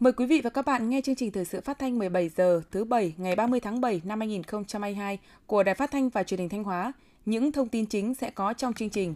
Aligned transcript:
Mời 0.00 0.12
quý 0.12 0.26
vị 0.26 0.40
và 0.44 0.50
các 0.50 0.64
bạn 0.64 0.90
nghe 0.90 1.00
chương 1.00 1.14
trình 1.14 1.30
thời 1.30 1.44
sự 1.44 1.60
phát 1.60 1.78
thanh 1.78 1.98
17 1.98 2.28
giờ 2.28 2.62
thứ 2.70 2.84
Bảy 2.84 3.14
ngày 3.16 3.36
30 3.36 3.60
tháng 3.60 3.80
7 3.80 4.00
năm 4.04 4.20
2022 4.20 5.18
của 5.46 5.62
Đài 5.62 5.74
Phát 5.74 5.90
thanh 5.90 6.08
và 6.08 6.22
Truyền 6.22 6.40
hình 6.40 6.48
Thanh 6.48 6.64
Hóa. 6.64 6.92
Những 7.26 7.52
thông 7.52 7.68
tin 7.68 7.86
chính 7.86 8.14
sẽ 8.14 8.30
có 8.30 8.52
trong 8.52 8.72
chương 8.72 8.90
trình. 8.90 9.14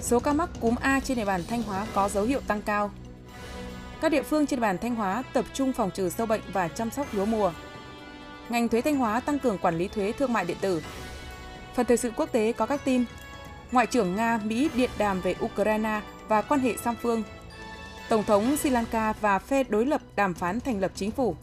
Số 0.00 0.20
ca 0.20 0.32
mắc 0.32 0.50
cúm 0.60 0.74
A 0.80 1.00
trên 1.00 1.16
địa 1.16 1.24
bàn 1.24 1.40
Thanh 1.48 1.62
Hóa 1.62 1.86
có 1.94 2.08
dấu 2.08 2.24
hiệu 2.24 2.40
tăng 2.46 2.62
cao. 2.62 2.90
Các 4.00 4.12
địa 4.12 4.22
phương 4.22 4.46
trên 4.46 4.60
địa 4.60 4.62
bàn 4.62 4.78
Thanh 4.78 4.94
Hóa 4.94 5.22
tập 5.32 5.44
trung 5.54 5.72
phòng 5.72 5.90
trừ 5.90 6.10
sâu 6.10 6.26
bệnh 6.26 6.42
và 6.52 6.68
chăm 6.68 6.90
sóc 6.90 7.06
lúa 7.14 7.24
mùa. 7.24 7.52
Ngành 8.48 8.68
thuế 8.68 8.80
Thanh 8.80 8.96
Hóa 8.96 9.20
tăng 9.20 9.38
cường 9.38 9.58
quản 9.58 9.78
lý 9.78 9.88
thuế 9.88 10.12
thương 10.12 10.32
mại 10.32 10.44
điện 10.44 10.56
tử. 10.60 10.82
Phần 11.74 11.86
thời 11.86 11.96
sự 11.96 12.10
quốc 12.16 12.32
tế 12.32 12.52
có 12.52 12.66
các 12.66 12.80
tin. 12.84 13.04
Ngoại 13.72 13.86
trưởng 13.86 14.16
Nga, 14.16 14.40
Mỹ 14.44 14.70
điện 14.76 14.90
đàm 14.98 15.20
về 15.20 15.34
Ukraine 15.44 16.00
và 16.28 16.42
quan 16.42 16.60
hệ 16.60 16.76
song 16.76 16.96
phương 17.02 17.22
Tổng 18.12 18.24
thống 18.24 18.56
Sri 18.56 18.70
Lanka 18.70 19.12
và 19.12 19.38
phe 19.38 19.64
đối 19.64 19.86
lập 19.86 20.00
đàm 20.16 20.34
phán 20.34 20.60
thành 20.60 20.80
lập 20.80 20.92
chính 20.94 21.10
phủ. 21.10 21.36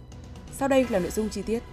Sau 0.52 0.68
đây 0.68 0.86
là 0.90 1.00
nội 1.00 1.12
dung 1.12 1.30
chi 1.30 1.42
tiết. 1.42 1.64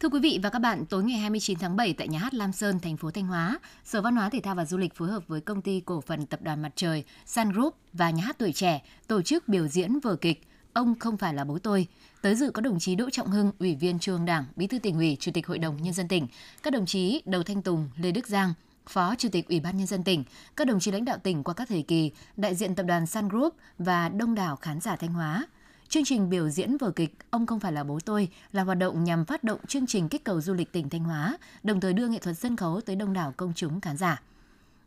Thưa 0.00 0.08
quý 0.08 0.20
vị 0.20 0.40
và 0.42 0.50
các 0.50 0.58
bạn, 0.58 0.84
tối 0.86 1.04
ngày 1.04 1.18
29 1.18 1.58
tháng 1.58 1.76
7 1.76 1.94
tại 1.98 2.08
nhà 2.08 2.18
hát 2.18 2.34
Lam 2.34 2.52
Sơn, 2.52 2.80
thành 2.80 2.96
phố 2.96 3.10
Thanh 3.10 3.26
Hóa, 3.26 3.58
Sở 3.84 4.02
Văn 4.02 4.16
hóa 4.16 4.30
Thể 4.30 4.40
thao 4.40 4.54
và 4.54 4.64
Du 4.64 4.76
lịch 4.76 4.94
phối 4.94 5.08
hợp 5.08 5.22
với 5.28 5.40
công 5.40 5.62
ty 5.62 5.80
cổ 5.80 6.00
phần 6.00 6.26
tập 6.26 6.42
đoàn 6.42 6.62
Mặt 6.62 6.72
trời 6.76 7.04
Sun 7.26 7.52
Group 7.52 7.74
và 7.92 8.10
nhà 8.10 8.22
hát 8.24 8.38
tuổi 8.38 8.52
trẻ 8.52 8.82
tổ 9.06 9.22
chức 9.22 9.48
biểu 9.48 9.68
diễn 9.68 10.00
vở 10.00 10.16
kịch 10.16 10.42
Ông 10.72 10.98
không 10.98 11.16
phải 11.16 11.34
là 11.34 11.44
bố 11.44 11.58
tôi. 11.58 11.86
Tới 12.22 12.34
dự 12.34 12.50
có 12.50 12.60
đồng 12.60 12.78
chí 12.78 12.94
Đỗ 12.94 13.10
Trọng 13.10 13.30
Hưng, 13.30 13.52
Ủy 13.58 13.74
viên 13.74 13.98
Trung 13.98 14.14
ương 14.14 14.24
Đảng, 14.24 14.44
Bí 14.56 14.66
thư 14.66 14.78
tỉnh 14.78 14.96
ủy, 14.96 15.16
Chủ 15.20 15.32
tịch 15.34 15.46
Hội 15.46 15.58
đồng 15.58 15.82
nhân 15.82 15.92
dân 15.92 16.08
tỉnh, 16.08 16.26
các 16.62 16.72
đồng 16.72 16.86
chí 16.86 17.22
Đầu 17.24 17.42
Thanh 17.42 17.62
Tùng, 17.62 17.88
Lê 17.96 18.12
Đức 18.12 18.26
Giang, 18.26 18.54
Phó 18.88 19.14
Chủ 19.18 19.28
tịch 19.32 19.48
Ủy 19.48 19.60
ban 19.60 19.76
Nhân 19.76 19.86
dân 19.86 20.04
tỉnh, 20.04 20.24
các 20.56 20.66
đồng 20.66 20.80
chí 20.80 20.90
lãnh 20.90 21.04
đạo 21.04 21.18
tỉnh 21.22 21.42
qua 21.42 21.54
các 21.54 21.68
thời 21.68 21.82
kỳ, 21.82 22.12
đại 22.36 22.54
diện 22.54 22.74
tập 22.74 22.82
đoàn 22.82 23.06
Sun 23.06 23.28
Group 23.28 23.54
và 23.78 24.08
đông 24.08 24.34
đảo 24.34 24.56
khán 24.56 24.80
giả 24.80 24.96
Thanh 24.96 25.12
Hóa. 25.12 25.46
Chương 25.88 26.04
trình 26.04 26.30
biểu 26.30 26.48
diễn 26.48 26.76
vở 26.76 26.90
kịch 26.90 27.16
Ông 27.30 27.46
không 27.46 27.60
phải 27.60 27.72
là 27.72 27.84
bố 27.84 27.98
tôi 28.04 28.28
là 28.52 28.62
hoạt 28.62 28.78
động 28.78 29.04
nhằm 29.04 29.24
phát 29.24 29.44
động 29.44 29.58
chương 29.68 29.86
trình 29.86 30.08
kích 30.08 30.24
cầu 30.24 30.40
du 30.40 30.54
lịch 30.54 30.72
tỉnh 30.72 30.88
Thanh 30.88 31.04
Hóa, 31.04 31.38
đồng 31.62 31.80
thời 31.80 31.92
đưa 31.92 32.08
nghệ 32.08 32.18
thuật 32.18 32.38
sân 32.38 32.56
khấu 32.56 32.80
tới 32.80 32.96
đông 32.96 33.12
đảo 33.12 33.34
công 33.36 33.52
chúng 33.56 33.80
khán 33.80 33.96
giả. 33.96 34.22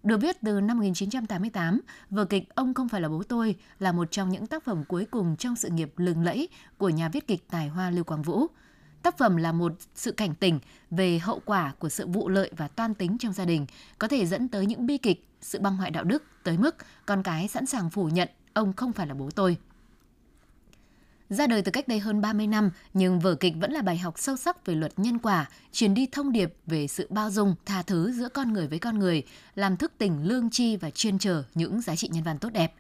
Được 0.03 0.17
biết 0.17 0.41
từ 0.41 0.61
năm 0.61 0.77
1988, 0.77 1.81
vở 2.09 2.25
kịch 2.25 2.55
Ông 2.55 2.73
không 2.73 2.89
phải 2.89 3.01
là 3.01 3.09
bố 3.09 3.23
tôi 3.23 3.55
là 3.79 3.91
một 3.91 4.11
trong 4.11 4.29
những 4.29 4.47
tác 4.47 4.63
phẩm 4.63 4.83
cuối 4.87 5.05
cùng 5.11 5.35
trong 5.35 5.55
sự 5.55 5.69
nghiệp 5.69 5.93
lừng 5.97 6.23
lẫy 6.23 6.47
của 6.77 6.89
nhà 6.89 7.09
viết 7.09 7.27
kịch 7.27 7.43
tài 7.49 7.67
hoa 7.67 7.89
Lưu 7.89 8.03
Quang 8.03 8.21
Vũ– 8.21 8.47
Tác 9.03 9.17
phẩm 9.17 9.35
là 9.35 9.51
một 9.51 9.73
sự 9.95 10.11
cảnh 10.11 10.35
tỉnh 10.35 10.59
về 10.91 11.19
hậu 11.19 11.41
quả 11.45 11.73
của 11.79 11.89
sự 11.89 12.07
vụ 12.07 12.29
lợi 12.29 12.51
và 12.57 12.67
toan 12.67 12.93
tính 12.93 13.17
trong 13.17 13.33
gia 13.33 13.45
đình, 13.45 13.65
có 13.99 14.07
thể 14.07 14.25
dẫn 14.25 14.47
tới 14.47 14.65
những 14.65 14.85
bi 14.85 14.97
kịch, 14.97 15.27
sự 15.41 15.59
băng 15.59 15.77
hoại 15.77 15.91
đạo 15.91 16.03
đức 16.03 16.23
tới 16.43 16.57
mức 16.57 16.75
con 17.05 17.23
cái 17.23 17.47
sẵn 17.47 17.65
sàng 17.65 17.89
phủ 17.89 18.09
nhận 18.09 18.29
ông 18.53 18.73
không 18.73 18.93
phải 18.93 19.07
là 19.07 19.13
bố 19.13 19.29
tôi. 19.29 19.57
Ra 21.29 21.47
đời 21.47 21.61
từ 21.61 21.71
cách 21.71 21.87
đây 21.87 21.99
hơn 21.99 22.21
30 22.21 22.47
năm, 22.47 22.71
nhưng 22.93 23.19
vở 23.19 23.35
kịch 23.35 23.53
vẫn 23.59 23.71
là 23.71 23.81
bài 23.81 23.97
học 23.97 24.13
sâu 24.17 24.37
sắc 24.37 24.65
về 24.65 24.75
luật 24.75 24.99
nhân 24.99 25.19
quả, 25.19 25.49
truyền 25.71 25.93
đi 25.93 26.07
thông 26.11 26.31
điệp 26.31 26.53
về 26.65 26.87
sự 26.87 27.07
bao 27.09 27.31
dung, 27.31 27.55
tha 27.65 27.81
thứ 27.81 28.11
giữa 28.11 28.29
con 28.29 28.53
người 28.53 28.67
với 28.67 28.79
con 28.79 28.99
người, 28.99 29.23
làm 29.55 29.77
thức 29.77 29.91
tỉnh 29.97 30.23
lương 30.23 30.49
tri 30.49 30.75
và 30.75 30.89
chuyên 30.89 31.19
trở 31.19 31.43
những 31.53 31.81
giá 31.81 31.95
trị 31.95 32.09
nhân 32.11 32.23
văn 32.23 32.39
tốt 32.39 32.49
đẹp. 32.49 32.73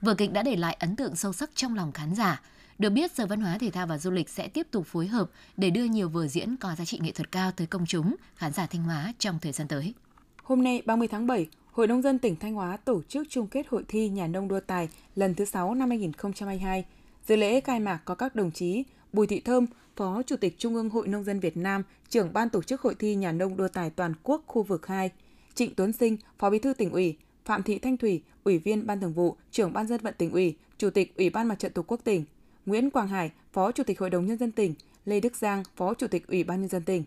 Vở 0.00 0.14
kịch 0.14 0.32
đã 0.32 0.42
để 0.42 0.56
lại 0.56 0.76
ấn 0.80 0.96
tượng 0.96 1.16
sâu 1.16 1.32
sắc 1.32 1.50
trong 1.54 1.74
lòng 1.74 1.92
khán 1.92 2.14
giả, 2.14 2.42
được 2.78 2.90
biết, 2.90 3.12
Sở 3.12 3.26
Văn 3.26 3.40
hóa 3.40 3.58
Thể 3.58 3.70
thao 3.70 3.86
và 3.86 3.98
Du 3.98 4.10
lịch 4.10 4.28
sẽ 4.28 4.48
tiếp 4.48 4.66
tục 4.70 4.86
phối 4.86 5.06
hợp 5.06 5.30
để 5.56 5.70
đưa 5.70 5.84
nhiều 5.84 6.08
vở 6.08 6.26
diễn 6.26 6.56
có 6.56 6.74
giá 6.74 6.84
trị 6.84 6.98
nghệ 7.02 7.12
thuật 7.12 7.32
cao 7.32 7.52
tới 7.52 7.66
công 7.66 7.86
chúng, 7.86 8.16
khán 8.36 8.52
giả 8.52 8.66
Thanh 8.66 8.82
Hóa 8.82 9.12
trong 9.18 9.38
thời 9.42 9.52
gian 9.52 9.68
tới. 9.68 9.94
Hôm 10.42 10.64
nay 10.64 10.82
30 10.86 11.08
tháng 11.08 11.26
7, 11.26 11.46
Hội 11.72 11.86
nông 11.86 12.02
dân 12.02 12.18
tỉnh 12.18 12.36
Thanh 12.36 12.54
Hóa 12.54 12.76
tổ 12.76 13.02
chức 13.02 13.26
chung 13.30 13.46
kết 13.46 13.66
hội 13.68 13.84
thi 13.88 14.08
nhà 14.08 14.26
nông 14.26 14.48
đua 14.48 14.60
tài 14.60 14.88
lần 15.16 15.34
thứ 15.34 15.44
6 15.44 15.74
năm 15.74 15.88
2022. 15.88 16.84
Dự 17.26 17.36
lễ 17.36 17.60
khai 17.60 17.80
mạc 17.80 18.00
có 18.04 18.14
các 18.14 18.34
đồng 18.34 18.50
chí 18.50 18.84
Bùi 19.12 19.26
Thị 19.26 19.40
Thơm, 19.40 19.66
Phó 19.96 20.22
Chủ 20.22 20.36
tịch 20.36 20.58
Trung 20.58 20.74
ương 20.74 20.90
Hội 20.90 21.08
Nông 21.08 21.24
dân 21.24 21.40
Việt 21.40 21.56
Nam, 21.56 21.82
trưởng 22.08 22.32
ban 22.32 22.48
tổ 22.48 22.62
chức 22.62 22.80
hội 22.80 22.94
thi 22.98 23.14
nhà 23.14 23.32
nông 23.32 23.56
đua 23.56 23.68
tài 23.68 23.90
toàn 23.90 24.14
quốc 24.22 24.42
khu 24.46 24.62
vực 24.62 24.86
2, 24.86 25.10
Trịnh 25.54 25.74
Tuấn 25.74 25.92
Sinh, 25.92 26.16
Phó 26.38 26.50
Bí 26.50 26.58
thư 26.58 26.74
tỉnh 26.74 26.92
ủy, 26.92 27.16
Phạm 27.44 27.62
Thị 27.62 27.78
Thanh 27.78 27.96
Thủy, 27.96 28.22
Ủy 28.44 28.58
viên 28.58 28.86
Ban 28.86 29.00
Thường 29.00 29.12
vụ, 29.12 29.36
trưởng 29.50 29.72
Ban 29.72 29.86
dân 29.86 30.00
vận 30.00 30.14
tỉnh 30.18 30.32
ủy, 30.32 30.56
Chủ 30.78 30.90
tịch 30.90 31.16
Ủy 31.16 31.30
ban 31.30 31.48
Mặt 31.48 31.58
trận 31.58 31.72
Tổ 31.72 31.82
quốc 31.82 32.00
tỉnh, 32.04 32.24
Nguyễn 32.66 32.90
Quang 32.90 33.08
Hải, 33.08 33.30
Phó 33.52 33.72
Chủ 33.72 33.84
tịch 33.84 34.00
Hội 34.00 34.10
đồng 34.10 34.26
Nhân 34.26 34.38
dân 34.38 34.52
tỉnh, 34.52 34.74
Lê 35.04 35.20
Đức 35.20 35.36
Giang, 35.36 35.62
Phó 35.76 35.94
Chủ 35.94 36.06
tịch 36.06 36.26
Ủy 36.26 36.44
ban 36.44 36.60
Nhân 36.60 36.68
dân 36.68 36.82
tỉnh. 36.82 37.04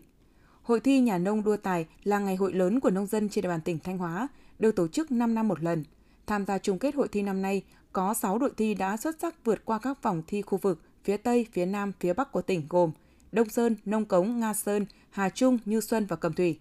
Hội 0.62 0.80
thi 0.80 1.00
nhà 1.00 1.18
nông 1.18 1.44
đua 1.44 1.56
tài 1.56 1.86
là 2.04 2.18
ngày 2.18 2.36
hội 2.36 2.52
lớn 2.52 2.80
của 2.80 2.90
nông 2.90 3.06
dân 3.06 3.28
trên 3.28 3.42
địa 3.42 3.48
bàn 3.48 3.60
tỉnh 3.60 3.78
Thanh 3.78 3.98
Hóa, 3.98 4.28
được 4.58 4.76
tổ 4.76 4.88
chức 4.88 5.10
5 5.10 5.34
năm 5.34 5.48
một 5.48 5.62
lần. 5.62 5.84
Tham 6.26 6.46
gia 6.46 6.58
chung 6.58 6.78
kết 6.78 6.94
hội 6.94 7.08
thi 7.08 7.22
năm 7.22 7.42
nay, 7.42 7.62
có 7.92 8.14
6 8.14 8.38
đội 8.38 8.50
thi 8.56 8.74
đã 8.74 8.96
xuất 8.96 9.16
sắc 9.20 9.44
vượt 9.44 9.64
qua 9.64 9.78
các 9.78 10.02
vòng 10.02 10.22
thi 10.26 10.42
khu 10.42 10.58
vực 10.58 10.80
phía 11.04 11.16
Tây, 11.16 11.46
phía 11.52 11.66
Nam, 11.66 11.92
phía 12.00 12.12
Bắc 12.12 12.32
của 12.32 12.42
tỉnh 12.42 12.62
gồm 12.68 12.90
Đông 13.32 13.48
Sơn, 13.48 13.76
Nông 13.84 14.04
Cống, 14.04 14.40
Nga 14.40 14.54
Sơn, 14.54 14.86
Hà 15.10 15.28
Trung, 15.28 15.58
Như 15.64 15.80
Xuân 15.80 16.06
và 16.06 16.16
Cẩm 16.16 16.32
Thủy. 16.32 16.58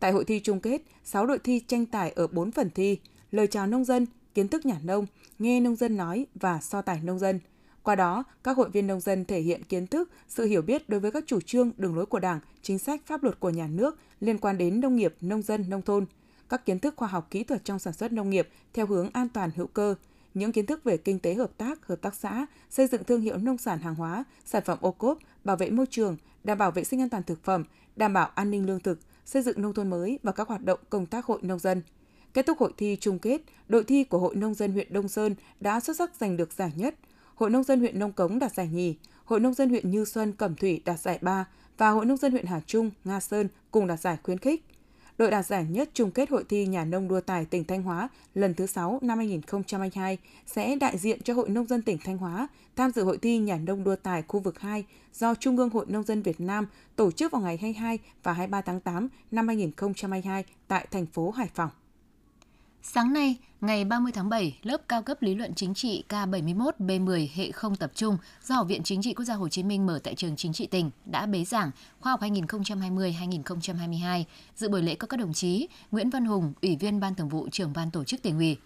Tại 0.00 0.12
hội 0.12 0.24
thi 0.24 0.40
chung 0.40 0.60
kết, 0.60 0.82
6 1.04 1.26
đội 1.26 1.38
thi 1.38 1.60
tranh 1.60 1.86
tài 1.86 2.10
ở 2.10 2.26
4 2.26 2.50
phần 2.50 2.70
thi: 2.70 2.98
lời 3.30 3.46
chào 3.46 3.66
nông 3.66 3.84
dân, 3.84 4.06
kiến 4.34 4.48
thức 4.48 4.66
nhà 4.66 4.76
nông, 4.84 5.06
nghe 5.38 5.60
nông 5.60 5.76
dân 5.76 5.96
nói 5.96 6.26
và 6.34 6.60
so 6.60 6.82
tài 6.82 7.00
nông 7.02 7.18
dân– 7.18 7.40
qua 7.82 7.94
đó, 7.94 8.24
các 8.44 8.56
hội 8.56 8.70
viên 8.70 8.86
nông 8.86 9.00
dân 9.00 9.24
thể 9.24 9.40
hiện 9.40 9.64
kiến 9.64 9.86
thức, 9.86 10.10
sự 10.28 10.44
hiểu 10.44 10.62
biết 10.62 10.88
đối 10.88 11.00
với 11.00 11.10
các 11.10 11.24
chủ 11.26 11.40
trương, 11.40 11.70
đường 11.76 11.96
lối 11.96 12.06
của 12.06 12.18
Đảng, 12.18 12.40
chính 12.62 12.78
sách, 12.78 13.00
pháp 13.06 13.22
luật 13.22 13.40
của 13.40 13.50
nhà 13.50 13.66
nước 13.66 13.98
liên 14.20 14.38
quan 14.38 14.58
đến 14.58 14.80
nông 14.80 14.96
nghiệp, 14.96 15.14
nông 15.20 15.42
dân, 15.42 15.64
nông 15.68 15.82
thôn, 15.82 16.06
các 16.48 16.66
kiến 16.66 16.78
thức 16.78 16.94
khoa 16.96 17.08
học 17.08 17.26
kỹ 17.30 17.44
thuật 17.44 17.64
trong 17.64 17.78
sản 17.78 17.92
xuất 17.92 18.12
nông 18.12 18.30
nghiệp 18.30 18.48
theo 18.74 18.86
hướng 18.86 19.10
an 19.12 19.28
toàn 19.28 19.50
hữu 19.56 19.66
cơ, 19.66 19.94
những 20.34 20.52
kiến 20.52 20.66
thức 20.66 20.84
về 20.84 20.96
kinh 20.96 21.18
tế 21.18 21.34
hợp 21.34 21.50
tác, 21.56 21.86
hợp 21.86 22.00
tác 22.02 22.14
xã, 22.14 22.46
xây 22.70 22.86
dựng 22.86 23.04
thương 23.04 23.20
hiệu 23.20 23.36
nông 23.36 23.58
sản 23.58 23.78
hàng 23.78 23.94
hóa, 23.94 24.24
sản 24.44 24.62
phẩm 24.66 24.78
ô 24.80 24.92
cốp, 24.92 25.18
bảo 25.44 25.56
vệ 25.56 25.70
môi 25.70 25.86
trường, 25.90 26.16
đảm 26.44 26.58
bảo 26.58 26.70
vệ 26.70 26.84
sinh 26.84 27.00
an 27.00 27.08
toàn 27.08 27.22
thực 27.22 27.44
phẩm, 27.44 27.64
đảm 27.96 28.12
bảo 28.12 28.30
an 28.34 28.50
ninh 28.50 28.66
lương 28.66 28.80
thực, 28.80 28.98
xây 29.24 29.42
dựng 29.42 29.62
nông 29.62 29.74
thôn 29.74 29.90
mới 29.90 30.18
và 30.22 30.32
các 30.32 30.48
hoạt 30.48 30.64
động 30.64 30.80
công 30.90 31.06
tác 31.06 31.24
hội 31.24 31.38
nông 31.42 31.58
dân. 31.58 31.82
Kết 32.34 32.46
thúc 32.46 32.58
hội 32.58 32.72
thi 32.76 32.96
chung 33.00 33.18
kết, 33.18 33.40
đội 33.68 33.84
thi 33.84 34.04
của 34.04 34.18
Hội 34.18 34.34
Nông 34.34 34.54
dân 34.54 34.72
huyện 34.72 34.92
Đông 34.92 35.08
Sơn 35.08 35.34
đã 35.60 35.80
xuất 35.80 35.96
sắc 35.96 36.10
giành 36.20 36.36
được 36.36 36.52
giải 36.52 36.72
nhất– 36.76 36.94
Hội 37.34 37.50
Nông 37.50 37.62
dân 37.62 37.80
huyện 37.80 37.98
Nông 37.98 38.12
Cống 38.12 38.38
đạt 38.38 38.54
giải 38.54 38.68
nhì, 38.68 38.96
Hội 39.24 39.40
Nông 39.40 39.54
dân 39.54 39.68
huyện 39.68 39.90
Như 39.90 40.04
Xuân, 40.04 40.32
Cẩm 40.32 40.54
Thủy 40.54 40.82
đạt 40.84 41.00
giải 41.00 41.18
ba 41.22 41.46
và 41.78 41.90
Hội 41.90 42.06
Nông 42.06 42.16
dân 42.16 42.32
huyện 42.32 42.46
Hà 42.46 42.60
Trung, 42.66 42.90
Nga 43.04 43.20
Sơn 43.20 43.48
cùng 43.70 43.86
đạt 43.86 44.00
giải 44.00 44.16
khuyến 44.22 44.38
khích. 44.38 44.64
Đội 45.18 45.30
đạt 45.30 45.46
giải 45.46 45.66
nhất 45.70 45.90
chung 45.94 46.10
kết 46.10 46.30
hội 46.30 46.44
thi 46.48 46.66
nhà 46.66 46.84
nông 46.84 47.08
đua 47.08 47.20
tài 47.20 47.44
tỉnh 47.44 47.64
Thanh 47.64 47.82
Hóa 47.82 48.08
lần 48.34 48.54
thứ 48.54 48.66
6 48.66 48.98
năm 49.02 49.18
2022 49.18 50.18
sẽ 50.46 50.76
đại 50.76 50.98
diện 50.98 51.22
cho 51.22 51.34
Hội 51.34 51.48
Nông 51.48 51.66
dân 51.66 51.82
tỉnh 51.82 51.98
Thanh 52.04 52.18
Hóa 52.18 52.48
tham 52.76 52.90
dự 52.90 53.04
hội 53.04 53.18
thi 53.18 53.38
nhà 53.38 53.56
nông 53.56 53.84
đua 53.84 53.96
tài 53.96 54.22
khu 54.22 54.40
vực 54.40 54.60
2 54.60 54.84
do 55.14 55.34
Trung 55.34 55.56
ương 55.56 55.70
Hội 55.70 55.86
Nông 55.88 56.02
dân 56.02 56.22
Việt 56.22 56.40
Nam 56.40 56.66
tổ 56.96 57.10
chức 57.10 57.32
vào 57.32 57.42
ngày 57.42 57.56
22 57.56 57.98
và 58.22 58.32
23 58.32 58.60
tháng 58.60 58.80
8 58.80 59.08
năm 59.30 59.46
2022 59.46 60.44
tại 60.68 60.86
thành 60.90 61.06
phố 61.06 61.30
Hải 61.30 61.48
Phòng. 61.54 61.70
Sáng 62.84 63.12
nay, 63.12 63.36
ngày 63.60 63.84
30 63.84 64.12
tháng 64.12 64.28
7, 64.28 64.58
lớp 64.62 64.88
cao 64.88 65.02
cấp 65.02 65.22
lý 65.22 65.34
luận 65.34 65.54
chính 65.54 65.74
trị 65.74 66.04
K71B10 66.08 67.26
hệ 67.34 67.52
không 67.52 67.76
tập 67.76 67.90
trung 67.94 68.18
do 68.42 68.54
Học 68.54 68.66
viện 68.68 68.82
Chính 68.82 69.02
trị 69.02 69.14
Quốc 69.14 69.24
gia 69.24 69.34
Hồ 69.34 69.48
Chí 69.48 69.62
Minh 69.62 69.86
mở 69.86 70.00
tại 70.04 70.14
trường 70.14 70.36
chính 70.36 70.52
trị 70.52 70.66
tỉnh 70.66 70.90
đã 71.04 71.26
bế 71.26 71.44
giảng 71.44 71.70
khoa 72.00 72.12
học 72.12 72.20
2020-2022. 72.20 74.24
Dự 74.56 74.68
buổi 74.68 74.82
lễ 74.82 74.94
có 74.94 75.06
các 75.06 75.20
đồng 75.20 75.32
chí 75.32 75.68
Nguyễn 75.90 76.10
Văn 76.10 76.24
Hùng, 76.24 76.52
Ủy 76.62 76.76
viên 76.76 77.00
Ban 77.00 77.14
Thường 77.14 77.28
vụ, 77.28 77.48
trưởng 77.52 77.72
Ban 77.72 77.90
Tổ 77.90 78.04
chức 78.04 78.22
tỉnh 78.22 78.38
ủy, 78.38 78.56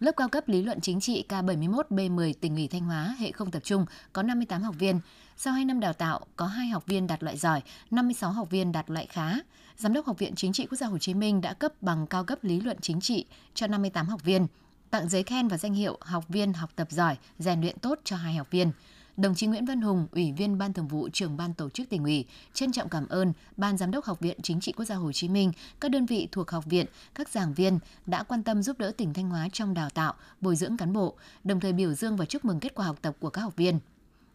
Lớp 0.00 0.12
cao 0.16 0.28
cấp 0.28 0.48
lý 0.48 0.62
luận 0.62 0.80
chính 0.80 1.00
trị 1.00 1.24
K71B10 1.28 2.32
tỉnh 2.40 2.54
ủy 2.54 2.68
Thanh 2.68 2.84
Hóa 2.84 3.16
hệ 3.18 3.32
không 3.32 3.50
tập 3.50 3.64
trung 3.64 3.86
có 4.12 4.22
58 4.22 4.62
học 4.62 4.74
viên. 4.78 5.00
Sau 5.36 5.54
2 5.54 5.64
năm 5.64 5.80
đào 5.80 5.92
tạo, 5.92 6.20
có 6.36 6.46
2 6.46 6.68
học 6.68 6.86
viên 6.86 7.06
đạt 7.06 7.22
loại 7.22 7.36
giỏi, 7.36 7.62
56 7.90 8.32
học 8.32 8.50
viên 8.50 8.72
đạt 8.72 8.90
loại 8.90 9.06
khá. 9.06 9.34
Giám 9.76 9.92
đốc 9.92 10.06
Học 10.06 10.18
viện 10.18 10.34
Chính 10.36 10.52
trị 10.52 10.66
Quốc 10.66 10.78
gia 10.78 10.86
Hồ 10.86 10.98
Chí 10.98 11.14
Minh 11.14 11.40
đã 11.40 11.52
cấp 11.52 11.82
bằng 11.82 12.06
cao 12.06 12.24
cấp 12.24 12.38
lý 12.42 12.60
luận 12.60 12.76
chính 12.80 13.00
trị 13.00 13.24
cho 13.54 13.66
58 13.66 14.06
học 14.06 14.24
viên, 14.24 14.46
tặng 14.90 15.08
giấy 15.08 15.22
khen 15.22 15.48
và 15.48 15.58
danh 15.58 15.74
hiệu 15.74 15.98
học 16.00 16.24
viên 16.28 16.52
học 16.52 16.70
tập 16.76 16.88
giỏi, 16.90 17.16
rèn 17.38 17.60
luyện 17.60 17.78
tốt 17.78 17.98
cho 18.04 18.16
hai 18.16 18.34
học 18.34 18.50
viên. 18.50 18.72
Đồng 19.16 19.34
chí 19.34 19.46
Nguyễn 19.46 19.64
Văn 19.64 19.80
Hùng, 19.80 20.06
Ủy 20.12 20.32
viên 20.32 20.58
Ban 20.58 20.72
Thường 20.72 20.88
vụ, 20.88 21.08
trưởng 21.12 21.36
Ban 21.36 21.54
Tổ 21.54 21.70
chức 21.70 21.88
tỉnh 21.88 22.04
ủy, 22.04 22.24
trân 22.52 22.72
trọng 22.72 22.88
cảm 22.88 23.08
ơn 23.08 23.32
Ban 23.56 23.76
Giám 23.76 23.90
đốc 23.90 24.04
Học 24.04 24.20
viện 24.20 24.38
Chính 24.42 24.60
trị 24.60 24.72
Quốc 24.72 24.84
gia 24.84 24.94
Hồ 24.94 25.12
Chí 25.12 25.28
Minh, 25.28 25.52
các 25.80 25.90
đơn 25.90 26.06
vị 26.06 26.28
thuộc 26.32 26.50
học 26.50 26.64
viện, 26.66 26.86
các 27.14 27.28
giảng 27.28 27.54
viên 27.54 27.78
đã 28.06 28.22
quan 28.22 28.42
tâm 28.42 28.62
giúp 28.62 28.78
đỡ 28.78 28.92
tỉnh 28.96 29.14
Thanh 29.14 29.30
Hóa 29.30 29.48
trong 29.52 29.74
đào 29.74 29.90
tạo, 29.90 30.14
bồi 30.40 30.56
dưỡng 30.56 30.76
cán 30.76 30.92
bộ, 30.92 31.14
đồng 31.44 31.60
thời 31.60 31.72
biểu 31.72 31.94
dương 31.94 32.16
và 32.16 32.24
chúc 32.24 32.44
mừng 32.44 32.60
kết 32.60 32.74
quả 32.74 32.86
học 32.86 32.96
tập 33.02 33.16
của 33.20 33.30
các 33.30 33.42
học 33.42 33.56
viên. 33.56 33.80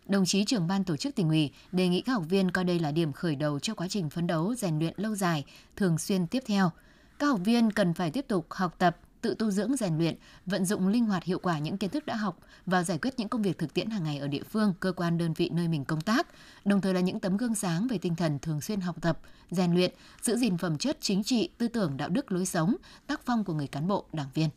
Đồng 0.09 0.25
chí 0.25 0.45
trưởng 0.45 0.67
ban 0.67 0.83
tổ 0.83 0.97
chức 0.97 1.15
tỉnh 1.15 1.29
ủy 1.29 1.51
đề 1.71 1.88
nghị 1.88 2.01
các 2.01 2.13
học 2.13 2.23
viên 2.29 2.51
coi 2.51 2.63
đây 2.63 2.79
là 2.79 2.91
điểm 2.91 3.13
khởi 3.13 3.35
đầu 3.35 3.59
cho 3.59 3.73
quá 3.73 3.88
trình 3.88 4.09
phấn 4.09 4.27
đấu, 4.27 4.56
rèn 4.56 4.79
luyện 4.79 4.94
lâu 4.97 5.15
dài, 5.15 5.45
thường 5.75 5.97
xuyên 5.97 6.27
tiếp 6.27 6.44
theo. 6.45 6.71
Các 7.19 7.27
học 7.27 7.39
viên 7.44 7.71
cần 7.71 7.94
phải 7.94 8.11
tiếp 8.11 8.25
tục 8.27 8.45
học 8.50 8.75
tập, 8.77 8.97
tự 9.21 9.35
tu 9.39 9.51
dưỡng 9.51 9.75
rèn 9.75 9.97
luyện, 9.97 10.15
vận 10.45 10.65
dụng 10.65 10.88
linh 10.88 11.06
hoạt 11.06 11.23
hiệu 11.23 11.39
quả 11.39 11.59
những 11.59 11.77
kiến 11.77 11.89
thức 11.89 12.06
đã 12.06 12.15
học 12.15 12.39
và 12.65 12.83
giải 12.83 12.97
quyết 12.97 13.13
những 13.17 13.29
công 13.29 13.41
việc 13.41 13.57
thực 13.57 13.73
tiễn 13.73 13.89
hàng 13.89 14.03
ngày 14.03 14.17
ở 14.17 14.27
địa 14.27 14.44
phương, 14.44 14.73
cơ 14.79 14.91
quan 14.91 15.17
đơn 15.17 15.33
vị 15.33 15.50
nơi 15.53 15.67
mình 15.67 15.85
công 15.85 16.01
tác, 16.01 16.27
đồng 16.65 16.81
thời 16.81 16.94
là 16.94 17.00
những 17.00 17.19
tấm 17.19 17.38
gương 17.38 17.56
sáng 17.56 17.88
về 17.88 17.97
tinh 17.97 18.15
thần 18.15 18.39
thường 18.39 18.61
xuyên 18.61 18.81
học 18.81 18.95
tập, 19.01 19.19
rèn 19.51 19.73
luyện, 19.73 19.91
giữ 20.21 20.38
gìn 20.38 20.57
phẩm 20.57 20.77
chất 20.77 20.97
chính 21.01 21.23
trị, 21.23 21.50
tư 21.57 21.67
tưởng 21.67 21.97
đạo 21.97 22.09
đức 22.09 22.31
lối 22.31 22.45
sống, 22.45 22.75
tác 23.07 23.21
phong 23.25 23.44
của 23.44 23.53
người 23.53 23.67
cán 23.67 23.88
bộ, 23.88 24.06
đảng 24.13 24.29
viên. 24.33 24.50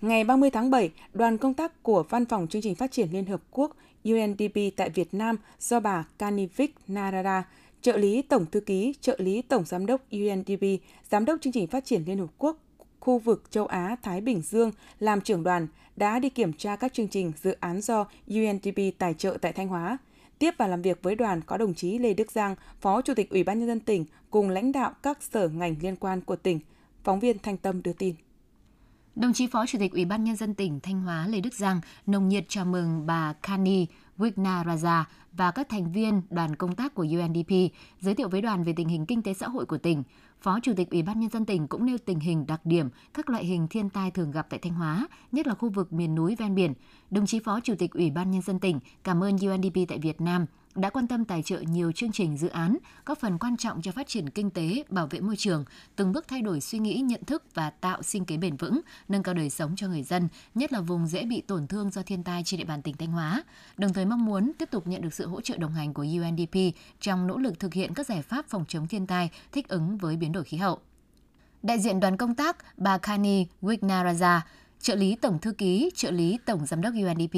Ngày 0.00 0.24
30 0.24 0.50
tháng 0.50 0.70
7, 0.70 0.90
đoàn 1.14 1.38
công 1.38 1.54
tác 1.54 1.82
của 1.82 2.02
Văn 2.02 2.26
phòng 2.26 2.46
Chương 2.48 2.62
trình 2.62 2.74
Phát 2.74 2.92
triển 2.92 3.12
Liên 3.12 3.26
Hợp 3.26 3.40
Quốc 3.50 3.76
UNDP 4.12 4.76
tại 4.76 4.90
Việt 4.90 5.14
Nam 5.14 5.36
do 5.60 5.80
bà 5.80 6.04
Kanivik 6.18 6.74
Narada, 6.88 7.44
trợ 7.82 7.96
lý 7.96 8.22
Tổng 8.22 8.46
Thư 8.46 8.60
ký, 8.60 8.94
trợ 9.00 9.16
lý 9.18 9.42
Tổng 9.42 9.64
Giám 9.64 9.86
đốc 9.86 10.00
UNDP, 10.10 10.64
Giám 11.10 11.24
đốc 11.24 11.40
Chương 11.40 11.52
trình 11.52 11.66
Phát 11.66 11.84
triển 11.84 12.02
Liên 12.06 12.18
Hợp 12.18 12.30
Quốc 12.38 12.56
khu 13.00 13.18
vực 13.18 13.42
châu 13.50 13.66
Á-Thái 13.66 14.20
Bình 14.20 14.42
Dương 14.42 14.72
làm 14.98 15.20
trưởng 15.20 15.42
đoàn 15.42 15.66
đã 15.96 16.18
đi 16.18 16.28
kiểm 16.28 16.52
tra 16.52 16.76
các 16.76 16.92
chương 16.92 17.08
trình 17.08 17.32
dự 17.42 17.56
án 17.60 17.80
do 17.80 18.06
UNDP 18.26 18.98
tài 18.98 19.14
trợ 19.14 19.36
tại 19.40 19.52
Thanh 19.52 19.68
Hóa. 19.68 19.98
Tiếp 20.38 20.54
và 20.58 20.66
làm 20.66 20.82
việc 20.82 21.02
với 21.02 21.14
đoàn 21.14 21.40
có 21.46 21.56
đồng 21.56 21.74
chí 21.74 21.98
Lê 21.98 22.14
Đức 22.14 22.32
Giang, 22.32 22.54
Phó 22.80 23.02
Chủ 23.02 23.14
tịch 23.14 23.30
Ủy 23.30 23.44
ban 23.44 23.58
Nhân 23.58 23.68
dân 23.68 23.80
tỉnh 23.80 24.04
cùng 24.30 24.50
lãnh 24.50 24.72
đạo 24.72 24.92
các 25.02 25.22
sở 25.22 25.48
ngành 25.48 25.76
liên 25.82 25.96
quan 25.96 26.20
của 26.20 26.36
tỉnh. 26.36 26.60
Phóng 27.04 27.20
viên 27.20 27.38
Thanh 27.38 27.56
Tâm 27.56 27.82
đưa 27.82 27.92
tin. 27.92 28.14
Đồng 29.20 29.32
chí 29.32 29.46
Phó 29.46 29.66
Chủ 29.66 29.78
tịch 29.78 29.92
Ủy 29.92 30.04
ban 30.04 30.24
Nhân 30.24 30.36
dân 30.36 30.54
tỉnh 30.54 30.80
Thanh 30.80 31.00
Hóa 31.00 31.26
Lê 31.28 31.40
Đức 31.40 31.54
Giang 31.54 31.80
nồng 32.06 32.28
nhiệt 32.28 32.44
chào 32.48 32.64
mừng 32.64 33.06
bà 33.06 33.32
Kani 33.32 33.86
Wignaraja 34.18 35.04
và 35.32 35.50
các 35.50 35.68
thành 35.68 35.92
viên 35.92 36.22
đoàn 36.30 36.56
công 36.56 36.74
tác 36.74 36.94
của 36.94 37.06
UNDP 37.18 37.72
giới 38.00 38.14
thiệu 38.14 38.28
với 38.28 38.42
đoàn 38.42 38.64
về 38.64 38.72
tình 38.76 38.88
hình 38.88 39.06
kinh 39.06 39.22
tế 39.22 39.34
xã 39.34 39.48
hội 39.48 39.66
của 39.66 39.78
tỉnh. 39.78 40.02
Phó 40.40 40.60
Chủ 40.62 40.72
tịch 40.76 40.90
Ủy 40.90 41.02
ban 41.02 41.20
Nhân 41.20 41.30
dân 41.30 41.44
tỉnh 41.44 41.68
cũng 41.68 41.86
nêu 41.86 41.98
tình 41.98 42.20
hình 42.20 42.46
đặc 42.46 42.60
điểm 42.64 42.88
các 43.14 43.30
loại 43.30 43.44
hình 43.44 43.68
thiên 43.68 43.90
tai 43.90 44.10
thường 44.10 44.30
gặp 44.30 44.46
tại 44.50 44.58
Thanh 44.58 44.74
Hóa, 44.74 45.08
nhất 45.32 45.46
là 45.46 45.54
khu 45.54 45.68
vực 45.68 45.92
miền 45.92 46.14
núi 46.14 46.36
ven 46.38 46.54
biển. 46.54 46.74
Đồng 47.10 47.26
chí 47.26 47.40
Phó 47.40 47.60
Chủ 47.60 47.74
tịch 47.78 47.92
Ủy 47.92 48.10
ban 48.10 48.30
Nhân 48.30 48.42
dân 48.42 48.60
tỉnh 48.60 48.80
cảm 49.04 49.22
ơn 49.22 49.36
UNDP 49.36 49.88
tại 49.88 49.98
Việt 49.98 50.20
Nam 50.20 50.46
đã 50.74 50.90
quan 50.90 51.06
tâm 51.06 51.24
tài 51.24 51.42
trợ 51.42 51.60
nhiều 51.60 51.92
chương 51.92 52.12
trình 52.12 52.36
dự 52.36 52.48
án, 52.48 52.76
góp 53.06 53.18
phần 53.18 53.38
quan 53.38 53.56
trọng 53.56 53.82
cho 53.82 53.92
phát 53.92 54.08
triển 54.08 54.30
kinh 54.30 54.50
tế, 54.50 54.84
bảo 54.88 55.06
vệ 55.06 55.20
môi 55.20 55.36
trường, 55.36 55.64
từng 55.96 56.12
bước 56.12 56.28
thay 56.28 56.42
đổi 56.42 56.60
suy 56.60 56.78
nghĩ, 56.78 57.00
nhận 57.00 57.24
thức 57.24 57.42
và 57.54 57.70
tạo 57.70 58.02
sinh 58.02 58.24
kế 58.24 58.36
bền 58.36 58.56
vững, 58.56 58.80
nâng 59.08 59.22
cao 59.22 59.34
đời 59.34 59.50
sống 59.50 59.76
cho 59.76 59.88
người 59.88 60.02
dân, 60.02 60.28
nhất 60.54 60.72
là 60.72 60.80
vùng 60.80 61.06
dễ 61.06 61.24
bị 61.24 61.40
tổn 61.40 61.66
thương 61.66 61.90
do 61.90 62.02
thiên 62.02 62.22
tai 62.22 62.42
trên 62.44 62.58
địa 62.58 62.64
bàn 62.64 62.82
tỉnh 62.82 62.96
Thanh 62.96 63.12
Hóa. 63.12 63.42
Đồng 63.76 63.92
thời 63.92 64.04
mong 64.04 64.24
muốn 64.24 64.52
tiếp 64.58 64.68
tục 64.70 64.86
nhận 64.86 65.02
được 65.02 65.14
sự 65.14 65.28
hỗ 65.28 65.40
trợ 65.40 65.56
đồng 65.56 65.74
hành 65.74 65.94
của 65.94 66.06
UNDP 66.18 66.58
trong 67.00 67.26
nỗ 67.26 67.38
lực 67.38 67.58
thực 67.58 67.74
hiện 67.74 67.94
các 67.94 68.06
giải 68.06 68.22
pháp 68.22 68.46
phòng 68.48 68.64
chống 68.68 68.88
thiên 68.88 69.06
tai, 69.06 69.30
thích 69.52 69.68
ứng 69.68 69.98
với 69.98 70.16
biến 70.16 70.32
đổi 70.32 70.44
khí 70.44 70.56
hậu. 70.56 70.78
Đại 71.62 71.78
diện 71.78 72.00
đoàn 72.00 72.16
công 72.16 72.34
tác 72.34 72.56
bà 72.76 72.98
Kani 72.98 73.46
Wignaraja 73.62 74.40
trợ 74.80 74.94
lý 74.94 75.16
Tổng 75.20 75.38
Thư 75.38 75.52
ký, 75.52 75.90
trợ 75.94 76.10
lý 76.10 76.38
Tổng 76.44 76.66
Giám 76.66 76.80
đốc 76.80 76.94
UNDP, 76.94 77.34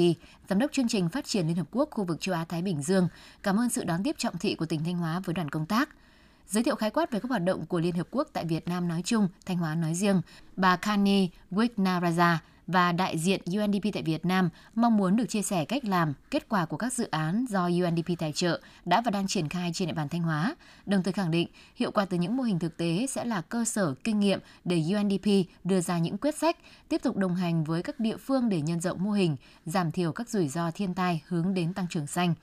Giám 0.49 0.59
đốc 0.59 0.71
chương 0.71 0.87
trình 0.87 1.09
phát 1.09 1.25
triển 1.25 1.47
Liên 1.47 1.55
Hợp 1.55 1.67
Quốc 1.71 1.89
khu 1.91 2.03
vực 2.03 2.21
châu 2.21 2.35
Á-Thái 2.35 2.61
Bình 2.61 2.81
Dương, 2.81 3.07
cảm 3.43 3.59
ơn 3.59 3.69
sự 3.69 3.83
đón 3.83 4.03
tiếp 4.03 4.15
trọng 4.17 4.37
thị 4.37 4.55
của 4.55 4.65
tỉnh 4.65 4.83
Thanh 4.83 4.97
Hóa 4.97 5.19
với 5.19 5.33
đoàn 5.33 5.49
công 5.49 5.65
tác. 5.65 5.89
Giới 6.47 6.63
thiệu 6.63 6.75
khái 6.75 6.89
quát 6.89 7.11
về 7.11 7.19
các 7.19 7.29
hoạt 7.29 7.43
động 7.43 7.65
của 7.65 7.79
Liên 7.79 7.95
Hợp 7.95 8.07
Quốc 8.11 8.27
tại 8.33 8.45
Việt 8.45 8.67
Nam 8.67 8.87
nói 8.87 9.01
chung, 9.05 9.27
Thanh 9.45 9.57
Hóa 9.57 9.75
nói 9.75 9.95
riêng, 9.95 10.21
bà 10.55 10.75
Kani 10.75 11.29
Wignaraja 11.51 12.37
và 12.71 12.91
đại 12.91 13.17
diện 13.17 13.41
UNDP 13.45 13.93
tại 13.93 14.03
Việt 14.03 14.25
Nam 14.25 14.49
mong 14.75 14.97
muốn 14.97 15.15
được 15.15 15.25
chia 15.29 15.41
sẻ 15.41 15.65
cách 15.65 15.85
làm, 15.85 16.13
kết 16.31 16.49
quả 16.49 16.65
của 16.65 16.77
các 16.77 16.93
dự 16.93 17.07
án 17.11 17.45
do 17.49 17.65
UNDP 17.65 18.19
tài 18.19 18.31
trợ 18.31 18.61
đã 18.85 19.01
và 19.01 19.11
đang 19.11 19.27
triển 19.27 19.49
khai 19.49 19.71
trên 19.73 19.87
địa 19.87 19.93
bàn 19.93 20.09
Thanh 20.09 20.21
Hóa, 20.21 20.55
đồng 20.85 21.03
thời 21.03 21.13
khẳng 21.13 21.31
định 21.31 21.47
hiệu 21.75 21.91
quả 21.91 22.05
từ 22.05 22.17
những 22.17 22.37
mô 22.37 22.43
hình 22.43 22.59
thực 22.59 22.77
tế 22.77 23.05
sẽ 23.09 23.25
là 23.25 23.41
cơ 23.41 23.65
sở 23.65 23.93
kinh 24.03 24.19
nghiệm 24.19 24.39
để 24.65 24.83
UNDP 24.95 25.27
đưa 25.63 25.81
ra 25.81 25.99
những 25.99 26.17
quyết 26.17 26.35
sách, 26.35 26.57
tiếp 26.89 27.01
tục 27.03 27.17
đồng 27.17 27.35
hành 27.35 27.63
với 27.63 27.83
các 27.83 27.99
địa 27.99 28.17
phương 28.17 28.49
để 28.49 28.61
nhân 28.61 28.79
rộng 28.79 29.03
mô 29.03 29.11
hình, 29.11 29.35
giảm 29.65 29.91
thiểu 29.91 30.11
các 30.11 30.29
rủi 30.29 30.47
ro 30.47 30.71
thiên 30.71 30.93
tai 30.93 31.21
hướng 31.27 31.53
đến 31.53 31.73
tăng 31.73 31.87
trưởng 31.89 32.07
xanh. 32.07 32.33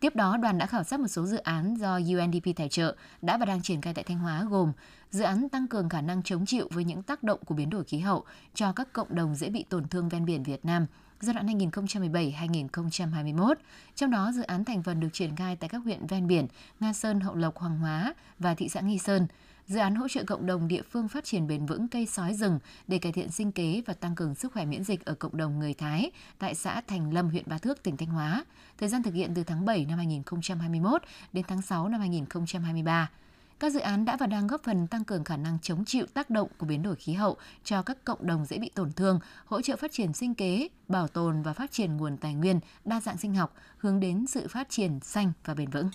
Tiếp 0.00 0.16
đó, 0.16 0.36
đoàn 0.36 0.58
đã 0.58 0.66
khảo 0.66 0.84
sát 0.84 1.00
một 1.00 1.08
số 1.08 1.26
dự 1.26 1.36
án 1.36 1.74
do 1.74 1.94
UNDP 1.94 2.56
tài 2.56 2.68
trợ 2.68 2.96
đã 3.22 3.36
và 3.36 3.46
đang 3.46 3.62
triển 3.62 3.80
khai 3.80 3.94
tại 3.94 4.04
Thanh 4.04 4.18
Hóa 4.18 4.44
gồm 4.50 4.72
dự 5.10 5.24
án 5.24 5.48
tăng 5.48 5.68
cường 5.68 5.88
khả 5.88 6.00
năng 6.00 6.22
chống 6.22 6.46
chịu 6.46 6.68
với 6.70 6.84
những 6.84 7.02
tác 7.02 7.22
động 7.22 7.40
của 7.44 7.54
biến 7.54 7.70
đổi 7.70 7.84
khí 7.84 7.98
hậu 7.98 8.24
cho 8.54 8.72
các 8.72 8.92
cộng 8.92 9.14
đồng 9.14 9.34
dễ 9.34 9.48
bị 9.48 9.64
tổn 9.68 9.88
thương 9.88 10.08
ven 10.08 10.24
biển 10.24 10.42
Việt 10.42 10.64
Nam 10.64 10.86
giai 11.20 11.34
đoạn 11.34 11.46
2017-2021. 11.46 13.54
Trong 13.94 14.10
đó, 14.10 14.32
dự 14.34 14.42
án 14.42 14.64
thành 14.64 14.82
phần 14.82 15.00
được 15.00 15.08
triển 15.12 15.36
khai 15.36 15.56
tại 15.56 15.68
các 15.68 15.78
huyện 15.78 16.06
ven 16.06 16.26
biển 16.26 16.46
Nga 16.80 16.92
Sơn, 16.92 17.20
Hậu 17.20 17.34
Lộc, 17.34 17.56
Hoàng 17.56 17.78
Hóa 17.78 18.14
và 18.38 18.54
thị 18.54 18.68
xã 18.68 18.80
Nghi 18.80 18.98
Sơn– 18.98 19.26
dự 19.66 19.78
án 19.78 19.94
hỗ 19.94 20.08
trợ 20.08 20.24
cộng 20.24 20.46
đồng 20.46 20.68
địa 20.68 20.82
phương 20.82 21.08
phát 21.08 21.24
triển 21.24 21.46
bền 21.46 21.66
vững 21.66 21.88
cây 21.88 22.06
sói 22.06 22.34
rừng 22.34 22.58
để 22.88 22.98
cải 22.98 23.12
thiện 23.12 23.30
sinh 23.30 23.52
kế 23.52 23.82
và 23.86 23.94
tăng 23.94 24.14
cường 24.14 24.34
sức 24.34 24.52
khỏe 24.52 24.64
miễn 24.64 24.84
dịch 24.84 25.04
ở 25.04 25.14
cộng 25.14 25.36
đồng 25.36 25.58
người 25.58 25.74
Thái 25.74 26.10
tại 26.38 26.54
xã 26.54 26.80
Thành 26.80 27.12
Lâm, 27.12 27.28
huyện 27.28 27.44
Ba 27.46 27.58
Thước, 27.58 27.82
tỉnh 27.82 27.96
Thanh 27.96 28.08
Hóa. 28.08 28.44
Thời 28.78 28.88
gian 28.88 29.02
thực 29.02 29.14
hiện 29.14 29.32
từ 29.34 29.44
tháng 29.44 29.64
7 29.64 29.84
năm 29.84 29.98
2021 29.98 31.02
đến 31.32 31.44
tháng 31.48 31.62
6 31.62 31.88
năm 31.88 32.00
2023. 32.00 33.10
Các 33.58 33.72
dự 33.72 33.80
án 33.80 34.04
đã 34.04 34.16
và 34.16 34.26
đang 34.26 34.46
góp 34.46 34.62
phần 34.62 34.86
tăng 34.86 35.04
cường 35.04 35.24
khả 35.24 35.36
năng 35.36 35.58
chống 35.62 35.84
chịu 35.84 36.06
tác 36.14 36.30
động 36.30 36.48
của 36.58 36.66
biến 36.66 36.82
đổi 36.82 36.96
khí 36.96 37.12
hậu 37.12 37.36
cho 37.64 37.82
các 37.82 38.04
cộng 38.04 38.26
đồng 38.26 38.44
dễ 38.44 38.58
bị 38.58 38.70
tổn 38.74 38.92
thương, 38.92 39.20
hỗ 39.44 39.62
trợ 39.62 39.76
phát 39.76 39.92
triển 39.92 40.12
sinh 40.12 40.34
kế, 40.34 40.68
bảo 40.88 41.08
tồn 41.08 41.42
và 41.42 41.52
phát 41.52 41.72
triển 41.72 41.96
nguồn 41.96 42.16
tài 42.16 42.34
nguyên, 42.34 42.60
đa 42.84 43.00
dạng 43.00 43.18
sinh 43.18 43.34
học, 43.34 43.54
hướng 43.78 44.00
đến 44.00 44.26
sự 44.26 44.48
phát 44.48 44.70
triển 44.70 45.00
xanh 45.00 45.32
và 45.44 45.54
bền 45.54 45.70
vững. 45.70 45.90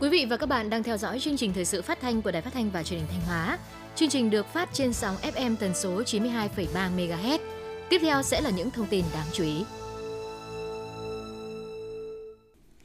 Quý 0.00 0.08
vị 0.08 0.26
và 0.30 0.36
các 0.36 0.46
bạn 0.46 0.70
đang 0.70 0.82
theo 0.82 0.96
dõi 0.96 1.20
chương 1.20 1.36
trình 1.36 1.52
thời 1.52 1.64
sự 1.64 1.82
phát 1.82 2.00
thanh 2.00 2.22
của 2.22 2.30
Đài 2.30 2.42
Phát 2.42 2.52
thanh 2.52 2.70
và 2.70 2.82
Truyền 2.82 3.00
hình 3.00 3.08
Thanh 3.10 3.20
Hóa. 3.20 3.58
Chương 3.94 4.08
trình 4.08 4.30
được 4.30 4.46
phát 4.46 4.68
trên 4.72 4.92
sóng 4.92 5.16
FM 5.16 5.56
tần 5.56 5.74
số 5.74 6.02
92,3 6.02 6.96
MHz. 6.96 7.38
Tiếp 7.90 7.98
theo 8.00 8.22
sẽ 8.22 8.40
là 8.40 8.50
những 8.50 8.70
thông 8.70 8.86
tin 8.86 9.04
đáng 9.14 9.26
chú 9.32 9.44
ý. 9.44 9.64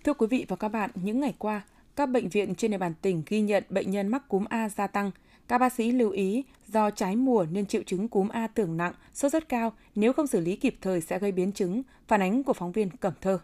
Thưa 0.04 0.14
quý 0.14 0.28
vị 0.28 0.46
và 0.48 0.56
các 0.56 0.68
bạn, 0.68 0.90
những 0.96 1.20
ngày 1.20 1.34
qua, 1.38 1.62
các 1.96 2.06
bệnh 2.06 2.30
viện 2.30 2.56
trên 2.56 2.72
địa 2.72 2.78
bàn 2.78 2.94
tỉnh 3.02 3.24
ghi 3.28 3.42
nhận 3.42 3.64
bệnh 3.70 3.92
nhân 3.92 4.08
mắc 4.08 4.28
cúm 4.28 4.46
A 4.50 4.70
gia 4.70 4.88
tăng. 4.88 5.12
Các 5.48 5.58
bác 5.58 5.74
sĩ 5.74 5.92
lưu 5.92 6.10
ý 6.10 6.44
do 6.68 6.90
trái 6.90 7.16
mùa 7.16 7.46
nên 7.52 7.66
triệu 7.66 7.82
chứng 7.86 8.08
cúm 8.08 8.28
A 8.28 8.48
tưởng 8.48 8.78
nặng, 8.78 8.94
sốt 9.14 9.32
rất 9.32 9.50
cao, 9.50 9.74
nếu 9.96 10.14
không 10.14 10.28
xử 10.28 10.40
lý 10.40 10.56
kịp 10.56 10.76
thời 10.82 11.02
sẽ 11.02 11.20
gây 11.20 11.32
biến 11.32 11.52
chứng. 11.52 11.82
Phản 12.08 12.22
ánh 12.22 12.44
của 12.44 12.54
phóng 12.54 12.72
viên 12.72 12.90
Cẩm 12.90 13.14
Thơ. 13.22 13.40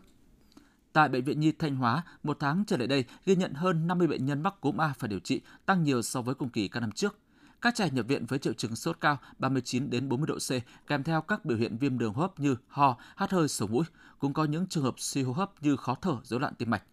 Tại 0.94 1.10
Bệnh 1.10 1.24
viện 1.24 1.40
Nhi 1.40 1.52
Thanh 1.52 1.76
Hóa, 1.76 2.04
một 2.24 2.38
tháng 2.40 2.64
trở 2.68 2.78
lại 2.78 2.88
đây 2.88 3.06
ghi 3.26 3.36
nhận 3.36 3.54
hơn 3.54 3.88
50 3.88 4.08
bệnh 4.08 4.26
nhân 4.26 4.44
mắc 4.44 4.62
cúm 4.62 4.82
A 4.82 4.94
phải 5.00 5.08
điều 5.08 5.20
trị, 5.20 5.42
tăng 5.66 5.84
nhiều 5.84 6.02
so 6.02 6.22
với 6.22 6.36
cùng 6.36 6.50
kỳ 6.50 6.68
các 6.68 6.80
năm 6.80 6.92
trước. 6.92 7.18
Các 7.62 7.76
trẻ 7.76 7.90
nhập 7.92 8.06
viện 8.08 8.26
với 8.26 8.40
triệu 8.40 8.54
chứng 8.54 8.76
sốt 8.76 8.98
cao 9.02 9.18
39 9.38 9.90
đến 9.90 10.10
40 10.10 10.28
độ 10.28 10.36
C 10.36 10.50
kèm 10.88 11.04
theo 11.04 11.22
các 11.22 11.46
biểu 11.46 11.58
hiện 11.58 11.78
viêm 11.78 11.98
đường 11.98 12.14
hô 12.14 12.22
hấp 12.22 12.40
như 12.40 12.56
ho, 12.68 12.98
hắt 13.16 13.32
hơi, 13.32 13.48
sổ 13.48 13.68
mũi, 13.68 13.84
cũng 14.20 14.34
có 14.34 14.44
những 14.44 14.68
trường 14.68 14.84
hợp 14.84 14.94
suy 14.98 15.24
hô 15.24 15.34
hấp 15.34 15.52
như 15.62 15.76
khó 15.76 15.96
thở, 16.02 16.16
rối 16.24 16.40
loạn 16.40 16.54
tim 16.58 16.70
mạch. 16.70 16.84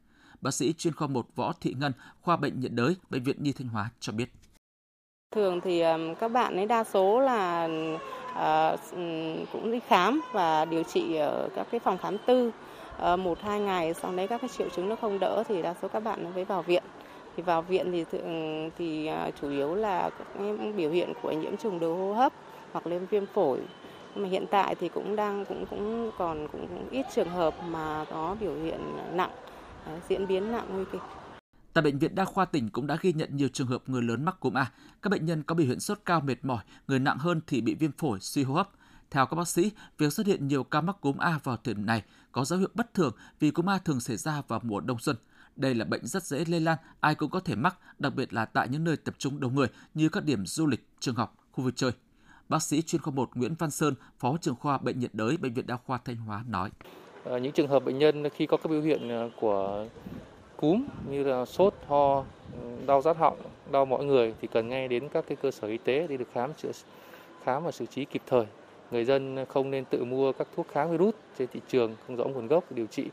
Bác 0.40 0.54
sĩ 0.54 0.72
chuyên 0.72 0.94
khoa 0.94 1.08
1 1.08 1.26
Võ 1.36 1.52
Thị 1.60 1.74
Ngân, 1.78 1.92
khoa 2.20 2.36
bệnh 2.36 2.60
nhiệt 2.60 2.72
đới, 2.72 2.96
bệnh 3.10 3.22
viện 3.22 3.42
Nhi 3.42 3.52
Thanh 3.52 3.68
Hóa 3.68 3.90
cho 4.00 4.12
biết. 4.12 4.32
Thường 5.34 5.60
thì 5.60 5.82
các 6.20 6.32
bạn 6.32 6.56
ấy 6.56 6.66
đa 6.66 6.84
số 6.84 7.20
là 7.20 7.68
à, 8.34 8.76
cũng 9.52 9.72
đi 9.72 9.80
khám 9.88 10.20
và 10.32 10.64
điều 10.64 10.82
trị 10.82 11.14
ở 11.14 11.48
các 11.56 11.66
cái 11.70 11.80
phòng 11.80 11.98
khám 11.98 12.16
tư 12.26 12.50
Ờ, 12.98 13.16
một 13.16 13.38
hai 13.42 13.60
ngày 13.60 13.94
sau 13.94 14.12
đấy 14.12 14.26
các 14.26 14.40
cái 14.40 14.50
triệu 14.58 14.68
chứng 14.76 14.88
nó 14.88 14.96
không 14.96 15.18
đỡ 15.18 15.42
thì 15.48 15.62
đa 15.62 15.74
số 15.82 15.88
các 15.88 16.00
bạn 16.00 16.24
nó 16.24 16.30
mới 16.30 16.44
vào 16.44 16.62
viện 16.62 16.82
thì 17.36 17.42
vào 17.42 17.62
viện 17.62 17.92
thì 17.92 18.04
thường 18.04 18.64
ừ, 18.64 18.70
thì 18.78 19.06
à, 19.06 19.30
chủ 19.40 19.50
yếu 19.50 19.74
là 19.74 20.10
các 20.18 20.26
biểu 20.76 20.90
hiện 20.90 21.12
của 21.22 21.32
nhiễm 21.32 21.56
trùng 21.56 21.80
đường 21.80 21.98
hô 21.98 22.12
hấp 22.12 22.32
hoặc 22.72 22.86
lên 22.86 23.06
viêm 23.06 23.26
phổi 23.26 23.60
nhưng 24.14 24.24
mà 24.24 24.28
hiện 24.28 24.44
tại 24.50 24.74
thì 24.74 24.88
cũng 24.88 25.16
đang 25.16 25.44
cũng 25.44 25.66
cũng 25.70 26.10
còn 26.18 26.48
cũng, 26.52 26.66
cũng 26.66 26.88
ít 26.90 27.06
trường 27.14 27.30
hợp 27.30 27.54
mà 27.68 28.04
có 28.10 28.36
biểu 28.40 28.54
hiện 28.54 28.80
nặng 29.12 29.30
diễn 30.08 30.26
biến 30.26 30.52
nặng 30.52 30.66
nguy 30.72 30.84
kịch 30.92 31.02
Tại 31.72 31.82
bệnh 31.82 31.98
viện 31.98 32.14
đa 32.14 32.24
khoa 32.24 32.44
tỉnh 32.44 32.68
cũng 32.68 32.86
đã 32.86 32.96
ghi 33.00 33.12
nhận 33.12 33.36
nhiều 33.36 33.48
trường 33.48 33.66
hợp 33.66 33.82
người 33.86 34.02
lớn 34.02 34.24
mắc 34.24 34.40
cúm 34.40 34.54
A. 34.54 34.72
Các 35.02 35.10
bệnh 35.10 35.26
nhân 35.26 35.42
có 35.42 35.54
biểu 35.54 35.66
hiện 35.66 35.80
sốt 35.80 35.98
cao 36.04 36.20
mệt 36.20 36.36
mỏi, 36.42 36.64
người 36.88 36.98
nặng 36.98 37.18
hơn 37.18 37.40
thì 37.46 37.60
bị 37.60 37.74
viêm 37.74 37.92
phổi, 37.92 38.20
suy 38.20 38.42
hô 38.42 38.54
hấp. 38.54 38.70
Theo 39.10 39.26
các 39.26 39.34
bác 39.34 39.48
sĩ, 39.48 39.70
việc 39.98 40.12
xuất 40.12 40.26
hiện 40.26 40.48
nhiều 40.48 40.64
ca 40.64 40.80
mắc 40.80 40.96
cúm 41.00 41.18
A 41.18 41.38
vào 41.44 41.56
thời 41.56 41.74
điểm 41.74 41.86
này 41.86 42.02
có 42.32 42.44
dấu 42.44 42.58
hiệu 42.58 42.68
bất 42.74 42.94
thường 42.94 43.12
vì 43.40 43.50
cúm 43.50 43.70
A 43.70 43.78
thường 43.78 44.00
xảy 44.00 44.16
ra 44.16 44.42
vào 44.48 44.60
mùa 44.62 44.80
đông 44.80 44.98
xuân. 44.98 45.16
Đây 45.56 45.74
là 45.74 45.84
bệnh 45.84 46.06
rất 46.06 46.22
dễ 46.22 46.44
lây 46.44 46.60
lan, 46.60 46.78
ai 47.00 47.14
cũng 47.14 47.30
có 47.30 47.40
thể 47.40 47.54
mắc, 47.54 47.76
đặc 47.98 48.14
biệt 48.14 48.32
là 48.32 48.44
tại 48.44 48.68
những 48.68 48.84
nơi 48.84 48.96
tập 48.96 49.14
trung 49.18 49.40
đông 49.40 49.54
người 49.54 49.68
như 49.94 50.08
các 50.08 50.24
điểm 50.24 50.46
du 50.46 50.66
lịch, 50.66 50.86
trường 51.00 51.14
học, 51.14 51.36
khu 51.52 51.64
vui 51.64 51.72
chơi. 51.76 51.92
Bác 52.48 52.62
sĩ 52.62 52.82
chuyên 52.82 53.02
khoa 53.02 53.14
1 53.14 53.30
Nguyễn 53.34 53.54
Văn 53.58 53.70
Sơn, 53.70 53.94
Phó 54.18 54.36
trưởng 54.40 54.54
khoa 54.54 54.78
bệnh 54.78 54.98
nhiệt 54.98 55.10
đới 55.14 55.36
Bệnh 55.36 55.54
viện 55.54 55.66
Đa 55.66 55.76
khoa 55.76 55.98
Thanh 56.04 56.16
Hóa 56.16 56.44
nói. 56.48 56.70
Ờ, 57.24 57.38
những 57.38 57.52
trường 57.52 57.68
hợp 57.68 57.84
bệnh 57.84 57.98
nhân 57.98 58.28
khi 58.34 58.46
có 58.46 58.56
các 58.56 58.70
biểu 58.70 58.82
hiện 58.82 59.08
ờ, 59.08 59.30
của 59.40 59.86
cúm 60.56 60.84
như 61.10 61.24
là 61.24 61.44
sốt, 61.44 61.74
ho, 61.86 62.24
ừ, 62.52 62.86
đau 62.86 63.02
rát 63.02 63.16
họng, 63.16 63.38
đau 63.72 63.84
mọi 63.84 64.04
người 64.04 64.34
thì 64.40 64.48
cần 64.52 64.68
ngay 64.68 64.88
đến 64.88 65.08
các 65.08 65.24
cái 65.28 65.36
cơ 65.42 65.50
sở 65.50 65.68
y 65.68 65.78
tế 65.78 66.06
để 66.06 66.16
được 66.16 66.28
khám 66.32 66.54
chữa 66.54 66.70
khám 67.44 67.64
và 67.64 67.70
xử 67.70 67.86
trí 67.86 68.04
kịp 68.04 68.22
thời 68.26 68.46
người 68.90 69.04
dân 69.04 69.36
không 69.48 69.70
nên 69.70 69.84
tự 69.84 70.04
mua 70.04 70.32
các 70.32 70.48
thuốc 70.56 70.66
kháng 70.72 70.90
virus 70.90 71.14
trên 71.38 71.48
thị 71.52 71.60
trường 71.68 71.96
không 72.06 72.16
rõ 72.16 72.24
nguồn 72.24 72.46
gốc 72.46 72.64
để 72.70 72.76
điều 72.76 72.86
trị. 72.86 73.08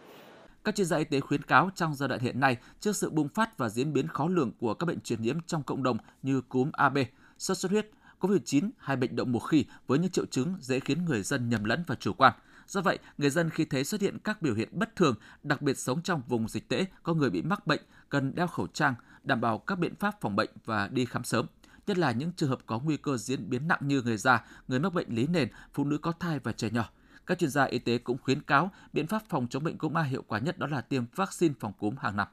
Các 0.63 0.75
chuyên 0.75 0.87
gia 0.87 0.97
y 0.97 1.03
tế 1.03 1.19
khuyến 1.19 1.41
cáo 1.41 1.69
trong 1.75 1.95
giai 1.95 2.09
đoạn 2.09 2.21
hiện 2.21 2.39
nay, 2.39 2.57
trước 2.79 2.95
sự 2.95 3.09
bùng 3.09 3.29
phát 3.29 3.57
và 3.57 3.69
diễn 3.69 3.93
biến 3.93 4.07
khó 4.07 4.27
lường 4.27 4.51
của 4.59 4.73
các 4.73 4.85
bệnh 4.85 4.99
truyền 4.99 5.21
nhiễm 5.21 5.37
trong 5.47 5.63
cộng 5.63 5.83
đồng 5.83 5.97
như 6.23 6.41
cúm 6.41 6.71
AB, 6.73 6.97
sốt 7.37 7.57
xuất 7.57 7.71
huyết, 7.71 7.89
COVID-19 8.19 8.69
hay 8.77 8.97
bệnh 8.97 9.15
đậu 9.15 9.25
mùa 9.25 9.39
khỉ 9.39 9.65
với 9.87 9.99
những 9.99 10.11
triệu 10.11 10.25
chứng 10.25 10.55
dễ 10.59 10.79
khiến 10.79 11.05
người 11.05 11.23
dân 11.23 11.49
nhầm 11.49 11.63
lẫn 11.63 11.83
và 11.87 11.95
chủ 11.95 12.13
quan. 12.13 12.33
Do 12.67 12.81
vậy, 12.81 12.99
người 13.17 13.29
dân 13.29 13.49
khi 13.49 13.65
thấy 13.65 13.83
xuất 13.83 14.01
hiện 14.01 14.17
các 14.23 14.41
biểu 14.41 14.53
hiện 14.53 14.69
bất 14.71 14.95
thường, 14.95 15.15
đặc 15.43 15.61
biệt 15.61 15.77
sống 15.77 16.01
trong 16.01 16.21
vùng 16.27 16.47
dịch 16.47 16.69
tễ, 16.69 16.85
có 17.03 17.13
người 17.13 17.29
bị 17.29 17.41
mắc 17.41 17.67
bệnh, 17.67 17.81
cần 18.09 18.35
đeo 18.35 18.47
khẩu 18.47 18.67
trang, 18.67 18.95
đảm 19.23 19.41
bảo 19.41 19.57
các 19.57 19.79
biện 19.79 19.95
pháp 19.95 20.21
phòng 20.21 20.35
bệnh 20.35 20.49
và 20.65 20.87
đi 20.87 21.05
khám 21.05 21.23
sớm 21.23 21.45
nhất 21.87 21.97
là 21.97 22.11
những 22.11 22.31
trường 22.35 22.49
hợp 22.49 22.59
có 22.65 22.79
nguy 22.79 22.97
cơ 22.97 23.17
diễn 23.17 23.49
biến 23.49 23.67
nặng 23.67 23.79
như 23.81 24.01
người 24.01 24.17
già, 24.17 24.45
người 24.67 24.79
mắc 24.79 24.93
bệnh 24.93 25.15
lý 25.15 25.27
nền, 25.27 25.47
phụ 25.73 25.83
nữ 25.83 25.97
có 25.97 26.11
thai 26.11 26.39
và 26.39 26.51
trẻ 26.51 26.69
nhỏ. 26.69 26.89
Các 27.25 27.39
chuyên 27.39 27.49
gia 27.49 27.63
y 27.63 27.79
tế 27.79 27.97
cũng 27.97 28.17
khuyến 28.21 28.41
cáo 28.41 28.71
biện 28.93 29.07
pháp 29.07 29.23
phòng 29.29 29.47
chống 29.49 29.63
bệnh 29.63 29.77
cúm 29.77 29.97
A 29.97 30.03
hiệu 30.03 30.23
quả 30.27 30.39
nhất 30.39 30.59
đó 30.59 30.67
là 30.67 30.81
tiêm 30.81 31.03
vaccine 31.15 31.53
phòng 31.59 31.73
cúm 31.79 31.95
hàng 31.97 32.17
năm. 32.17 32.27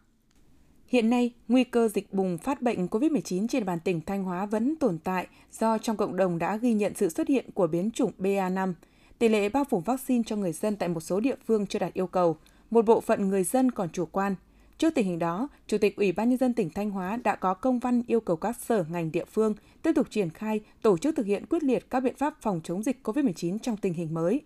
Hiện 0.86 1.10
nay, 1.10 1.34
nguy 1.48 1.64
cơ 1.64 1.88
dịch 1.88 2.12
bùng 2.12 2.38
phát 2.38 2.62
bệnh 2.62 2.86
COVID-19 2.86 3.48
trên 3.48 3.60
địa 3.60 3.64
bàn 3.64 3.80
tỉnh 3.80 4.00
Thanh 4.00 4.24
Hóa 4.24 4.46
vẫn 4.46 4.76
tồn 4.76 4.98
tại 4.98 5.26
do 5.52 5.78
trong 5.78 5.96
cộng 5.96 6.16
đồng 6.16 6.38
đã 6.38 6.56
ghi 6.56 6.72
nhận 6.72 6.94
sự 6.94 7.08
xuất 7.08 7.28
hiện 7.28 7.50
của 7.54 7.66
biến 7.66 7.90
chủng 7.90 8.12
BA5. 8.18 8.72
Tỷ 9.18 9.28
lệ 9.28 9.48
bao 9.48 9.64
phủ 9.64 9.80
vaccine 9.80 10.22
cho 10.26 10.36
người 10.36 10.52
dân 10.52 10.76
tại 10.76 10.88
một 10.88 11.00
số 11.00 11.20
địa 11.20 11.36
phương 11.46 11.66
chưa 11.66 11.78
đạt 11.78 11.94
yêu 11.94 12.06
cầu, 12.06 12.36
một 12.70 12.86
bộ 12.86 13.00
phận 13.00 13.28
người 13.28 13.44
dân 13.44 13.70
còn 13.70 13.88
chủ 13.90 14.06
quan. 14.06 14.34
Trước 14.82 14.94
tình 14.94 15.06
hình 15.06 15.18
đó, 15.18 15.48
Chủ 15.66 15.78
tịch 15.78 15.96
Ủy 15.96 16.12
ban 16.12 16.28
Nhân 16.28 16.38
dân 16.38 16.54
tỉnh 16.54 16.70
Thanh 16.70 16.90
Hóa 16.90 17.16
đã 17.16 17.36
có 17.36 17.54
công 17.54 17.78
văn 17.78 18.02
yêu 18.06 18.20
cầu 18.20 18.36
các 18.36 18.56
sở 18.56 18.84
ngành 18.90 19.12
địa 19.12 19.24
phương 19.24 19.54
tiếp 19.82 19.92
tục 19.94 20.06
triển 20.10 20.30
khai, 20.30 20.60
tổ 20.82 20.98
chức 20.98 21.16
thực 21.16 21.26
hiện 21.26 21.46
quyết 21.46 21.62
liệt 21.62 21.90
các 21.90 22.00
biện 22.00 22.14
pháp 22.16 22.34
phòng 22.40 22.60
chống 22.64 22.82
dịch 22.82 23.00
COVID-19 23.02 23.58
trong 23.58 23.76
tình 23.76 23.94
hình 23.94 24.14
mới. 24.14 24.40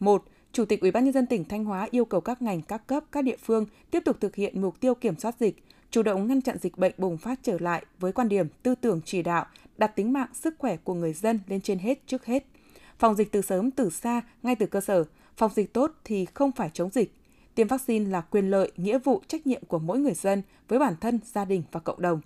1. 0.00 0.24
Chủ 0.52 0.64
tịch 0.64 0.80
Ủy 0.80 0.90
ban 0.90 1.04
Nhân 1.04 1.12
dân 1.12 1.26
tỉnh 1.26 1.44
Thanh 1.44 1.64
Hóa 1.64 1.88
yêu 1.90 2.04
cầu 2.04 2.20
các 2.20 2.42
ngành, 2.42 2.62
các 2.62 2.86
cấp, 2.86 3.04
các 3.12 3.24
địa 3.24 3.36
phương 3.36 3.66
tiếp 3.90 4.02
tục 4.04 4.16
thực 4.20 4.34
hiện 4.34 4.60
mục 4.60 4.80
tiêu 4.80 4.94
kiểm 4.94 5.18
soát 5.18 5.34
dịch, 5.40 5.62
chủ 5.90 6.02
động 6.02 6.26
ngăn 6.26 6.42
chặn 6.42 6.58
dịch 6.58 6.78
bệnh 6.78 6.92
bùng 6.98 7.18
phát 7.18 7.38
trở 7.42 7.56
lại 7.60 7.84
với 7.98 8.12
quan 8.12 8.28
điểm 8.28 8.46
tư 8.62 8.74
tưởng 8.74 9.00
chỉ 9.04 9.22
đạo, 9.22 9.46
đặt 9.76 9.96
tính 9.96 10.12
mạng 10.12 10.28
sức 10.34 10.54
khỏe 10.58 10.76
của 10.76 10.94
người 10.94 11.12
dân 11.12 11.40
lên 11.46 11.60
trên 11.60 11.78
hết 11.78 12.06
trước 12.06 12.26
hết. 12.26 12.44
Phòng 12.98 13.14
dịch 13.14 13.32
từ 13.32 13.42
sớm 13.42 13.70
từ 13.70 13.90
xa, 13.90 14.22
ngay 14.42 14.56
từ 14.56 14.66
cơ 14.66 14.80
sở, 14.80 15.04
phòng 15.36 15.50
dịch 15.54 15.72
tốt 15.72 15.92
thì 16.04 16.26
không 16.34 16.52
phải 16.52 16.70
chống 16.74 16.90
dịch. 16.90 17.17
Tiêm 17.58 17.66
vaccine 17.66 18.10
là 18.10 18.20
quyền 18.20 18.50
lợi, 18.50 18.72
nghĩa 18.76 18.98
vụ, 18.98 19.22
trách 19.28 19.46
nhiệm 19.46 19.64
của 19.64 19.78
mỗi 19.78 19.98
người 19.98 20.14
dân 20.14 20.42
với 20.68 20.78
bản 20.78 20.94
thân, 21.00 21.20
gia 21.24 21.44
đình 21.44 21.62
và 21.72 21.80
cộng 21.80 22.02
đồng. 22.02 22.20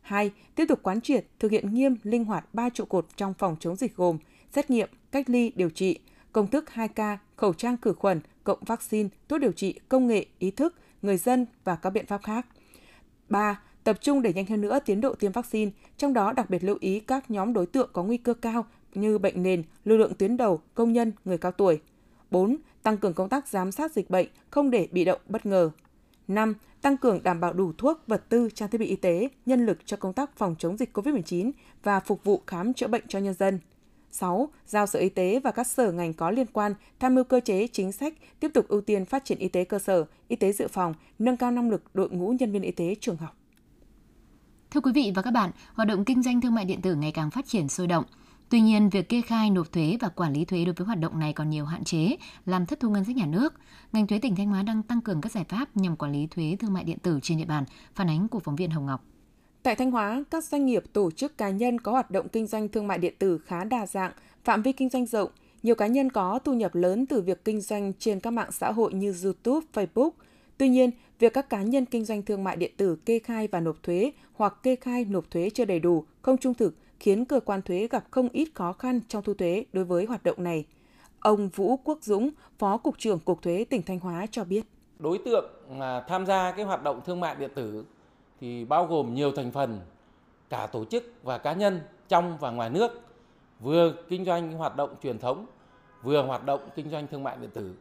2. 0.00 0.30
Tiếp 0.54 0.64
tục 0.68 0.78
quán 0.82 1.00
triệt, 1.00 1.26
thực 1.38 1.50
hiện 1.52 1.74
nghiêm, 1.74 1.96
linh 2.02 2.24
hoạt 2.24 2.54
ba 2.54 2.68
trụ 2.70 2.84
cột 2.84 3.06
trong 3.16 3.34
phòng 3.34 3.56
chống 3.60 3.76
dịch 3.76 3.96
gồm 3.96 4.18
xét 4.52 4.70
nghiệm, 4.70 4.88
cách 5.10 5.30
ly, 5.30 5.52
điều 5.56 5.70
trị, 5.70 5.98
công 6.32 6.46
thức 6.46 6.64
2K, 6.74 7.16
khẩu 7.36 7.52
trang 7.54 7.76
khử 7.82 7.92
khuẩn, 7.92 8.20
cộng 8.44 8.64
vaccine, 8.66 9.08
thuốc 9.28 9.40
điều 9.40 9.52
trị, 9.52 9.80
công 9.88 10.06
nghệ, 10.06 10.26
ý 10.38 10.50
thức, 10.50 10.74
người 11.02 11.16
dân 11.16 11.46
và 11.64 11.76
các 11.76 11.90
biện 11.90 12.06
pháp 12.06 12.22
khác. 12.22 12.46
3. 13.28 13.60
Tập 13.84 13.98
trung 14.00 14.22
đẩy 14.22 14.32
nhanh 14.32 14.46
hơn 14.46 14.60
nữa 14.60 14.78
tiến 14.86 15.00
độ 15.00 15.14
tiêm 15.14 15.32
vaccine, 15.32 15.70
trong 15.96 16.12
đó 16.12 16.32
đặc 16.32 16.50
biệt 16.50 16.64
lưu 16.64 16.76
ý 16.80 17.00
các 17.00 17.30
nhóm 17.30 17.52
đối 17.52 17.66
tượng 17.66 17.90
có 17.92 18.02
nguy 18.02 18.16
cơ 18.16 18.34
cao 18.34 18.66
như 18.94 19.18
bệnh 19.18 19.42
nền, 19.42 19.62
lưu 19.84 19.98
lượng 19.98 20.14
tuyến 20.14 20.36
đầu, 20.36 20.60
công 20.74 20.92
nhân, 20.92 21.12
người 21.24 21.38
cao 21.38 21.52
tuổi. 21.52 21.80
4. 22.30 22.56
Tăng 22.84 22.98
cường 22.98 23.14
công 23.14 23.28
tác 23.28 23.48
giám 23.48 23.72
sát 23.72 23.92
dịch 23.92 24.10
bệnh, 24.10 24.28
không 24.50 24.70
để 24.70 24.88
bị 24.92 25.04
động 25.04 25.20
bất 25.28 25.46
ngờ. 25.46 25.70
5. 26.28 26.54
Tăng 26.82 26.96
cường 26.96 27.22
đảm 27.22 27.40
bảo 27.40 27.52
đủ 27.52 27.72
thuốc, 27.78 28.00
vật 28.06 28.24
tư, 28.28 28.48
trang 28.54 28.70
thiết 28.70 28.78
bị 28.78 28.86
y 28.86 28.96
tế, 28.96 29.28
nhân 29.46 29.66
lực 29.66 29.78
cho 29.86 29.96
công 29.96 30.12
tác 30.12 30.36
phòng 30.36 30.54
chống 30.58 30.76
dịch 30.76 30.96
COVID-19 30.96 31.50
và 31.82 32.00
phục 32.00 32.24
vụ 32.24 32.42
khám 32.46 32.74
chữa 32.74 32.86
bệnh 32.86 33.02
cho 33.08 33.18
nhân 33.18 33.34
dân. 33.34 33.60
6. 34.10 34.48
Giao 34.66 34.86
Sở 34.86 34.98
Y 34.98 35.08
tế 35.08 35.40
và 35.44 35.50
các 35.50 35.66
sở 35.66 35.92
ngành 35.92 36.12
có 36.12 36.30
liên 36.30 36.46
quan 36.52 36.74
tham 37.00 37.14
mưu 37.14 37.24
cơ 37.24 37.40
chế 37.40 37.66
chính 37.66 37.92
sách 37.92 38.14
tiếp 38.40 38.50
tục 38.54 38.68
ưu 38.68 38.80
tiên 38.80 39.04
phát 39.04 39.24
triển 39.24 39.38
y 39.38 39.48
tế 39.48 39.64
cơ 39.64 39.78
sở, 39.78 40.04
y 40.28 40.36
tế 40.36 40.52
dự 40.52 40.68
phòng, 40.68 40.94
nâng 41.18 41.36
cao 41.36 41.50
năng 41.50 41.70
lực 41.70 41.82
đội 41.94 42.10
ngũ 42.10 42.34
nhân 42.38 42.52
viên 42.52 42.62
y 42.62 42.70
tế 42.70 42.94
trường 43.00 43.16
học. 43.16 43.36
Thưa 44.70 44.80
quý 44.80 44.92
vị 44.92 45.12
và 45.14 45.22
các 45.22 45.30
bạn, 45.30 45.50
hoạt 45.74 45.88
động 45.88 46.04
kinh 46.04 46.22
doanh 46.22 46.40
thương 46.40 46.54
mại 46.54 46.64
điện 46.64 46.82
tử 46.82 46.94
ngày 46.94 47.12
càng 47.12 47.30
phát 47.30 47.46
triển 47.46 47.68
sôi 47.68 47.86
động. 47.86 48.04
Tuy 48.54 48.60
nhiên, 48.60 48.88
việc 48.88 49.08
kê 49.08 49.20
khai, 49.20 49.50
nộp 49.50 49.72
thuế 49.72 49.96
và 50.00 50.08
quản 50.08 50.32
lý 50.32 50.44
thuế 50.44 50.64
đối 50.64 50.74
với 50.74 50.86
hoạt 50.86 50.98
động 50.98 51.18
này 51.18 51.32
còn 51.32 51.50
nhiều 51.50 51.64
hạn 51.64 51.84
chế, 51.84 52.16
làm 52.46 52.66
thất 52.66 52.80
thu 52.80 52.90
ngân 52.90 53.04
sách 53.04 53.16
nhà 53.16 53.26
nước. 53.26 53.54
Ngành 53.92 54.06
thuế 54.06 54.18
tỉnh 54.18 54.36
Thanh 54.36 54.48
Hóa 54.48 54.62
đang 54.62 54.82
tăng 54.82 55.00
cường 55.00 55.20
các 55.20 55.32
giải 55.32 55.44
pháp 55.48 55.76
nhằm 55.76 55.96
quản 55.96 56.12
lý 56.12 56.26
thuế 56.26 56.56
thương 56.60 56.72
mại 56.72 56.84
điện 56.84 56.98
tử 56.98 57.18
trên 57.22 57.38
địa 57.38 57.44
bàn, 57.44 57.64
phản 57.94 58.10
ánh 58.10 58.28
của 58.28 58.38
phóng 58.38 58.56
viên 58.56 58.70
Hồng 58.70 58.86
Ngọc. 58.86 59.04
Tại 59.62 59.76
Thanh 59.76 59.90
Hóa, 59.90 60.24
các 60.30 60.44
doanh 60.44 60.66
nghiệp, 60.66 60.84
tổ 60.92 61.10
chức 61.10 61.38
cá 61.38 61.50
nhân 61.50 61.80
có 61.80 61.92
hoạt 61.92 62.10
động 62.10 62.28
kinh 62.28 62.46
doanh 62.46 62.68
thương 62.68 62.86
mại 62.86 62.98
điện 62.98 63.14
tử 63.18 63.38
khá 63.38 63.64
đa 63.64 63.86
dạng, 63.86 64.12
phạm 64.44 64.62
vi 64.62 64.72
kinh 64.72 64.88
doanh 64.88 65.06
rộng. 65.06 65.30
Nhiều 65.62 65.74
cá 65.74 65.86
nhân 65.86 66.10
có 66.10 66.38
thu 66.38 66.52
nhập 66.52 66.74
lớn 66.74 67.06
từ 67.06 67.20
việc 67.20 67.44
kinh 67.44 67.60
doanh 67.60 67.92
trên 67.98 68.20
các 68.20 68.30
mạng 68.30 68.52
xã 68.52 68.72
hội 68.72 68.94
như 68.94 69.14
YouTube, 69.24 69.66
Facebook. 69.74 70.10
Tuy 70.58 70.68
nhiên, 70.68 70.90
việc 71.18 71.34
các 71.34 71.50
cá 71.50 71.62
nhân 71.62 71.84
kinh 71.84 72.04
doanh 72.04 72.22
thương 72.22 72.44
mại 72.44 72.56
điện 72.56 72.72
tử 72.76 72.96
kê 72.96 73.18
khai 73.18 73.48
và 73.48 73.60
nộp 73.60 73.82
thuế 73.82 74.12
hoặc 74.32 74.62
kê 74.62 74.76
khai 74.76 75.04
nộp 75.04 75.30
thuế 75.30 75.50
chưa 75.50 75.64
đầy 75.64 75.80
đủ, 75.80 76.04
không 76.22 76.38
trung 76.38 76.54
thực 76.54 76.74
khiến 77.04 77.24
cơ 77.24 77.40
quan 77.40 77.62
thuế 77.62 77.88
gặp 77.90 78.04
không 78.10 78.28
ít 78.28 78.48
khó 78.54 78.72
khăn 78.72 79.00
trong 79.08 79.22
thu 79.22 79.34
thuế 79.34 79.64
đối 79.72 79.84
với 79.84 80.04
hoạt 80.04 80.22
động 80.22 80.44
này. 80.44 80.64
Ông 81.20 81.48
Vũ 81.48 81.76
Quốc 81.76 81.98
Dũng, 82.02 82.30
Phó 82.58 82.76
Cục 82.76 82.98
trưởng 82.98 83.18
Cục 83.18 83.42
Thuế 83.42 83.64
tỉnh 83.70 83.82
Thanh 83.82 84.00
Hóa 84.00 84.26
cho 84.30 84.44
biết. 84.44 84.64
Đối 84.98 85.18
tượng 85.18 85.44
à, 85.80 86.00
tham 86.00 86.26
gia 86.26 86.52
cái 86.52 86.64
hoạt 86.64 86.82
động 86.82 87.00
thương 87.04 87.20
mại 87.20 87.36
điện 87.36 87.50
tử 87.54 87.84
thì 88.40 88.64
bao 88.64 88.86
gồm 88.86 89.14
nhiều 89.14 89.32
thành 89.32 89.50
phần, 89.50 89.80
cả 90.48 90.66
tổ 90.66 90.84
chức 90.84 91.04
và 91.22 91.38
cá 91.38 91.52
nhân 91.52 91.80
trong 92.08 92.38
và 92.38 92.50
ngoài 92.50 92.70
nước, 92.70 93.00
vừa 93.60 93.94
kinh 94.08 94.24
doanh 94.24 94.52
hoạt 94.52 94.76
động 94.76 94.94
truyền 95.02 95.18
thống, 95.18 95.46
vừa 96.02 96.22
hoạt 96.22 96.44
động 96.44 96.60
kinh 96.74 96.90
doanh 96.90 97.06
thương 97.06 97.22
mại 97.22 97.36
điện 97.36 97.50
tử. 97.54 97.74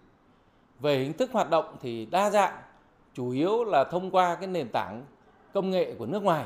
Về 0.80 1.00
hình 1.00 1.13
thức 1.13 1.30
hoạt 1.34 1.50
động 1.50 1.75
thì 1.82 2.06
đa 2.06 2.30
dạng, 2.30 2.53
chủ 3.13 3.30
yếu 3.30 3.63
là 3.63 3.84
thông 3.84 4.12
qua 4.12 4.36
cái 4.36 4.48
nền 4.48 4.68
tảng 4.70 5.06
công 5.53 5.70
nghệ 5.70 5.96
của 5.98 6.06
nước 6.06 6.24
ngoài, 6.24 6.46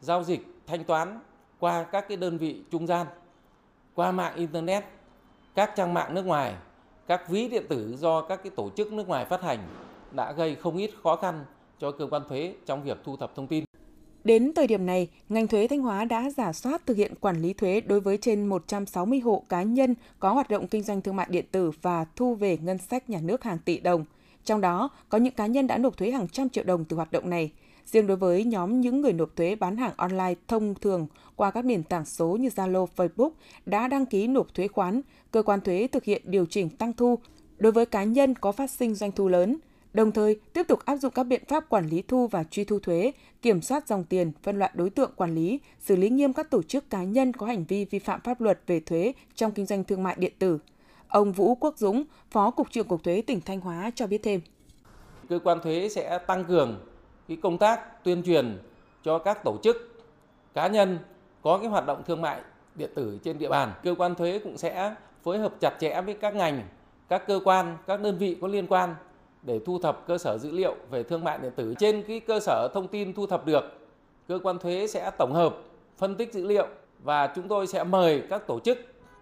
giao 0.00 0.24
dịch 0.24 0.46
thanh 0.66 0.84
toán 0.84 1.18
qua 1.60 1.82
các 1.82 2.08
cái 2.08 2.16
đơn 2.16 2.38
vị 2.38 2.56
trung 2.70 2.86
gian, 2.86 3.06
qua 3.94 4.12
mạng 4.12 4.36
internet, 4.36 4.84
các 5.54 5.72
trang 5.76 5.94
mạng 5.94 6.14
nước 6.14 6.26
ngoài, 6.26 6.54
các 7.06 7.28
ví 7.28 7.48
điện 7.48 7.66
tử 7.68 7.96
do 7.98 8.22
các 8.22 8.40
cái 8.42 8.50
tổ 8.56 8.70
chức 8.76 8.92
nước 8.92 9.08
ngoài 9.08 9.24
phát 9.24 9.42
hành 9.42 9.58
đã 10.12 10.32
gây 10.32 10.54
không 10.54 10.76
ít 10.76 10.90
khó 11.02 11.16
khăn 11.16 11.44
cho 11.78 11.90
cơ 11.90 12.06
quan 12.10 12.22
thuế 12.28 12.54
trong 12.66 12.82
việc 12.82 12.98
thu 13.04 13.16
thập 13.16 13.36
thông 13.36 13.46
tin. 13.46 13.64
Đến 14.24 14.52
thời 14.56 14.66
điểm 14.66 14.86
này, 14.86 15.08
ngành 15.28 15.46
thuế 15.46 15.66
Thanh 15.66 15.80
Hóa 15.80 16.04
đã 16.04 16.30
giả 16.30 16.52
soát 16.52 16.86
thực 16.86 16.96
hiện 16.96 17.14
quản 17.20 17.42
lý 17.42 17.52
thuế 17.52 17.80
đối 17.80 18.00
với 18.00 18.16
trên 18.16 18.46
160 18.46 19.20
hộ 19.20 19.42
cá 19.48 19.62
nhân 19.62 19.94
có 20.18 20.32
hoạt 20.32 20.50
động 20.50 20.68
kinh 20.68 20.82
doanh 20.82 21.00
thương 21.00 21.16
mại 21.16 21.26
điện 21.30 21.44
tử 21.52 21.70
và 21.82 22.04
thu 22.16 22.34
về 22.34 22.58
ngân 22.62 22.78
sách 22.78 23.10
nhà 23.10 23.20
nước 23.22 23.44
hàng 23.44 23.58
tỷ 23.58 23.80
đồng. 23.80 24.04
Trong 24.44 24.60
đó, 24.60 24.90
có 25.08 25.18
những 25.18 25.34
cá 25.34 25.46
nhân 25.46 25.66
đã 25.66 25.78
nộp 25.78 25.96
thuế 25.96 26.10
hàng 26.10 26.28
trăm 26.28 26.48
triệu 26.48 26.64
đồng 26.64 26.84
từ 26.84 26.96
hoạt 26.96 27.12
động 27.12 27.30
này. 27.30 27.52
Riêng 27.86 28.06
đối 28.06 28.16
với 28.16 28.44
nhóm 28.44 28.80
những 28.80 29.00
người 29.00 29.12
nộp 29.12 29.36
thuế 29.36 29.54
bán 29.54 29.76
hàng 29.76 29.92
online 29.96 30.34
thông 30.48 30.74
thường 30.74 31.06
qua 31.36 31.50
các 31.50 31.64
nền 31.64 31.82
tảng 31.82 32.04
số 32.04 32.36
như 32.40 32.48
Zalo, 32.48 32.86
Facebook 32.96 33.30
đã 33.66 33.88
đăng 33.88 34.06
ký 34.06 34.26
nộp 34.26 34.54
thuế 34.54 34.68
khoán, 34.68 35.00
cơ 35.30 35.42
quan 35.42 35.60
thuế 35.60 35.88
thực 35.92 36.04
hiện 36.04 36.22
điều 36.24 36.46
chỉnh 36.46 36.70
tăng 36.70 36.92
thu 36.92 37.18
đối 37.58 37.72
với 37.72 37.86
cá 37.86 38.04
nhân 38.04 38.34
có 38.34 38.52
phát 38.52 38.70
sinh 38.70 38.94
doanh 38.94 39.12
thu 39.12 39.28
lớn– 39.28 39.56
đồng 39.92 40.12
thời 40.12 40.40
tiếp 40.52 40.62
tục 40.68 40.78
áp 40.84 40.96
dụng 40.96 41.12
các 41.14 41.24
biện 41.24 41.42
pháp 41.48 41.68
quản 41.68 41.86
lý 41.86 42.02
thu 42.08 42.26
và 42.26 42.44
truy 42.44 42.64
thu 42.64 42.78
thuế, 42.78 43.12
kiểm 43.42 43.62
soát 43.62 43.88
dòng 43.88 44.04
tiền, 44.04 44.32
phân 44.42 44.58
loại 44.58 44.70
đối 44.74 44.90
tượng 44.90 45.10
quản 45.16 45.34
lý, 45.34 45.60
xử 45.80 45.96
lý 45.96 46.10
nghiêm 46.10 46.32
các 46.32 46.50
tổ 46.50 46.62
chức 46.62 46.90
cá 46.90 47.04
nhân 47.04 47.32
có 47.32 47.46
hành 47.46 47.64
vi 47.64 47.84
vi 47.84 47.98
phạm 47.98 48.20
pháp 48.20 48.40
luật 48.40 48.60
về 48.66 48.80
thuế 48.80 49.12
trong 49.34 49.52
kinh 49.52 49.66
doanh 49.66 49.84
thương 49.84 50.02
mại 50.02 50.16
điện 50.18 50.32
tử. 50.38 50.58
Ông 51.08 51.32
Vũ 51.32 51.54
Quốc 51.54 51.78
Dũng, 51.78 52.04
Phó 52.30 52.50
Cục 52.50 52.70
trưởng 52.70 52.88
Cục 52.88 53.02
Thuế 53.02 53.22
tỉnh 53.22 53.40
Thanh 53.40 53.60
Hóa 53.60 53.90
cho 53.94 54.06
biết 54.06 54.22
thêm. 54.22 54.40
Cơ 55.28 55.38
quan 55.44 55.58
thuế 55.62 55.88
sẽ 55.88 56.18
tăng 56.26 56.44
cường 56.44 56.78
cái 57.30 57.38
công 57.42 57.58
tác 57.58 58.04
tuyên 58.04 58.22
truyền 58.22 58.58
cho 59.04 59.18
các 59.18 59.44
tổ 59.44 59.56
chức 59.62 59.76
cá 60.54 60.66
nhân 60.66 60.98
có 61.42 61.58
cái 61.58 61.66
hoạt 61.66 61.86
động 61.86 62.02
thương 62.06 62.22
mại 62.22 62.40
điện 62.74 62.90
tử 62.94 63.18
trên 63.24 63.38
địa 63.38 63.48
bàn. 63.48 63.72
Cơ 63.82 63.94
quan 63.98 64.14
thuế 64.14 64.38
cũng 64.38 64.58
sẽ 64.58 64.94
phối 65.22 65.38
hợp 65.38 65.52
chặt 65.60 65.76
chẽ 65.80 66.00
với 66.00 66.14
các 66.14 66.34
ngành, 66.34 66.62
các 67.08 67.26
cơ 67.26 67.40
quan, 67.44 67.76
các 67.86 68.00
đơn 68.00 68.18
vị 68.18 68.36
có 68.40 68.48
liên 68.48 68.66
quan 68.66 68.94
để 69.42 69.60
thu 69.66 69.78
thập 69.78 70.06
cơ 70.06 70.18
sở 70.18 70.38
dữ 70.38 70.50
liệu 70.50 70.76
về 70.90 71.02
thương 71.02 71.24
mại 71.24 71.38
điện 71.38 71.52
tử. 71.56 71.74
Trên 71.78 72.02
cái 72.02 72.20
cơ 72.20 72.40
sở 72.40 72.68
thông 72.74 72.88
tin 72.88 73.14
thu 73.14 73.26
thập 73.26 73.46
được, 73.46 73.64
cơ 74.28 74.38
quan 74.42 74.58
thuế 74.58 74.86
sẽ 74.86 75.10
tổng 75.18 75.32
hợp, 75.34 75.56
phân 75.98 76.14
tích 76.14 76.32
dữ 76.32 76.46
liệu 76.46 76.66
và 77.02 77.26
chúng 77.26 77.48
tôi 77.48 77.66
sẽ 77.66 77.84
mời 77.84 78.22
các 78.30 78.46
tổ 78.46 78.60
chức 78.60 78.78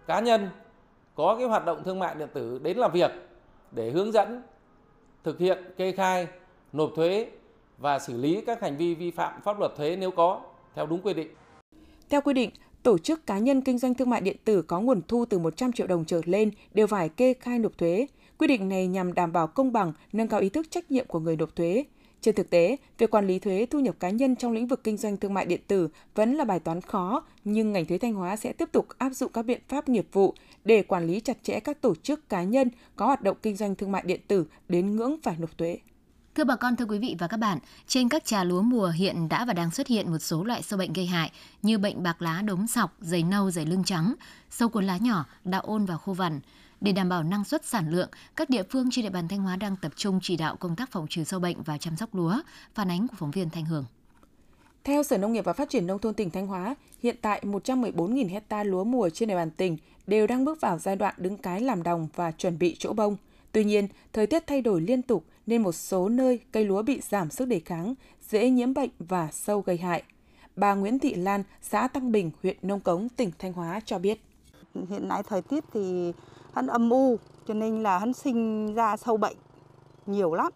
cá 0.07 0.19
nhân 0.19 0.49
có 1.15 1.35
cái 1.39 1.47
hoạt 1.47 1.65
động 1.65 1.83
thương 1.83 1.99
mại 1.99 2.15
điện 2.15 2.29
tử 2.33 2.59
đến 2.63 2.77
làm 2.77 2.91
việc 2.91 3.11
để 3.71 3.89
hướng 3.89 4.11
dẫn 4.11 4.41
thực 5.23 5.39
hiện 5.39 5.63
kê 5.77 5.91
khai, 5.91 6.27
nộp 6.73 6.91
thuế 6.95 7.27
và 7.79 7.99
xử 7.99 8.17
lý 8.17 8.41
các 8.45 8.61
hành 8.61 8.77
vi 8.77 8.95
vi 8.95 9.11
phạm 9.11 9.41
pháp 9.41 9.59
luật 9.59 9.71
thuế 9.77 9.95
nếu 9.95 10.11
có 10.11 10.41
theo 10.75 10.85
đúng 10.85 11.01
quy 11.01 11.13
định. 11.13 11.27
Theo 12.09 12.21
quy 12.21 12.33
định, 12.33 12.49
tổ 12.83 12.97
chức 12.97 13.25
cá 13.25 13.37
nhân 13.37 13.61
kinh 13.61 13.77
doanh 13.77 13.93
thương 13.93 14.09
mại 14.09 14.21
điện 14.21 14.37
tử 14.45 14.61
có 14.61 14.79
nguồn 14.79 15.01
thu 15.07 15.25
từ 15.25 15.39
100 15.39 15.71
triệu 15.71 15.87
đồng 15.87 16.05
trở 16.05 16.21
lên 16.25 16.51
đều 16.73 16.87
phải 16.87 17.09
kê 17.09 17.33
khai 17.33 17.59
nộp 17.59 17.77
thuế. 17.77 18.07
Quy 18.37 18.47
định 18.47 18.69
này 18.69 18.87
nhằm 18.87 19.13
đảm 19.13 19.31
bảo 19.33 19.47
công 19.47 19.71
bằng, 19.71 19.93
nâng 20.13 20.27
cao 20.27 20.39
ý 20.39 20.49
thức 20.49 20.67
trách 20.71 20.91
nhiệm 20.91 21.05
của 21.07 21.19
người 21.19 21.35
nộp 21.35 21.55
thuế. 21.55 21.83
Trên 22.21 22.35
thực 22.35 22.49
tế, 22.49 22.77
việc 22.97 23.11
quản 23.11 23.27
lý 23.27 23.39
thuế 23.39 23.65
thu 23.69 23.79
nhập 23.79 23.95
cá 23.99 24.09
nhân 24.09 24.35
trong 24.35 24.51
lĩnh 24.51 24.67
vực 24.67 24.83
kinh 24.83 24.97
doanh 24.97 25.17
thương 25.17 25.33
mại 25.33 25.45
điện 25.45 25.61
tử 25.67 25.89
vẫn 26.15 26.35
là 26.35 26.45
bài 26.45 26.59
toán 26.59 26.81
khó, 26.81 27.23
nhưng 27.43 27.73
ngành 27.73 27.85
thuế 27.85 27.97
Thanh 27.97 28.13
Hóa 28.13 28.35
sẽ 28.35 28.53
tiếp 28.53 28.69
tục 28.71 28.87
áp 28.97 29.09
dụng 29.09 29.31
các 29.31 29.45
biện 29.45 29.61
pháp 29.67 29.89
nghiệp 29.89 30.07
vụ 30.11 30.33
để 30.65 30.83
quản 30.83 31.07
lý 31.07 31.19
chặt 31.19 31.37
chẽ 31.43 31.59
các 31.59 31.81
tổ 31.81 31.95
chức 31.95 32.29
cá 32.29 32.43
nhân 32.43 32.69
có 32.95 33.05
hoạt 33.05 33.21
động 33.21 33.37
kinh 33.41 33.55
doanh 33.55 33.75
thương 33.75 33.91
mại 33.91 34.03
điện 34.05 34.19
tử 34.27 34.45
đến 34.69 34.95
ngưỡng 34.95 35.17
phải 35.23 35.35
nộp 35.39 35.57
thuế. 35.57 35.77
Thưa 36.39 36.45
bà 36.45 36.55
con, 36.55 36.75
thưa 36.75 36.85
quý 36.85 36.99
vị 36.99 37.15
và 37.19 37.27
các 37.27 37.37
bạn, 37.37 37.59
trên 37.87 38.09
các 38.09 38.25
trà 38.25 38.43
lúa 38.43 38.61
mùa 38.61 38.87
hiện 38.87 39.29
đã 39.29 39.45
và 39.45 39.53
đang 39.53 39.71
xuất 39.71 39.87
hiện 39.87 40.11
một 40.11 40.17
số 40.17 40.43
loại 40.43 40.61
sâu 40.61 40.79
bệnh 40.79 40.93
gây 40.93 41.05
hại 41.05 41.31
như 41.61 41.77
bệnh 41.77 42.03
bạc 42.03 42.21
lá 42.21 42.41
đốm 42.41 42.67
sọc, 42.67 42.95
dày 42.99 43.23
nâu, 43.23 43.51
dày 43.51 43.65
lưng 43.65 43.83
trắng, 43.83 44.13
sâu 44.49 44.69
cuốn 44.69 44.85
lá 44.85 44.97
nhỏ, 44.97 45.25
đạo 45.43 45.61
ôn 45.65 45.85
và 45.85 45.97
khô 45.97 46.13
vằn. 46.13 46.39
Để 46.81 46.91
đảm 46.91 47.09
bảo 47.09 47.23
năng 47.23 47.43
suất 47.43 47.65
sản 47.65 47.89
lượng, 47.89 48.09
các 48.35 48.49
địa 48.49 48.63
phương 48.69 48.89
trên 48.91 49.03
địa 49.03 49.09
bàn 49.09 49.27
Thanh 49.27 49.39
Hóa 49.39 49.55
đang 49.55 49.75
tập 49.75 49.91
trung 49.95 50.19
chỉ 50.23 50.37
đạo 50.37 50.55
công 50.55 50.75
tác 50.75 50.91
phòng 50.91 51.07
trừ 51.09 51.23
sâu 51.23 51.39
bệnh 51.39 51.63
và 51.63 51.77
chăm 51.77 51.97
sóc 51.97 52.15
lúa. 52.15 52.41
Phản 52.75 52.91
ánh 52.91 53.07
của 53.07 53.15
phóng 53.17 53.31
viên 53.31 53.49
Thanh 53.49 53.65
Hường. 53.65 53.85
Theo 54.83 55.03
Sở 55.03 55.17
Nông 55.17 55.33
nghiệp 55.33 55.45
và 55.45 55.53
Phát 55.53 55.69
triển 55.69 55.87
Nông 55.87 55.99
thôn 55.99 56.13
tỉnh 56.13 56.29
Thanh 56.29 56.47
Hóa, 56.47 56.75
hiện 57.03 57.15
tại 57.21 57.41
114.000 57.45 58.29
hecta 58.29 58.63
lúa 58.63 58.83
mùa 58.83 59.09
trên 59.09 59.29
địa 59.29 59.35
bàn 59.35 59.51
tỉnh 59.51 59.77
đều 60.07 60.27
đang 60.27 60.45
bước 60.45 60.61
vào 60.61 60.79
giai 60.79 60.95
đoạn 60.95 61.15
đứng 61.17 61.37
cái 61.37 61.61
làm 61.61 61.83
đồng 61.83 62.07
và 62.15 62.31
chuẩn 62.31 62.59
bị 62.59 62.75
chỗ 62.79 62.93
bông. 62.93 63.17
Tuy 63.51 63.63
nhiên, 63.63 63.87
thời 64.13 64.27
tiết 64.27 64.43
thay 64.47 64.61
đổi 64.61 64.81
liên 64.81 65.01
tục 65.01 65.25
nên 65.49 65.63
một 65.63 65.71
số 65.71 66.09
nơi 66.09 66.39
cây 66.51 66.65
lúa 66.65 66.81
bị 66.81 67.01
giảm 67.01 67.29
sức 67.29 67.45
đề 67.45 67.59
kháng, 67.59 67.93
dễ 68.29 68.49
nhiễm 68.49 68.73
bệnh 68.73 68.89
và 68.99 69.29
sâu 69.31 69.61
gây 69.61 69.77
hại. 69.77 70.03
Bà 70.55 70.73
Nguyễn 70.73 70.99
Thị 70.99 71.15
Lan, 71.15 71.43
xã 71.61 71.87
Tăng 71.87 72.11
Bình, 72.11 72.31
huyện 72.43 72.57
Nông 72.61 72.79
Cống, 72.79 73.09
tỉnh 73.09 73.31
Thanh 73.39 73.53
Hóa 73.53 73.79
cho 73.85 73.99
biết. 73.99 74.21
Hiện 74.89 75.07
nay 75.07 75.23
thời 75.23 75.41
tiết 75.41 75.63
thì 75.73 76.13
hắn 76.53 76.67
âm 76.67 76.89
u, 76.89 77.17
cho 77.47 77.53
nên 77.53 77.83
là 77.83 77.99
hắn 77.99 78.13
sinh 78.13 78.73
ra 78.75 78.97
sâu 78.97 79.17
bệnh 79.17 79.37
nhiều 80.05 80.33
lắm. 80.33 80.51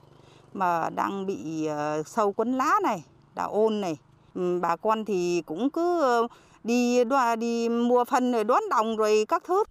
Mà 0.53 0.89
đang 0.89 1.25
bị 1.25 1.65
ờ, 1.65 2.03
sâu 2.05 2.33
quấn 2.33 2.53
lá 2.53 2.73
này, 2.83 3.03
đạo 3.35 3.51
ôn 3.51 3.81
này. 3.81 3.97
Ừ, 4.33 4.59
bà 4.61 4.75
con 4.75 5.05
thì 5.05 5.43
cũng 5.45 5.69
cứ 5.69 6.01
ờ, 6.01 6.27
đi 6.63 7.03
đi 7.39 7.69
mua 7.69 8.03
phân 8.03 8.31
rồi 8.31 8.43
đón 8.43 8.63
đồng 8.69 8.97
rồi 8.97 9.25
các 9.27 9.43
thứ 9.47 9.63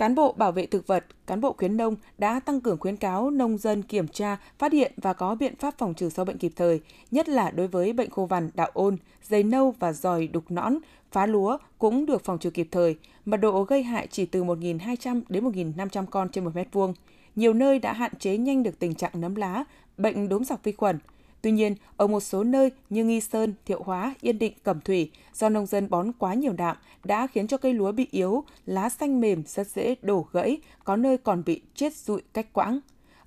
Cán 0.00 0.14
bộ 0.14 0.32
bảo 0.32 0.52
vệ 0.52 0.66
thực 0.66 0.86
vật, 0.86 1.04
cán 1.26 1.40
bộ 1.40 1.52
khuyến 1.52 1.76
nông 1.76 1.96
đã 2.18 2.40
tăng 2.40 2.60
cường 2.60 2.78
khuyến 2.78 2.96
cáo 2.96 3.30
nông 3.30 3.58
dân 3.58 3.82
kiểm 3.82 4.08
tra, 4.08 4.36
phát 4.58 4.72
hiện 4.72 4.92
và 4.96 5.12
có 5.12 5.34
biện 5.34 5.56
pháp 5.56 5.74
phòng 5.78 5.94
trừ 5.94 6.08
sâu 6.08 6.24
bệnh 6.24 6.38
kịp 6.38 6.52
thời, 6.56 6.80
nhất 7.10 7.28
là 7.28 7.50
đối 7.50 7.68
với 7.68 7.92
bệnh 7.92 8.10
khô 8.10 8.26
vằn, 8.26 8.50
đạo 8.54 8.70
ôn, 8.72 8.96
dày 9.22 9.42
nâu 9.42 9.74
và 9.78 9.92
giòi 9.92 10.26
đục 10.26 10.44
nõn, 10.48 10.78
phá 11.12 11.26
lúa 11.26 11.58
cũng 11.78 12.06
được 12.06 12.24
phòng 12.24 12.38
trừ 12.38 12.50
kịp 12.50 12.68
thời, 12.70 12.96
mật 13.24 13.36
độ 13.36 13.62
gây 13.64 13.82
hại 13.82 14.06
chỉ 14.10 14.26
từ 14.26 14.44
1.200 14.44 15.22
đến 15.28 15.44
1.500 15.44 16.06
con 16.06 16.28
trên 16.28 16.44
1 16.44 16.50
mét 16.54 16.68
vuông. 16.72 16.94
Nhiều 17.36 17.52
nơi 17.52 17.78
đã 17.78 17.92
hạn 17.92 18.12
chế 18.18 18.36
nhanh 18.36 18.62
được 18.62 18.78
tình 18.78 18.94
trạng 18.94 19.12
nấm 19.14 19.34
lá, 19.34 19.64
bệnh 19.96 20.28
đốm 20.28 20.44
giặc 20.44 20.64
vi 20.64 20.72
khuẩn. 20.72 20.98
Tuy 21.42 21.50
nhiên, 21.50 21.74
ở 21.96 22.06
một 22.06 22.20
số 22.20 22.44
nơi 22.44 22.70
như 22.90 23.04
Nghi 23.04 23.20
Sơn, 23.20 23.54
Thiệu 23.66 23.82
Hóa, 23.84 24.14
Yên 24.20 24.38
Định, 24.38 24.52
Cẩm 24.62 24.80
Thủy, 24.80 25.10
do 25.34 25.48
nông 25.48 25.66
dân 25.66 25.90
bón 25.90 26.12
quá 26.18 26.34
nhiều 26.34 26.52
đạm 26.52 26.76
đã 27.04 27.26
khiến 27.26 27.46
cho 27.46 27.56
cây 27.56 27.74
lúa 27.74 27.92
bị 27.92 28.08
yếu, 28.10 28.44
lá 28.66 28.88
xanh 28.88 29.20
mềm 29.20 29.42
rất 29.46 29.66
dễ 29.66 29.94
đổ 30.02 30.26
gãy, 30.32 30.58
có 30.84 30.96
nơi 30.96 31.18
còn 31.18 31.42
bị 31.46 31.60
chết 31.74 31.94
rụi 31.94 32.22
cách 32.32 32.46
quãng. 32.52 32.80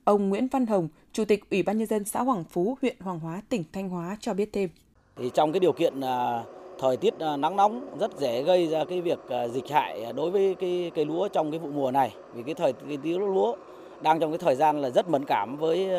Ông 0.04 0.30
Nguyễn 0.30 0.48
Văn 0.48 0.66
Hồng, 0.66 0.88
Chủ 1.14 1.26
tịch 1.26 1.50
Ủy 1.50 1.64
ban 1.64 1.78
nhân 1.78 1.88
dân 1.88 2.04
xã 2.04 2.22
Hoàng 2.22 2.44
Phú, 2.50 2.78
huyện 2.82 2.96
Hoàng 3.00 3.20
Hóa, 3.20 3.42
tỉnh 3.50 3.64
Thanh 3.74 3.90
Hóa 3.90 4.18
cho 4.20 4.34
biết 4.34 4.50
thêm. 4.54 4.70
Thì 5.16 5.32
trong 5.34 5.52
cái 5.52 5.60
điều 5.60 5.74
kiện 5.74 6.02
à, 6.02 6.44
thời 6.80 6.98
tiết 6.98 7.20
à, 7.20 7.38
nắng 7.38 7.56
nóng 7.56 7.98
rất 8.00 8.20
dễ 8.20 8.44
gây 8.44 8.68
ra 8.68 8.86
cái 8.86 9.02
việc 9.02 9.20
à, 9.30 9.48
dịch 9.48 9.70
hại 9.70 10.14
đối 10.16 10.32
với 10.32 10.56
cái 10.60 10.92
cây 10.96 11.06
lúa 11.06 11.28
trong 11.28 11.52
cái 11.52 11.60
vụ 11.60 11.70
mùa 11.70 11.92
này 11.92 12.16
vì 12.34 12.44
cái 12.44 12.54
thời 12.54 12.74
cái 12.74 12.98
lúa 13.04 13.56
đang 14.02 14.20
trong 14.20 14.32
cái 14.32 14.38
thời 14.38 14.56
gian 14.56 14.82
là 14.82 14.90
rất 14.90 15.10
mẫn 15.10 15.26
cảm 15.26 15.58
với 15.58 15.90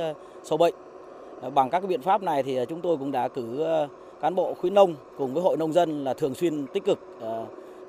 sâu 0.44 0.58
bệnh 0.58 0.74
Ờ, 1.44 1.50
bằng 1.50 1.70
các 1.70 1.88
biện 1.88 2.00
pháp 2.00 2.22
này 2.22 2.42
thì 2.42 2.56
ờ, 2.56 2.64
chúng 2.64 2.80
tôi 2.80 2.96
cũng 2.96 3.12
đã 3.12 3.28
cử 3.28 3.60
ờ, 3.60 3.88
cán 4.20 4.34
bộ 4.34 4.54
khuyến 4.54 4.74
nông 4.74 4.94
cùng 5.18 5.34
với 5.34 5.42
hội 5.42 5.56
nông 5.56 5.72
dân 5.72 6.04
là 6.04 6.14
thường 6.14 6.34
xuyên 6.34 6.66
tích 6.66 6.84
cực 6.84 6.98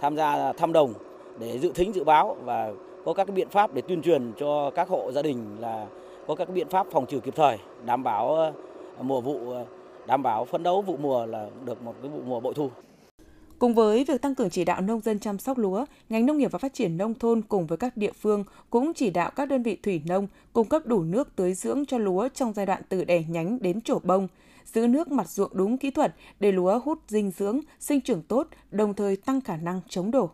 tham 0.02 0.16
gia 0.16 0.54
thăm 0.54 0.74
đồng 0.74 0.94
để 1.40 1.60
dự 1.60 1.72
thính, 1.76 1.96
dự 1.96 2.04
báo 2.04 2.38
và 2.44 2.72
có 3.06 3.14
các 3.14 3.30
biện 3.30 3.50
pháp 3.50 3.74
để 3.74 3.82
tuyên 3.82 4.02
truyền 4.02 4.32
cho 4.38 4.72
các 4.76 4.90
hộ 4.90 5.12
gia 5.12 5.22
đình 5.22 5.58
là 5.60 5.88
có 6.28 6.36
các 6.36 6.50
biện 6.50 6.70
pháp 6.70 6.88
phòng 6.92 7.06
trừ 7.06 7.20
kịp 7.20 7.36
thời, 7.36 7.58
đảm 7.86 8.04
bảo 8.04 8.54
mùa 9.02 9.22
vụ 9.22 9.38
đảm 10.08 10.24
bảo 10.24 10.46
phấn 10.46 10.64
đấu 10.64 10.82
vụ 10.82 10.98
mùa 10.98 11.26
là 11.26 11.48
được 11.66 11.82
một 11.82 11.94
cái 12.02 12.12
vụ 12.12 12.20
mùa 12.26 12.40
bội 12.40 12.54
thu. 12.54 12.70
Cùng 13.60 13.74
với 13.74 14.04
việc 14.04 14.22
tăng 14.22 14.36
cường 14.36 14.50
chỉ 14.50 14.66
đạo 14.66 14.82
nông 14.82 15.02
dân 15.02 15.20
chăm 15.20 15.40
sóc 15.40 15.58
lúa, 15.58 15.86
ngành 16.10 16.26
nông 16.26 16.38
nghiệp 16.38 16.52
và 16.52 16.60
phát 16.60 16.74
triển 16.74 16.98
nông 16.98 17.14
thôn 17.14 17.42
cùng 17.42 17.68
với 17.68 17.78
các 17.78 17.98
địa 17.98 18.12
phương 18.12 18.44
cũng 18.70 18.94
chỉ 18.94 19.10
đạo 19.10 19.32
các 19.36 19.46
đơn 19.46 19.64
vị 19.64 19.76
thủy 19.84 20.02
nông 20.06 20.28
cung 20.54 20.68
cấp 20.68 20.86
đủ 20.86 21.04
nước 21.04 21.36
tưới 21.36 21.54
dưỡng 21.54 21.86
cho 21.86 21.98
lúa 21.98 22.28
trong 22.34 22.54
giai 22.54 22.66
đoạn 22.66 22.82
từ 22.90 23.04
đẻ 23.04 23.24
nhánh 23.30 23.62
đến 23.62 23.82
trổ 23.82 24.00
bông, 24.04 24.28
giữ 24.66 24.88
nước 24.88 25.12
mặt 25.12 25.30
ruộng 25.30 25.52
đúng 25.54 25.78
kỹ 25.78 25.92
thuật 25.92 26.16
để 26.40 26.52
lúa 26.52 26.80
hút 26.80 27.00
dinh 27.08 27.32
dưỡng, 27.32 27.60
sinh 27.80 28.02
trưởng 28.02 28.22
tốt, 28.22 28.48
đồng 28.72 28.94
thời 28.94 29.16
tăng 29.16 29.42
khả 29.42 29.58
năng 29.58 29.82
chống 29.90 30.12
đổ. 30.12 30.30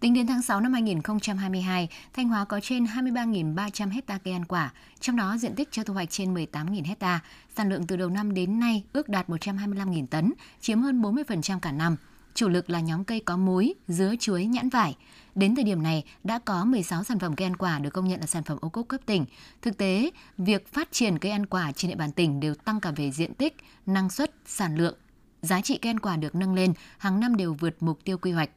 Tính 0.00 0.14
đến 0.14 0.26
tháng 0.26 0.42
6 0.42 0.60
năm 0.60 0.72
2022, 0.72 1.88
Thanh 2.12 2.28
Hóa 2.28 2.44
có 2.44 2.60
trên 2.60 2.84
23.300 2.84 3.90
hecta 3.90 4.18
cây 4.18 4.32
ăn 4.32 4.44
quả, 4.44 4.72
trong 5.00 5.16
đó 5.16 5.36
diện 5.36 5.54
tích 5.54 5.68
cho 5.70 5.84
thu 5.84 5.94
hoạch 5.94 6.10
trên 6.10 6.34
18.000 6.34 6.84
hecta. 6.84 7.20
Sản 7.56 7.68
lượng 7.68 7.86
từ 7.86 7.96
đầu 7.96 8.08
năm 8.08 8.34
đến 8.34 8.60
nay 8.60 8.84
ước 8.92 9.08
đạt 9.08 9.28
125.000 9.28 10.06
tấn, 10.06 10.32
chiếm 10.60 10.80
hơn 10.80 11.02
40% 11.02 11.58
cả 11.60 11.72
năm. 11.72 11.96
Chủ 12.34 12.48
lực 12.48 12.70
là 12.70 12.80
nhóm 12.80 13.04
cây 13.04 13.20
có 13.20 13.36
múi, 13.36 13.74
dứa, 13.88 14.14
chuối, 14.20 14.46
nhãn 14.46 14.68
vải. 14.68 14.96
Đến 15.34 15.54
thời 15.54 15.64
điểm 15.64 15.82
này, 15.82 16.04
đã 16.24 16.38
có 16.38 16.64
16 16.64 17.04
sản 17.04 17.18
phẩm 17.18 17.36
cây 17.36 17.46
ăn 17.46 17.56
quả 17.56 17.78
được 17.78 17.90
công 17.90 18.08
nhận 18.08 18.20
là 18.20 18.26
sản 18.26 18.42
phẩm 18.42 18.58
ô 18.60 18.68
cốp 18.68 18.88
cấp 18.88 19.00
tỉnh. 19.06 19.24
Thực 19.62 19.78
tế, 19.78 20.10
việc 20.38 20.72
phát 20.72 20.92
triển 20.92 21.18
cây 21.18 21.32
ăn 21.32 21.46
quả 21.46 21.72
trên 21.72 21.90
địa 21.90 21.96
bàn 21.96 22.12
tỉnh 22.12 22.40
đều 22.40 22.54
tăng 22.54 22.80
cả 22.80 22.90
về 22.90 23.10
diện 23.10 23.34
tích, 23.34 23.56
năng 23.86 24.10
suất, 24.10 24.34
sản 24.46 24.76
lượng. 24.76 24.94
Giá 25.42 25.60
trị 25.60 25.78
cây 25.82 25.90
ăn 25.90 26.00
quả 26.00 26.16
được 26.16 26.34
nâng 26.34 26.54
lên, 26.54 26.72
hàng 26.98 27.20
năm 27.20 27.36
đều 27.36 27.54
vượt 27.54 27.76
mục 27.80 27.98
tiêu 28.04 28.18
quy 28.18 28.32
hoạch. 28.32 28.50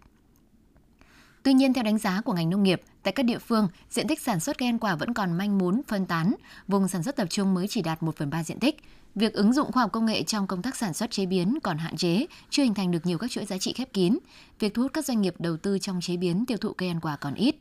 Tuy 1.47 1.53
nhiên, 1.53 1.73
theo 1.73 1.83
đánh 1.83 1.97
giá 1.97 2.21
của 2.21 2.33
ngành 2.33 2.49
nông 2.49 2.63
nghiệp, 2.63 2.81
tại 3.03 3.11
các 3.11 3.23
địa 3.23 3.37
phương, 3.39 3.67
diện 3.89 4.07
tích 4.07 4.21
sản 4.21 4.39
xuất 4.39 4.57
cây 4.57 4.69
ăn 4.69 4.79
quả 4.79 4.95
vẫn 4.95 5.13
còn 5.13 5.37
manh 5.37 5.57
mún, 5.57 5.81
phân 5.87 6.05
tán, 6.05 6.33
vùng 6.67 6.87
sản 6.87 7.03
xuất 7.03 7.15
tập 7.15 7.27
trung 7.29 7.53
mới 7.53 7.67
chỉ 7.67 7.81
đạt 7.81 8.03
1 8.03 8.17
phần 8.17 8.29
3 8.29 8.43
diện 8.43 8.59
tích. 8.59 8.77
Việc 9.15 9.33
ứng 9.33 9.53
dụng 9.53 9.71
khoa 9.71 9.83
học 9.83 9.91
công 9.91 10.05
nghệ 10.05 10.23
trong 10.23 10.47
công 10.47 10.61
tác 10.61 10.75
sản 10.75 10.93
xuất 10.93 11.11
chế 11.11 11.25
biến 11.25 11.57
còn 11.63 11.77
hạn 11.77 11.97
chế, 11.97 12.25
chưa 12.49 12.63
hình 12.63 12.73
thành 12.73 12.91
được 12.91 13.05
nhiều 13.05 13.17
các 13.17 13.31
chuỗi 13.31 13.45
giá 13.45 13.57
trị 13.57 13.73
khép 13.73 13.93
kín. 13.93 14.17
Việc 14.59 14.73
thu 14.73 14.81
hút 14.81 14.93
các 14.93 15.05
doanh 15.05 15.21
nghiệp 15.21 15.35
đầu 15.39 15.57
tư 15.57 15.79
trong 15.79 16.01
chế 16.01 16.17
biến 16.17 16.45
tiêu 16.45 16.57
thụ 16.57 16.73
cây 16.73 16.89
ăn 16.89 16.99
quả 16.99 17.15
còn 17.15 17.33
ít. 17.33 17.55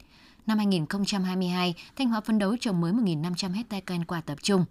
Năm 0.46 0.59
2022, 0.59 1.75
Thanh 1.96 2.09
Hóa 2.09 2.20
phấn 2.20 2.38
đấu 2.38 2.57
trồng 2.61 2.81
mới 2.81 2.92
1.500 2.92 3.53
hectare 3.53 3.81
cây 3.81 3.96
ăn 3.96 4.05
quả 4.05 4.20
tập 4.20 4.38
trung. 4.42 4.64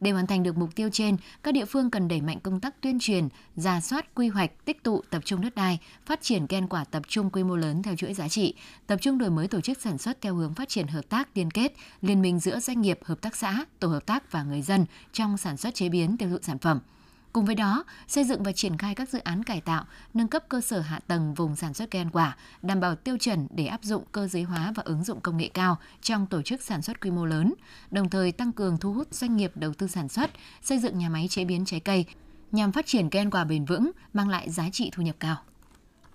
Để 0.00 0.10
hoàn 0.10 0.26
thành 0.26 0.42
được 0.42 0.56
mục 0.56 0.74
tiêu 0.74 0.88
trên, 0.92 1.16
các 1.42 1.54
địa 1.54 1.64
phương 1.64 1.90
cần 1.90 2.08
đẩy 2.08 2.20
mạnh 2.20 2.40
công 2.40 2.60
tác 2.60 2.80
tuyên 2.80 2.98
truyền, 3.00 3.28
giả 3.56 3.80
soát 3.80 4.14
quy 4.14 4.28
hoạch, 4.28 4.64
tích 4.64 4.82
tụ, 4.82 5.02
tập 5.10 5.22
trung 5.24 5.40
đất 5.40 5.54
đai, 5.54 5.78
phát 6.06 6.22
triển 6.22 6.46
cây 6.46 6.62
quả 6.70 6.84
tập 6.84 7.02
trung 7.08 7.30
quy 7.30 7.44
mô 7.44 7.56
lớn 7.56 7.82
theo 7.82 7.96
chuỗi 7.96 8.14
giá 8.14 8.28
trị, 8.28 8.54
tập 8.86 8.96
trung 9.00 9.18
đổi 9.18 9.30
mới 9.30 9.48
tổ 9.48 9.60
chức 9.60 9.80
sản 9.80 9.98
xuất 9.98 10.20
theo 10.20 10.34
hướng 10.34 10.54
phát 10.54 10.68
triển 10.68 10.86
hợp 10.86 11.08
tác 11.08 11.28
liên 11.34 11.50
kết, 11.50 11.72
liên 12.02 12.22
minh 12.22 12.40
giữa 12.40 12.60
doanh 12.60 12.80
nghiệp, 12.80 12.98
hợp 13.04 13.20
tác 13.20 13.36
xã, 13.36 13.64
tổ 13.80 13.88
hợp 13.88 14.06
tác 14.06 14.32
và 14.32 14.42
người 14.42 14.62
dân 14.62 14.86
trong 15.12 15.36
sản 15.36 15.56
xuất 15.56 15.74
chế 15.74 15.88
biến 15.88 16.16
tiêu 16.16 16.30
thụ 16.30 16.38
sản 16.42 16.58
phẩm– 16.58 16.80
Cùng 17.36 17.44
với 17.44 17.54
đó, 17.54 17.84
xây 18.08 18.24
dựng 18.24 18.42
và 18.42 18.52
triển 18.52 18.78
khai 18.78 18.94
các 18.94 19.08
dự 19.08 19.18
án 19.18 19.42
cải 19.42 19.60
tạo, 19.60 19.84
nâng 20.14 20.28
cấp 20.28 20.44
cơ 20.48 20.60
sở 20.60 20.80
hạ 20.80 21.00
tầng 21.06 21.34
vùng 21.34 21.56
sản 21.56 21.74
xuất 21.74 21.90
cây 21.90 22.02
ăn 22.02 22.10
quả, 22.10 22.36
đảm 22.62 22.80
bảo 22.80 22.94
tiêu 22.94 23.16
chuẩn 23.18 23.46
để 23.50 23.66
áp 23.66 23.84
dụng 23.84 24.04
cơ 24.12 24.26
giới 24.26 24.42
hóa 24.42 24.72
và 24.76 24.82
ứng 24.86 25.04
dụng 25.04 25.20
công 25.20 25.36
nghệ 25.36 25.48
cao 25.54 25.76
trong 26.02 26.26
tổ 26.26 26.42
chức 26.42 26.62
sản 26.62 26.82
xuất 26.82 27.00
quy 27.00 27.10
mô 27.10 27.24
lớn, 27.24 27.54
đồng 27.90 28.08
thời 28.08 28.32
tăng 28.32 28.52
cường 28.52 28.78
thu 28.78 28.92
hút 28.92 29.14
doanh 29.14 29.36
nghiệp 29.36 29.52
đầu 29.54 29.74
tư 29.74 29.86
sản 29.86 30.08
xuất, 30.08 30.30
xây 30.62 30.78
dựng 30.78 30.98
nhà 30.98 31.08
máy 31.08 31.26
chế 31.28 31.44
biến 31.44 31.64
trái 31.64 31.80
cây 31.80 32.04
nhằm 32.52 32.72
phát 32.72 32.86
triển 32.86 33.10
cây 33.10 33.20
ăn 33.20 33.30
quả 33.30 33.44
bền 33.44 33.64
vững, 33.64 33.90
mang 34.12 34.28
lại 34.28 34.50
giá 34.50 34.70
trị 34.72 34.90
thu 34.92 35.02
nhập 35.02 35.16
cao. 35.20 35.36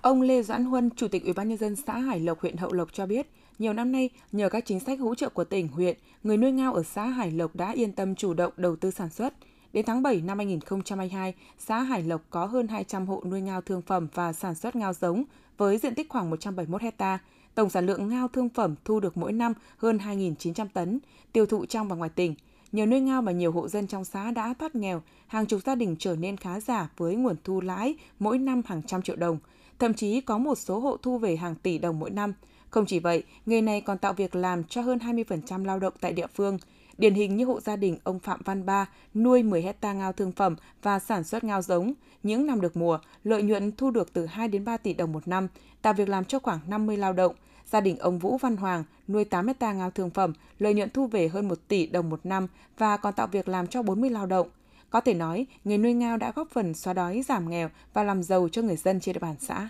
Ông 0.02 0.22
Lê 0.22 0.44
Doãn 0.44 0.66
Huân, 0.66 0.90
Chủ 0.96 1.08
tịch 1.08 1.24
Ủy 1.24 1.34
ban 1.34 1.50
nhân 1.50 1.58
dân 1.58 1.76
xã 1.76 1.98
Hải 1.98 2.20
Lộc, 2.20 2.42
huyện 2.42 2.58
Hậu 2.58 2.74
Lộc 2.74 2.94
cho 2.94 3.06
biết, 3.06 3.28
nhiều 3.60 3.74
năm 3.74 3.92
nay, 3.92 4.10
nhờ 4.32 4.50
các 4.50 4.66
chính 4.66 4.80
sách 4.80 5.00
hỗ 5.00 5.16
trợ 5.16 5.30
của 5.30 5.44
tỉnh, 5.44 5.68
huyện, 5.68 5.98
người 6.24 6.38
nuôi 6.38 6.52
ngao 6.52 6.74
ở 6.74 6.84
xã 6.84 7.06
Hải 7.06 7.32
Lộc 7.32 7.56
đã 7.56 7.72
yên 7.72 7.92
tâm 7.92 8.16
chủ 8.16 8.34
động 8.34 8.54
đầu 8.58 8.76
tư 8.76 8.92
sản 8.92 9.10
xuất– 9.10 9.34
Đến 9.74 9.86
tháng 9.86 10.02
7 10.02 10.22
năm 10.22 10.38
2022, 10.38 11.34
xã 11.60 11.80
Hải 11.80 12.04
Lộc 12.04 12.22
có 12.30 12.46
hơn 12.46 12.68
200 12.68 13.08
hộ 13.08 13.24
nuôi 13.26 13.42
ngao 13.42 13.62
thương 13.62 13.82
phẩm 13.82 14.08
và 14.14 14.34
sản 14.34 14.56
xuất 14.56 14.76
ngao 14.76 14.94
giống 14.94 15.24
với 15.58 15.78
diện 15.78 15.96
tích 15.96 16.10
khoảng 16.10 16.30
171 16.30 16.82
hecta. 16.82 17.20
Tổng 17.56 17.70
sản 17.70 17.86
lượng 17.86 18.10
ngao 18.10 18.28
thương 18.28 18.50
phẩm 18.50 18.76
thu 18.86 19.00
được 19.00 19.18
mỗi 19.18 19.32
năm 19.32 19.54
hơn 19.78 19.98
2.900 19.98 20.68
tấn, 20.74 21.00
tiêu 21.32 21.46
thụ 21.46 21.66
trong 21.66 21.88
và 21.88 21.96
ngoài 21.96 22.10
tỉnh. 22.10 22.36
Nhờ 22.72 22.86
nuôi 22.86 23.00
ngao 23.00 23.22
mà 23.22 23.32
nhiều 23.32 23.52
hộ 23.52 23.68
dân 23.68 23.88
trong 23.88 24.06
xã 24.06 24.32
đã 24.32 24.54
thoát 24.60 24.76
nghèo, 24.76 25.02
hàng 25.28 25.46
chục 25.46 25.60
gia 25.66 25.76
đình 25.76 25.96
trở 26.00 26.16
nên 26.16 26.38
khá 26.38 26.60
giả 26.60 26.90
với 26.98 27.16
nguồn 27.16 27.36
thu 27.44 27.62
lãi 27.62 27.96
mỗi 28.20 28.38
năm 28.38 28.62
hàng 28.66 28.82
trăm 28.84 29.02
triệu 29.02 29.16
đồng. 29.16 29.38
Thậm 29.80 29.94
chí 29.94 30.22
có 30.22 30.38
một 30.38 30.56
số 30.58 30.80
hộ 30.80 30.98
thu 30.98 31.18
về 31.18 31.36
hàng 31.36 31.56
tỷ 31.56 31.78
đồng 31.78 32.00
mỗi 32.00 32.10
năm. 32.10 32.34
Không 32.70 32.86
chỉ 32.86 33.00
vậy, 33.00 33.24
nghề 33.46 33.62
này 33.62 33.82
còn 33.82 33.98
tạo 33.98 34.14
việc 34.14 34.36
làm 34.36 34.64
cho 34.64 34.82
hơn 34.82 34.98
20% 34.98 35.66
lao 35.66 35.80
động 35.80 35.94
tại 36.02 36.14
địa 36.14 36.28
phương– 36.28 36.58
Điển 37.02 37.14
hình 37.14 37.36
như 37.36 37.46
hộ 37.46 37.60
gia 37.60 37.76
đình 37.76 37.98
ông 38.04 38.20
Phạm 38.20 38.40
Văn 38.46 38.66
Ba 38.66 38.86
nuôi 39.16 39.44
10 39.44 39.62
hecta 39.62 39.94
ngao 39.94 40.14
thương 40.14 40.32
phẩm 40.32 40.56
và 40.82 41.00
sản 41.00 41.24
xuất 41.24 41.44
ngao 41.44 41.62
giống. 41.62 41.94
Những 42.24 42.46
năm 42.46 42.62
được 42.62 42.78
mùa, 42.78 43.00
lợi 43.24 43.44
nhuận 43.44 43.72
thu 43.72 43.92
được 43.92 44.14
từ 44.14 44.26
2 44.26 44.48
đến 44.48 44.66
3 44.66 44.78
tỷ 44.78 44.94
đồng 44.94 45.12
một 45.12 45.28
năm, 45.28 45.48
tạo 45.82 45.94
việc 45.94 46.10
làm 46.10 46.26
cho 46.26 46.40
khoảng 46.40 46.60
50 46.68 46.98
lao 46.98 47.14
động. 47.14 47.36
Gia 47.66 47.82
đình 47.82 47.98
ông 47.98 48.20
Vũ 48.20 48.38
Văn 48.38 48.58
Hoàng 48.58 48.84
nuôi 49.08 49.26
8 49.26 49.48
hecta 49.48 49.74
ngao 49.74 49.92
thương 49.92 50.10
phẩm, 50.10 50.34
lợi 50.60 50.74
nhuận 50.74 50.90
thu 50.90 51.08
về 51.08 51.28
hơn 51.28 51.48
1 51.48 51.60
tỷ 51.68 51.88
đồng 51.88 52.10
một 52.10 52.20
năm 52.24 52.48
và 52.78 52.98
còn 52.98 53.14
tạo 53.14 53.28
việc 53.28 53.48
làm 53.48 53.68
cho 53.68 53.84
40 53.84 54.10
lao 54.10 54.26
động. 54.26 54.48
Có 54.90 55.02
thể 55.02 55.14
nói, 55.14 55.46
nghề 55.64 55.78
nuôi 55.78 55.94
ngao 55.94 56.18
đã 56.18 56.32
góp 56.36 56.48
phần 56.52 56.74
xóa 56.74 56.94
đói, 56.94 57.22
giảm 57.28 57.50
nghèo 57.50 57.70
và 57.94 58.04
làm 58.04 58.24
giàu 58.24 58.50
cho 58.52 58.62
người 58.62 58.78
dân 58.78 59.00
trên 59.00 59.14
địa 59.14 59.20
bàn 59.20 59.36
xã. 59.40 59.70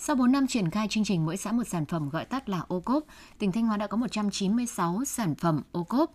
Sau 0.00 0.16
4 0.16 0.32
năm 0.32 0.46
triển 0.46 0.70
khai 0.70 0.88
chương 0.88 1.04
trình 1.04 1.26
mỗi 1.26 1.36
xã 1.36 1.52
một 1.52 1.64
sản 1.64 1.86
phẩm 1.86 2.08
gọi 2.08 2.24
tắt 2.24 2.48
là 2.48 2.60
ô 2.68 2.80
cốp, 2.80 3.04
tỉnh 3.38 3.52
Thanh 3.52 3.66
Hóa 3.66 3.76
đã 3.76 3.86
có 3.86 3.96
196 3.96 5.04
sản 5.04 5.34
phẩm 5.34 5.62
ô 5.72 5.84
cốp. 5.84 6.10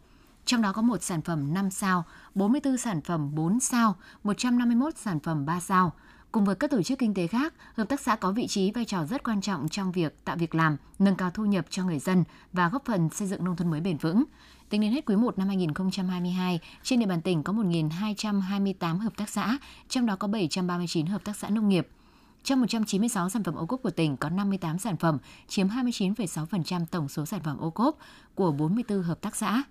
Trong 0.46 0.62
đó 0.62 0.74
có 0.74 0.82
một 0.82 1.04
sản 1.04 1.22
phẩm 1.22 1.54
5 1.54 1.72
sao, 1.72 2.04
44 2.36 2.78
sản 2.78 3.02
phẩm 3.02 3.36
4 3.36 3.60
sao, 3.60 3.96
151 4.24 4.98
sản 4.98 5.20
phẩm 5.20 5.46
3 5.46 5.60
sao. 5.60 5.92
Cùng 6.32 6.46
với 6.46 6.56
các 6.56 6.72
tổ 6.72 6.82
chức 6.82 7.00
kinh 7.00 7.14
tế 7.14 7.28
khác, 7.28 7.54
hợp 7.76 7.90
tác 7.90 8.00
xã 8.00 8.16
có 8.16 8.32
vị 8.32 8.48
trí 8.48 8.72
vai 8.72 8.86
trò 8.86 9.06
rất 9.06 9.24
quan 9.24 9.42
trọng 9.42 9.70
trong 9.70 9.92
việc 9.92 10.26
tạo 10.26 10.38
việc 10.38 10.56
làm, 10.56 10.78
nâng 11.00 11.16
cao 11.16 11.32
thu 11.34 11.46
nhập 11.46 11.66
cho 11.70 11.84
người 11.84 12.00
dân 12.00 12.24
và 12.54 12.70
góp 12.70 12.86
phần 12.86 13.10
xây 13.10 13.28
dựng 13.28 13.46
nông 13.46 13.56
thôn 13.56 13.72
mới 13.72 13.82
bền 13.82 13.98
vững. 13.98 14.24
Tính 14.70 14.82
đến 14.82 14.92
hết 14.92 15.06
quý 15.06 15.16
1 15.16 15.38
năm 15.38 15.48
2022, 15.48 16.60
trên 16.84 17.00
địa 17.00 17.06
bàn 17.06 17.22
tỉnh 17.22 17.44
có 17.44 17.54
1.228 17.54 18.98
hợp 18.98 19.18
tác 19.18 19.30
xã, 19.30 19.58
trong 19.90 20.06
đó 20.06 20.16
có 20.16 20.28
739 20.28 21.06
hợp 21.06 21.24
tác 21.24 21.36
xã 21.36 21.50
nông 21.50 21.70
nghiệp. 21.70 21.88
Trong 22.44 22.62
196 22.62 23.30
sản 23.30 23.44
phẩm 23.44 23.56
ô 23.56 23.66
cốp 23.66 23.82
của 23.84 23.92
tỉnh 23.92 24.18
có 24.18 24.30
58 24.30 24.78
sản 24.78 24.98
phẩm, 24.98 25.18
chiếm 25.48 25.68
29,6% 25.68 26.86
tổng 26.92 27.10
số 27.10 27.26
sản 27.26 27.40
phẩm 27.44 27.58
ô 27.58 27.70
cốp 27.70 27.98
của 28.36 28.52
44 28.52 29.04
hợp 29.04 29.22
tác 29.22 29.36
xã 29.36 29.64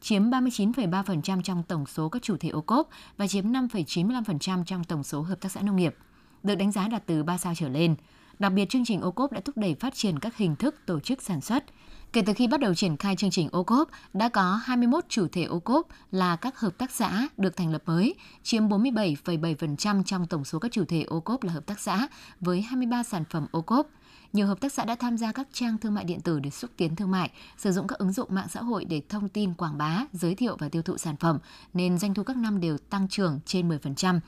chiếm 0.00 0.30
39,3% 0.30 1.42
trong 1.42 1.62
tổng 1.62 1.86
số 1.86 2.08
các 2.08 2.22
chủ 2.22 2.36
thể 2.36 2.48
ô 2.48 2.60
cốp 2.60 2.88
và 3.16 3.26
chiếm 3.26 3.52
5,95% 3.52 4.64
trong 4.64 4.84
tổng 4.84 5.02
số 5.02 5.22
hợp 5.22 5.40
tác 5.40 5.52
xã 5.52 5.62
nông 5.62 5.76
nghiệp. 5.76 5.96
Được 6.42 6.54
đánh 6.54 6.72
giá 6.72 6.88
đạt 6.88 7.06
từ 7.06 7.22
3 7.22 7.38
sao 7.38 7.54
trở 7.56 7.68
lên. 7.68 7.94
Đặc 8.38 8.52
biệt, 8.52 8.68
chương 8.68 8.84
trình 8.84 9.00
ô 9.00 9.10
cốp 9.10 9.32
đã 9.32 9.40
thúc 9.40 9.56
đẩy 9.56 9.74
phát 9.74 9.94
triển 9.94 10.18
các 10.18 10.36
hình 10.36 10.56
thức 10.56 10.74
tổ 10.86 11.00
chức 11.00 11.22
sản 11.22 11.40
xuất. 11.40 11.64
Kể 12.12 12.22
từ 12.26 12.32
khi 12.32 12.48
bắt 12.48 12.60
đầu 12.60 12.74
triển 12.74 12.96
khai 12.96 13.16
chương 13.16 13.30
trình 13.30 13.48
ô 13.52 13.62
cốp, 13.62 13.88
đã 14.12 14.28
có 14.28 14.60
21 14.64 15.04
chủ 15.08 15.28
thể 15.32 15.44
ô 15.44 15.58
cốp 15.60 15.86
là 16.12 16.36
các 16.36 16.58
hợp 16.58 16.78
tác 16.78 16.90
xã 16.90 17.28
được 17.36 17.56
thành 17.56 17.72
lập 17.72 17.82
mới, 17.86 18.14
chiếm 18.42 18.68
47,7% 18.68 20.02
trong 20.02 20.26
tổng 20.26 20.44
số 20.44 20.58
các 20.58 20.72
chủ 20.72 20.84
thể 20.84 21.02
ô 21.02 21.20
cốp 21.20 21.42
là 21.42 21.52
hợp 21.52 21.66
tác 21.66 21.80
xã 21.80 22.08
với 22.40 22.62
23 22.62 23.02
sản 23.02 23.24
phẩm 23.30 23.46
ô 23.50 23.60
cốp 23.60 23.86
nhiều 24.32 24.46
hợp 24.46 24.60
tác 24.60 24.72
xã 24.72 24.84
đã 24.84 24.94
tham 24.94 25.16
gia 25.16 25.32
các 25.32 25.48
trang 25.52 25.78
thương 25.78 25.94
mại 25.94 26.04
điện 26.04 26.20
tử 26.20 26.40
để 26.40 26.50
xúc 26.50 26.70
tiến 26.76 26.96
thương 26.96 27.10
mại, 27.10 27.30
sử 27.56 27.72
dụng 27.72 27.86
các 27.86 27.98
ứng 27.98 28.12
dụng 28.12 28.34
mạng 28.34 28.48
xã 28.50 28.62
hội 28.62 28.84
để 28.84 29.02
thông 29.08 29.28
tin, 29.28 29.54
quảng 29.54 29.78
bá, 29.78 30.04
giới 30.12 30.34
thiệu 30.34 30.56
và 30.60 30.68
tiêu 30.68 30.82
thụ 30.82 30.98
sản 30.98 31.16
phẩm, 31.16 31.38
nên 31.74 31.98
doanh 31.98 32.14
thu 32.14 32.22
các 32.22 32.36
năm 32.36 32.60
đều 32.60 32.78
tăng 32.78 33.08
trưởng 33.08 33.40
trên 33.46 33.68
10%. 33.68 34.20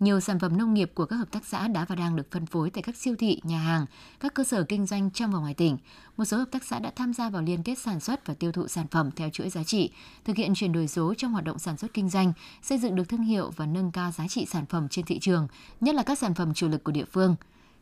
Nhiều 0.00 0.20
sản 0.20 0.38
phẩm 0.38 0.56
nông 0.58 0.74
nghiệp 0.74 0.90
của 0.94 1.06
các 1.06 1.16
hợp 1.16 1.30
tác 1.30 1.46
xã 1.46 1.68
đã 1.68 1.84
và 1.88 1.94
đang 1.94 2.16
được 2.16 2.30
phân 2.30 2.46
phối 2.46 2.70
tại 2.70 2.82
các 2.82 2.96
siêu 2.96 3.14
thị, 3.18 3.40
nhà 3.44 3.58
hàng, 3.58 3.86
các 4.20 4.34
cơ 4.34 4.44
sở 4.44 4.64
kinh 4.64 4.86
doanh 4.86 5.10
trong 5.10 5.32
và 5.32 5.38
ngoài 5.38 5.54
tỉnh. 5.54 5.78
Một 6.16 6.24
số 6.24 6.36
hợp 6.36 6.48
tác 6.50 6.64
xã 6.64 6.78
đã 6.78 6.90
tham 6.96 7.12
gia 7.14 7.30
vào 7.30 7.42
liên 7.42 7.62
kết 7.62 7.78
sản 7.78 8.00
xuất 8.00 8.26
và 8.26 8.34
tiêu 8.34 8.52
thụ 8.52 8.68
sản 8.68 8.86
phẩm 8.90 9.10
theo 9.16 9.30
chuỗi 9.30 9.50
giá 9.50 9.64
trị, 9.64 9.90
thực 10.24 10.36
hiện 10.36 10.54
chuyển 10.54 10.72
đổi 10.72 10.88
số 10.88 11.14
trong 11.14 11.32
hoạt 11.32 11.44
động 11.44 11.58
sản 11.58 11.76
xuất 11.76 11.94
kinh 11.94 12.08
doanh, 12.08 12.32
xây 12.62 12.78
dựng 12.78 12.94
được 12.94 13.08
thương 13.08 13.22
hiệu 13.22 13.50
và 13.56 13.66
nâng 13.66 13.92
cao 13.92 14.10
giá 14.10 14.28
trị 14.28 14.46
sản 14.46 14.66
phẩm 14.66 14.88
trên 14.88 15.04
thị 15.04 15.18
trường, 15.18 15.48
nhất 15.80 15.94
là 15.94 16.02
các 16.02 16.18
sản 16.18 16.34
phẩm 16.34 16.54
chủ 16.54 16.68
lực 16.68 16.84
của 16.84 16.92
địa 16.92 17.04
phương. 17.04 17.36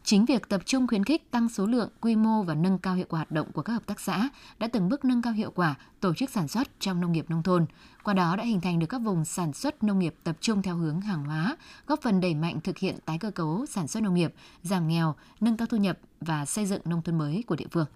Chính 0.07 0.25
việc 0.25 0.49
tập 0.49 0.61
trung 0.65 0.87
khuyến 0.87 1.05
khích 1.05 1.31
tăng 1.31 1.49
số 1.49 1.67
lượng, 1.67 1.89
quy 2.01 2.17
mô 2.17 2.43
và 2.43 2.55
nâng 2.55 2.79
cao 2.79 2.95
hiệu 2.95 3.07
quả 3.09 3.17
hoạt 3.19 3.31
động 3.31 3.53
của 3.53 3.63
các 3.63 3.73
hợp 3.73 3.87
tác 3.87 4.01
xã 4.01 4.29
đã 4.59 4.69
từng 4.69 4.89
bước 4.89 5.05
nâng 5.05 5.23
cao 5.23 5.33
hiệu 5.33 5.51
quả 5.55 5.75
tổ 6.01 6.15
chức 6.15 6.31
sản 6.31 6.49
xuất 6.49 6.69
trong 6.81 7.01
nông 7.01 7.13
nghiệp 7.13 7.25
nông 7.29 7.43
thôn. 7.43 7.67
Qua 8.05 8.15
đó 8.15 8.37
đã 8.37 8.45
hình 8.45 8.61
thành 8.61 8.79
được 8.79 8.87
các 8.87 8.99
vùng 8.99 9.25
sản 9.25 9.53
xuất 9.53 9.83
nông 9.83 9.99
nghiệp 9.99 10.15
tập 10.25 10.37
trung 10.41 10.63
theo 10.63 10.77
hướng 10.77 11.01
hàng 11.01 11.25
hóa, 11.25 11.57
góp 11.87 12.03
phần 12.03 12.21
đẩy 12.21 12.35
mạnh 12.35 12.61
thực 12.61 12.79
hiện 12.79 12.97
tái 13.05 13.19
cơ 13.19 13.31
cấu 13.31 13.67
sản 13.67 13.89
xuất 13.89 14.03
nông 14.03 14.15
nghiệp, 14.15 14.35
giảm 14.63 14.89
nghèo, 14.89 15.15
nâng 15.41 15.57
cao 15.57 15.67
thu 15.67 15.77
nhập 15.77 15.99
và 16.21 16.45
xây 16.45 16.67
dựng 16.67 16.81
nông 16.85 17.03
thôn 17.03 17.19
mới 17.19 17.45
của 17.47 17.57
địa 17.57 17.69
phương. 17.71 17.87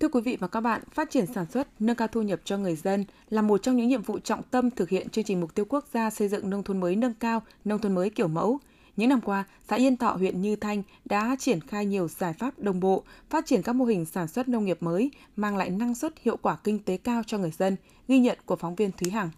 Thưa 0.00 0.08
quý 0.08 0.20
vị 0.20 0.36
và 0.40 0.48
các 0.48 0.60
bạn, 0.60 0.82
phát 0.90 1.10
triển 1.10 1.26
sản 1.34 1.46
xuất, 1.50 1.68
nâng 1.80 1.96
cao 1.96 2.08
thu 2.08 2.22
nhập 2.22 2.40
cho 2.44 2.58
người 2.58 2.76
dân 2.76 3.04
là 3.30 3.42
một 3.42 3.62
trong 3.62 3.76
những 3.76 3.88
nhiệm 3.88 4.02
vụ 4.02 4.18
trọng 4.18 4.42
tâm 4.42 4.70
thực 4.70 4.88
hiện 4.88 5.08
chương 5.08 5.24
trình 5.24 5.40
mục 5.40 5.54
tiêu 5.54 5.64
quốc 5.68 5.84
gia 5.92 6.10
xây 6.10 6.28
dựng 6.28 6.50
nông 6.50 6.62
thôn 6.62 6.80
mới 6.80 6.96
nâng 6.96 7.14
cao, 7.14 7.42
nông 7.64 7.78
thôn 7.78 7.94
mới 7.94 8.10
kiểu 8.10 8.28
mẫu– 8.28 8.60
những 9.00 9.08
năm 9.08 9.20
qua, 9.20 9.44
xã 9.68 9.76
Yên 9.76 9.96
Thọ, 9.96 10.12
huyện 10.12 10.42
Như 10.42 10.56
Thanh 10.56 10.82
đã 11.04 11.36
triển 11.38 11.60
khai 11.60 11.86
nhiều 11.86 12.08
giải 12.08 12.32
pháp 12.32 12.58
đồng 12.58 12.80
bộ, 12.80 13.02
phát 13.30 13.46
triển 13.46 13.62
các 13.62 13.72
mô 13.72 13.84
hình 13.84 14.04
sản 14.04 14.28
xuất 14.28 14.48
nông 14.48 14.64
nghiệp 14.64 14.78
mới, 14.80 15.10
mang 15.36 15.56
lại 15.56 15.70
năng 15.70 15.94
suất 15.94 16.14
hiệu 16.22 16.36
quả 16.42 16.56
kinh 16.64 16.78
tế 16.78 16.96
cao 16.96 17.22
cho 17.26 17.38
người 17.38 17.50
dân, 17.50 17.76
ghi 18.08 18.18
nhận 18.18 18.38
của 18.44 18.56
phóng 18.56 18.74
viên 18.74 18.92
Thúy 18.92 19.10
Hằng. 19.10 19.30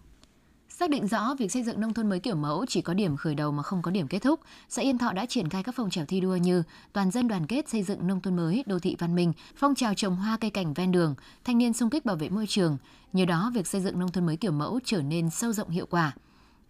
Xác 0.69 0.89
định 0.89 1.07
rõ 1.07 1.35
việc 1.39 1.51
xây 1.51 1.63
dựng 1.63 1.81
nông 1.81 1.93
thôn 1.93 2.09
mới 2.09 2.19
kiểu 2.19 2.35
mẫu 2.35 2.65
chỉ 2.65 2.81
có 2.81 2.93
điểm 2.93 3.17
khởi 3.17 3.35
đầu 3.35 3.51
mà 3.51 3.63
không 3.63 3.81
có 3.81 3.91
điểm 3.91 4.07
kết 4.07 4.19
thúc, 4.19 4.39
xã 4.69 4.81
Yên 4.81 4.97
Thọ 4.97 5.11
đã 5.11 5.25
triển 5.25 5.49
khai 5.49 5.63
các 5.63 5.75
phong 5.75 5.89
trào 5.89 6.05
thi 6.05 6.19
đua 6.19 6.35
như 6.35 6.63
toàn 6.93 7.11
dân 7.11 7.27
đoàn 7.27 7.47
kết 7.47 7.69
xây 7.69 7.83
dựng 7.83 8.07
nông 8.07 8.21
thôn 8.21 8.35
mới, 8.35 8.63
đô 8.67 8.79
thị 8.79 8.95
văn 8.99 9.15
minh, 9.15 9.33
phong 9.55 9.75
trào 9.75 9.93
trồng 9.93 10.15
hoa 10.15 10.37
cây 10.37 10.51
cảnh 10.51 10.73
ven 10.73 10.91
đường, 10.91 11.15
thanh 11.43 11.57
niên 11.57 11.73
xung 11.73 11.89
kích 11.89 12.05
bảo 12.05 12.15
vệ 12.15 12.29
môi 12.29 12.47
trường. 12.47 12.77
Nhờ 13.13 13.25
đó, 13.25 13.51
việc 13.53 13.67
xây 13.67 13.81
dựng 13.81 13.99
nông 13.99 14.11
thôn 14.11 14.25
mới 14.25 14.37
kiểu 14.37 14.51
mẫu 14.51 14.79
trở 14.83 15.01
nên 15.01 15.29
sâu 15.29 15.51
rộng 15.51 15.69
hiệu 15.69 15.85
quả. 15.89 16.13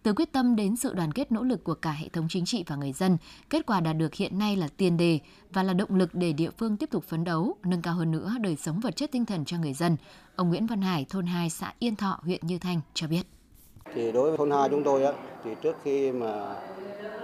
Từ 0.04 0.12
quyết 0.12 0.32
tâm 0.32 0.56
đến 0.56 0.76
sự 0.76 0.94
đoàn 0.94 1.12
kết 1.12 1.32
nỗ 1.32 1.42
lực 1.42 1.64
của 1.64 1.74
cả 1.74 1.90
hệ 1.90 2.08
thống 2.08 2.26
chính 2.30 2.44
trị 2.44 2.64
và 2.66 2.76
người 2.76 2.92
dân, 2.92 3.16
kết 3.50 3.66
quả 3.66 3.80
đạt 3.80 3.96
được 3.96 4.14
hiện 4.14 4.38
nay 4.38 4.56
là 4.56 4.68
tiền 4.76 4.96
đề 4.96 5.18
và 5.50 5.62
là 5.62 5.72
động 5.72 5.94
lực 5.94 6.14
để 6.14 6.32
địa 6.32 6.50
phương 6.58 6.76
tiếp 6.76 6.90
tục 6.90 7.04
phấn 7.04 7.24
đấu, 7.24 7.56
nâng 7.64 7.82
cao 7.82 7.94
hơn 7.94 8.10
nữa 8.10 8.32
đời 8.40 8.56
sống 8.56 8.80
vật 8.80 8.96
chất 8.96 9.12
tinh 9.12 9.26
thần 9.26 9.44
cho 9.44 9.58
người 9.58 9.72
dân. 9.72 9.96
Ông 10.36 10.48
Nguyễn 10.48 10.66
Văn 10.66 10.82
Hải, 10.82 11.06
thôn 11.10 11.26
2 11.26 11.50
xã 11.50 11.72
Yên 11.78 11.96
Thọ, 11.96 12.18
huyện 12.22 12.40
Như 12.42 12.58
Thanh 12.58 12.80
cho 12.94 13.06
biết. 13.06 13.22
Thì 13.94 14.12
đối 14.12 14.28
với 14.28 14.38
thôn 14.38 14.50
2 14.50 14.68
chúng 14.68 14.84
tôi 14.84 15.04
á, 15.04 15.12
thì 15.44 15.50
trước 15.62 15.76
khi 15.84 16.12
mà 16.12 16.54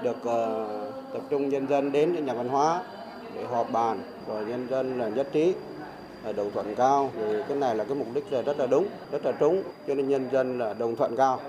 được 0.02 0.16
uh, 0.16 1.12
tập 1.12 1.22
trung 1.30 1.48
nhân 1.48 1.68
dân 1.68 1.92
đến 1.92 2.26
nhà 2.26 2.34
văn 2.34 2.48
hóa 2.48 2.82
để 3.34 3.46
họp 3.46 3.72
bàn 3.72 4.02
rồi 4.28 4.44
nhân 4.44 4.68
dân 4.70 4.98
là 4.98 5.08
nhất 5.08 5.28
trí 5.32 5.54
là 6.24 6.32
đồng 6.32 6.50
thuận 6.50 6.74
cao 6.74 7.10
thì 7.14 7.22
cái 7.48 7.56
này 7.56 7.76
là 7.76 7.84
cái 7.84 7.94
mục 7.94 8.08
đích 8.14 8.32
là 8.32 8.42
rất 8.42 8.58
là 8.58 8.66
đúng 8.66 8.86
rất 9.12 9.24
là 9.24 9.32
trúng 9.32 9.62
cho 9.86 9.94
nên 9.94 10.08
nhân 10.08 10.28
dân 10.32 10.58
là 10.58 10.74
đồng 10.74 10.96
thuận 10.96 11.16
cao 11.16 11.40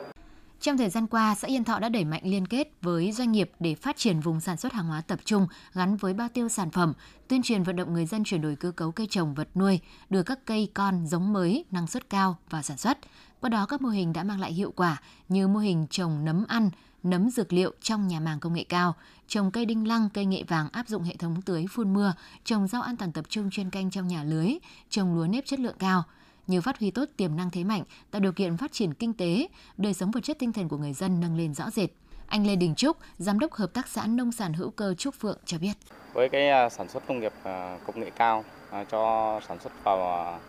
trong 0.62 0.78
thời 0.78 0.90
gian 0.90 1.08
qua, 1.08 1.36
xã 1.36 1.48
Yên 1.48 1.64
Thọ 1.64 1.80
đã 1.80 1.90
đẩy 1.90 2.06
mạnh 2.06 2.22
liên 2.24 2.48
kết 2.48 2.68
với 2.82 3.12
doanh 3.12 3.32
nghiệp 3.32 3.52
để 3.60 3.76
phát 3.76 3.98
triển 3.98 4.20
vùng 4.20 4.40
sản 4.40 4.58
xuất 4.58 4.74
hàng 4.74 4.88
hóa 4.88 5.02
tập 5.02 5.20
trung 5.26 5.48
gắn 5.74 5.98
với 5.98 6.14
bao 6.14 6.30
tiêu 6.34 6.50
sản 6.50 6.72
phẩm, 6.72 6.94
tuyên 7.28 7.42
truyền 7.42 7.64
vận 7.64 7.76
động 7.76 7.94
người 7.94 8.06
dân 8.06 8.24
chuyển 8.24 8.42
đổi 8.42 8.56
cơ 8.56 8.72
cấu 8.72 8.92
cây 8.92 9.08
trồng 9.10 9.34
vật 9.34 9.48
nuôi, 9.56 9.80
đưa 10.10 10.24
các 10.24 10.46
cây 10.46 10.70
con 10.74 11.08
giống 11.08 11.34
mới, 11.34 11.66
năng 11.72 11.88
suất 11.88 12.10
cao 12.10 12.38
vào 12.50 12.62
sản 12.62 12.78
xuất. 12.78 12.98
Qua 13.40 13.50
đó 13.50 13.66
các 13.66 13.82
mô 13.82 13.90
hình 13.90 14.14
đã 14.14 14.24
mang 14.24 14.40
lại 14.40 14.54
hiệu 14.54 14.74
quả 14.76 15.02
như 15.30 15.48
mô 15.48 15.60
hình 15.60 15.88
trồng 15.90 16.26
nấm 16.26 16.46
ăn, 16.48 16.70
nấm 17.04 17.30
dược 17.30 17.54
liệu 17.54 17.74
trong 17.82 18.08
nhà 18.08 18.20
màng 18.20 18.40
công 18.40 18.54
nghệ 18.54 18.64
cao, 18.64 18.96
trồng 19.28 19.52
cây 19.52 19.66
đinh 19.66 19.88
lăng, 19.88 20.10
cây 20.14 20.26
nghệ 20.26 20.44
vàng 20.48 20.70
áp 20.72 20.88
dụng 20.88 21.04
hệ 21.04 21.16
thống 21.16 21.42
tưới 21.42 21.66
phun 21.72 21.94
mưa, 21.94 22.14
trồng 22.44 22.68
rau 22.68 22.82
an 22.82 22.98
toàn 22.98 23.12
tập 23.12 23.26
trung 23.30 23.50
chuyên 23.50 23.70
canh 23.70 23.92
trong 23.92 24.08
nhà 24.08 24.24
lưới, 24.24 24.54
trồng 24.90 25.16
lúa 25.16 25.28
nếp 25.28 25.46
chất 25.46 25.60
lượng 25.60 25.76
cao– 25.80 26.04
như 26.52 26.62
phát 26.62 26.80
huy 26.80 26.92
tốt 26.92 27.06
tiềm 27.18 27.36
năng 27.36 27.50
thế 27.52 27.64
mạnh, 27.64 27.84
tạo 28.12 28.20
điều 28.20 28.32
kiện 28.32 28.58
phát 28.58 28.72
triển 28.72 28.94
kinh 28.94 29.14
tế, 29.14 29.48
đời 29.78 29.94
sống 29.94 30.12
vật 30.12 30.20
chất 30.24 30.40
tinh 30.40 30.54
thần 30.54 30.70
của 30.70 30.78
người 30.78 30.94
dân 30.94 31.20
nâng 31.20 31.38
lên 31.38 31.54
rõ 31.54 31.70
rệt. 31.70 31.90
Anh 32.28 32.48
Lê 32.48 32.56
Đình 32.56 32.76
Trúc, 32.76 32.98
giám 33.18 33.40
đốc 33.40 33.54
hợp 33.54 33.74
tác 33.74 33.88
xã 33.88 34.08
nông 34.08 34.32
sản 34.32 34.54
hữu 34.54 34.70
cơ 34.70 34.94
Trúc 34.94 35.16
Phượng 35.16 35.38
cho 35.46 35.58
biết. 35.58 35.74
Với 36.14 36.30
cái 36.30 36.50
à, 36.50 36.70
sản 36.70 36.90
xuất 36.90 37.08
công 37.08 37.20
nghiệp 37.20 37.34
à, 37.44 37.78
công 37.88 38.00
nghệ 38.00 38.12
cao 38.16 38.44
à, 38.72 38.84
cho 38.84 39.40
sản 39.48 39.58
xuất 39.60 39.84
vào 39.84 40.40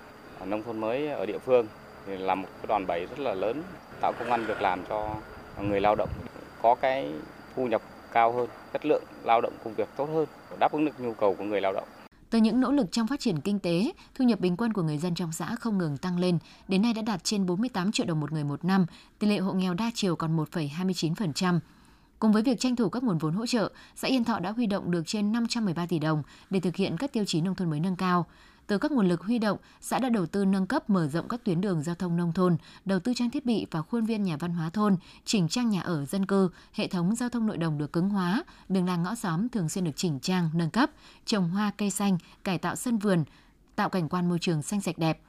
nông 0.45 0.63
thôn 0.63 0.81
mới 0.81 1.09
ở 1.09 1.27
địa 1.27 1.39
phương 1.39 1.67
thì 2.07 2.19
là 2.19 2.35
một 2.35 2.49
cái 2.57 2.67
đòn 2.69 2.87
bẩy 2.87 3.07
rất 3.07 3.19
là 3.19 3.35
lớn 3.35 3.63
tạo 4.01 4.13
công 4.19 4.31
an 4.31 4.47
việc 4.47 4.63
làm 4.63 4.85
cho 4.89 5.17
người 5.61 5.81
lao 5.81 5.95
động 5.95 6.09
có 6.63 6.75
cái 6.75 7.13
thu 7.57 7.67
nhập 7.67 7.83
cao 8.13 8.33
hơn, 8.33 8.49
chất 8.73 8.87
lượng 8.87 9.03
lao 9.25 9.41
động 9.41 9.53
công 9.65 9.75
việc 9.75 9.89
tốt 9.97 10.09
hơn, 10.15 10.27
đáp 10.61 10.73
ứng 10.73 10.85
được 10.85 11.01
nhu 11.01 11.15
cầu 11.15 11.35
của 11.35 11.45
người 11.45 11.61
lao 11.61 11.73
động. 11.73 11.89
Từ 12.33 12.39
những 12.39 12.61
nỗ 12.61 12.73
lực 12.73 12.93
trong 12.93 13.07
phát 13.07 13.21
triển 13.21 13.41
kinh 13.41 13.59
tế, 13.59 13.93
thu 14.15 14.25
nhập 14.25 14.41
bình 14.41 14.57
quân 14.57 14.73
của 14.73 14.83
người 14.83 14.99
dân 14.99 15.15
trong 15.15 15.33
xã 15.33 15.57
không 15.61 15.79
ngừng 15.79 15.97
tăng 15.97 16.19
lên, 16.19 16.39
đến 16.69 16.83
nay 16.83 16.95
đã 16.95 17.03
đạt 17.03 17.25
trên 17.25 17.47
48 17.47 17.93
triệu 17.93 18.07
đồng 18.07 18.21
một 18.21 18.33
người 18.33 18.45
một 18.45 18.65
năm, 18.65 18.87
tỷ 19.19 19.27
lệ 19.27 19.39
hộ 19.39 19.53
nghèo 19.53 19.75
đa 19.75 19.91
chiều 19.95 20.17
còn 20.17 20.37
1,29%. 20.37 21.61
Cùng 22.19 22.33
với 22.33 22.43
việc 22.43 22.61
tranh 22.61 22.77
thủ 22.77 22.89
các 22.89 23.03
nguồn 23.03 23.19
vốn 23.19 23.35
hỗ 23.35 23.47
trợ, 23.47 23.73
xã 23.97 24.09
Yên 24.09 24.25
Thọ 24.25 24.39
đã 24.39 24.51
huy 24.51 24.67
động 24.67 24.91
được 24.91 25.03
trên 25.07 25.33
513 25.33 25.87
tỷ 25.87 25.99
đồng 25.99 26.23
để 26.51 26.61
thực 26.61 26.77
hiện 26.77 26.97
các 26.97 27.13
tiêu 27.13 27.25
chí 27.25 27.41
nông 27.41 27.55
thôn 27.55 27.71
mới 27.71 27.81
nâng 27.81 27.97
cao. 27.97 28.27
Từ 28.67 28.79
các 28.79 28.93
nguồn 28.93 29.09
lực 29.09 29.21
huy 29.21 29.39
động, 29.39 29.59
xã 29.81 29.99
đã 29.99 30.09
đầu 30.09 30.27
tư 30.27 30.45
nâng 30.45 30.67
cấp 30.67 30.91
mở 30.91 31.09
rộng 31.09 31.29
các 31.29 31.45
tuyến 31.45 31.61
đường 31.61 31.83
giao 31.83 31.95
thông 31.95 32.17
nông 32.17 32.33
thôn, 32.33 32.57
đầu 32.85 33.01
tư 33.01 33.13
trang 33.17 33.31
thiết 33.31 33.47
bị 33.47 33.67
và 33.71 33.83
khuôn 33.83 34.05
viên 34.05 34.23
nhà 34.23 34.37
văn 34.37 34.55
hóa 34.55 34.71
thôn, 34.71 34.97
chỉnh 35.25 35.49
trang 35.49 35.71
nhà 35.71 35.81
ở 35.81 36.05
dân 36.05 36.27
cư, 36.27 36.51
hệ 36.73 36.89
thống 36.89 37.15
giao 37.15 37.29
thông 37.29 37.47
nội 37.47 37.57
đồng 37.57 37.79
được 37.79 37.93
cứng 37.93 38.09
hóa, 38.09 38.45
đường 38.69 38.87
làng 38.87 39.03
ngõ 39.03 39.15
xóm 39.15 39.49
thường 39.49 39.69
xuyên 39.69 39.85
được 39.85 39.97
chỉnh 39.97 40.19
trang, 40.21 40.51
nâng 40.55 40.71
cấp, 40.71 40.91
trồng 41.27 41.51
hoa 41.51 41.71
cây 41.79 41.91
xanh, 41.91 42.19
cải 42.45 42.59
tạo 42.59 42.77
sân 42.77 42.99
vườn, 42.99 43.25
tạo 43.77 43.89
cảnh 43.89 44.09
quan 44.09 44.29
môi 44.29 44.39
trường 44.39 44.63
xanh 44.63 44.81
sạch 44.81 44.99
đẹp. 44.99 45.21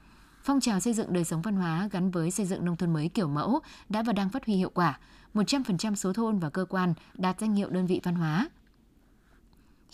Phong 0.44 0.60
trào 0.60 0.80
xây 0.80 0.94
dựng 0.94 1.14
đời 1.14 1.24
sống 1.24 1.42
văn 1.42 1.56
hóa 1.56 1.90
gắn 1.92 2.12
với 2.12 2.32
xây 2.32 2.46
dựng 2.46 2.66
nông 2.66 2.78
thôn 2.78 2.94
mới 2.94 3.10
kiểu 3.10 3.28
mẫu 3.28 3.60
đã 3.90 4.04
và 4.04 4.14
đang 4.14 4.30
phát 4.30 4.46
huy 4.46 4.56
hiệu 4.56 4.72
quả. 4.74 5.00
100% 5.34 5.96
số 5.96 6.14
thôn 6.14 6.40
và 6.40 6.50
cơ 6.50 6.66
quan 6.66 6.94
đạt 7.14 7.40
danh 7.40 7.56
hiệu 7.56 7.70
đơn 7.70 7.86
vị 7.86 8.02
văn 8.04 8.16
hóa, 8.16 8.50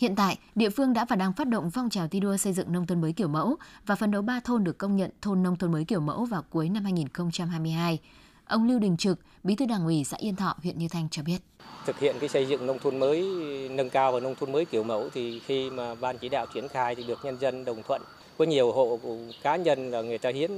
Hiện 0.00 0.14
tại, 0.16 0.38
địa 0.54 0.70
phương 0.70 0.92
đã 0.92 1.04
và 1.04 1.16
đang 1.16 1.32
phát 1.32 1.48
động 1.48 1.70
phong 1.70 1.90
trào 1.90 2.08
thi 2.08 2.20
đua 2.20 2.36
xây 2.36 2.52
dựng 2.52 2.72
nông 2.72 2.86
thôn 2.86 3.00
mới 3.00 3.12
kiểu 3.12 3.28
mẫu 3.28 3.56
và 3.86 3.94
phấn 3.94 4.10
đấu 4.10 4.22
3 4.22 4.40
thôn 4.44 4.64
được 4.64 4.78
công 4.78 4.96
nhận 4.96 5.10
thôn 5.22 5.42
nông 5.42 5.56
thôn 5.56 5.72
mới 5.72 5.84
kiểu 5.84 6.00
mẫu 6.00 6.24
vào 6.24 6.44
cuối 6.50 6.68
năm 6.68 6.84
2022. 6.84 7.98
Ông 8.46 8.68
Lưu 8.68 8.78
Đình 8.78 8.96
Trực, 8.96 9.18
Bí 9.42 9.54
thư 9.54 9.66
Đảng 9.66 9.84
ủy 9.84 10.04
xã 10.04 10.16
Yên 10.16 10.36
Thọ, 10.36 10.54
huyện 10.62 10.78
Như 10.78 10.88
Thanh 10.88 11.08
cho 11.10 11.22
biết. 11.22 11.38
Thực 11.86 11.98
hiện 11.98 12.16
cái 12.20 12.28
xây 12.28 12.46
dựng 12.46 12.66
nông 12.66 12.78
thôn 12.78 12.98
mới 12.98 13.22
nâng 13.70 13.90
cao 13.90 14.12
và 14.12 14.20
nông 14.20 14.34
thôn 14.34 14.52
mới 14.52 14.64
kiểu 14.64 14.84
mẫu 14.84 15.08
thì 15.14 15.40
khi 15.40 15.70
mà 15.70 15.94
ban 15.94 16.18
chỉ 16.18 16.28
đạo 16.28 16.46
triển 16.54 16.68
khai 16.68 16.94
thì 16.94 17.04
được 17.04 17.24
nhân 17.24 17.36
dân 17.40 17.64
đồng 17.64 17.82
thuận. 17.82 18.02
Có 18.38 18.44
nhiều 18.44 18.72
hộ 18.72 18.98
cá 19.42 19.56
nhân 19.56 19.90
là 19.90 20.02
người 20.02 20.18
ta 20.18 20.30
hiến 20.30 20.50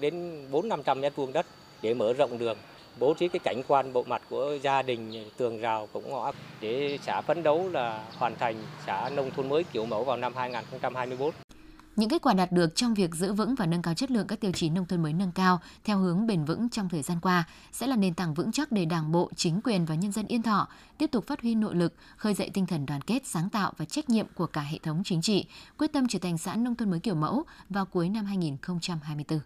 đến 0.00 0.44
4 0.50 0.68
500 0.68 1.00
mét 1.00 1.16
vuông 1.16 1.32
đất 1.32 1.46
để 1.82 1.94
mở 1.94 2.12
rộng 2.12 2.38
đường 2.38 2.56
bố 2.98 3.14
trí 3.14 3.28
cái 3.28 3.40
cảnh 3.44 3.62
quan 3.68 3.92
bộ 3.92 4.04
mặt 4.06 4.22
của 4.30 4.58
gia 4.62 4.82
đình 4.82 5.30
tường 5.36 5.58
rào 5.58 5.88
cũng 5.92 6.10
ngõ 6.10 6.32
để 6.60 6.98
xã 7.02 7.20
phấn 7.20 7.42
đấu 7.42 7.68
là 7.72 8.04
hoàn 8.18 8.36
thành 8.36 8.56
xã 8.86 9.10
nông 9.16 9.30
thôn 9.30 9.48
mới 9.48 9.64
kiểu 9.64 9.86
mẫu 9.86 10.04
vào 10.04 10.16
năm 10.16 10.32
2024. 10.36 11.30
Những 11.96 12.08
kết 12.08 12.22
quả 12.22 12.34
đạt 12.34 12.52
được 12.52 12.76
trong 12.76 12.94
việc 12.94 13.14
giữ 13.14 13.32
vững 13.32 13.54
và 13.54 13.66
nâng 13.66 13.82
cao 13.82 13.94
chất 13.94 14.10
lượng 14.10 14.26
các 14.26 14.40
tiêu 14.40 14.52
chí 14.52 14.68
nông 14.70 14.86
thôn 14.86 15.02
mới 15.02 15.12
nâng 15.12 15.32
cao 15.32 15.60
theo 15.84 15.98
hướng 15.98 16.26
bền 16.26 16.44
vững 16.44 16.68
trong 16.68 16.88
thời 16.88 17.02
gian 17.02 17.20
qua 17.20 17.44
sẽ 17.72 17.86
là 17.86 17.96
nền 17.96 18.14
tảng 18.14 18.34
vững 18.34 18.52
chắc 18.52 18.72
để 18.72 18.84
Đảng 18.84 19.12
bộ, 19.12 19.30
chính 19.36 19.60
quyền 19.64 19.84
và 19.84 19.94
nhân 19.94 20.12
dân 20.12 20.26
Yên 20.26 20.42
Thọ 20.42 20.68
tiếp 20.98 21.06
tục 21.06 21.26
phát 21.26 21.42
huy 21.42 21.54
nội 21.54 21.74
lực, 21.74 21.94
khơi 22.16 22.34
dậy 22.34 22.50
tinh 22.54 22.66
thần 22.66 22.86
đoàn 22.86 23.00
kết, 23.00 23.26
sáng 23.26 23.50
tạo 23.50 23.72
và 23.76 23.84
trách 23.84 24.10
nhiệm 24.10 24.26
của 24.34 24.46
cả 24.46 24.60
hệ 24.60 24.78
thống 24.78 25.02
chính 25.04 25.22
trị, 25.22 25.46
quyết 25.78 25.92
tâm 25.92 26.08
trở 26.08 26.18
thành 26.18 26.38
xã 26.38 26.54
nông 26.54 26.74
thôn 26.74 26.90
mới 26.90 27.00
kiểu 27.00 27.14
mẫu 27.14 27.44
vào 27.70 27.86
cuối 27.86 28.08
năm 28.08 28.24
2024. 28.24 29.40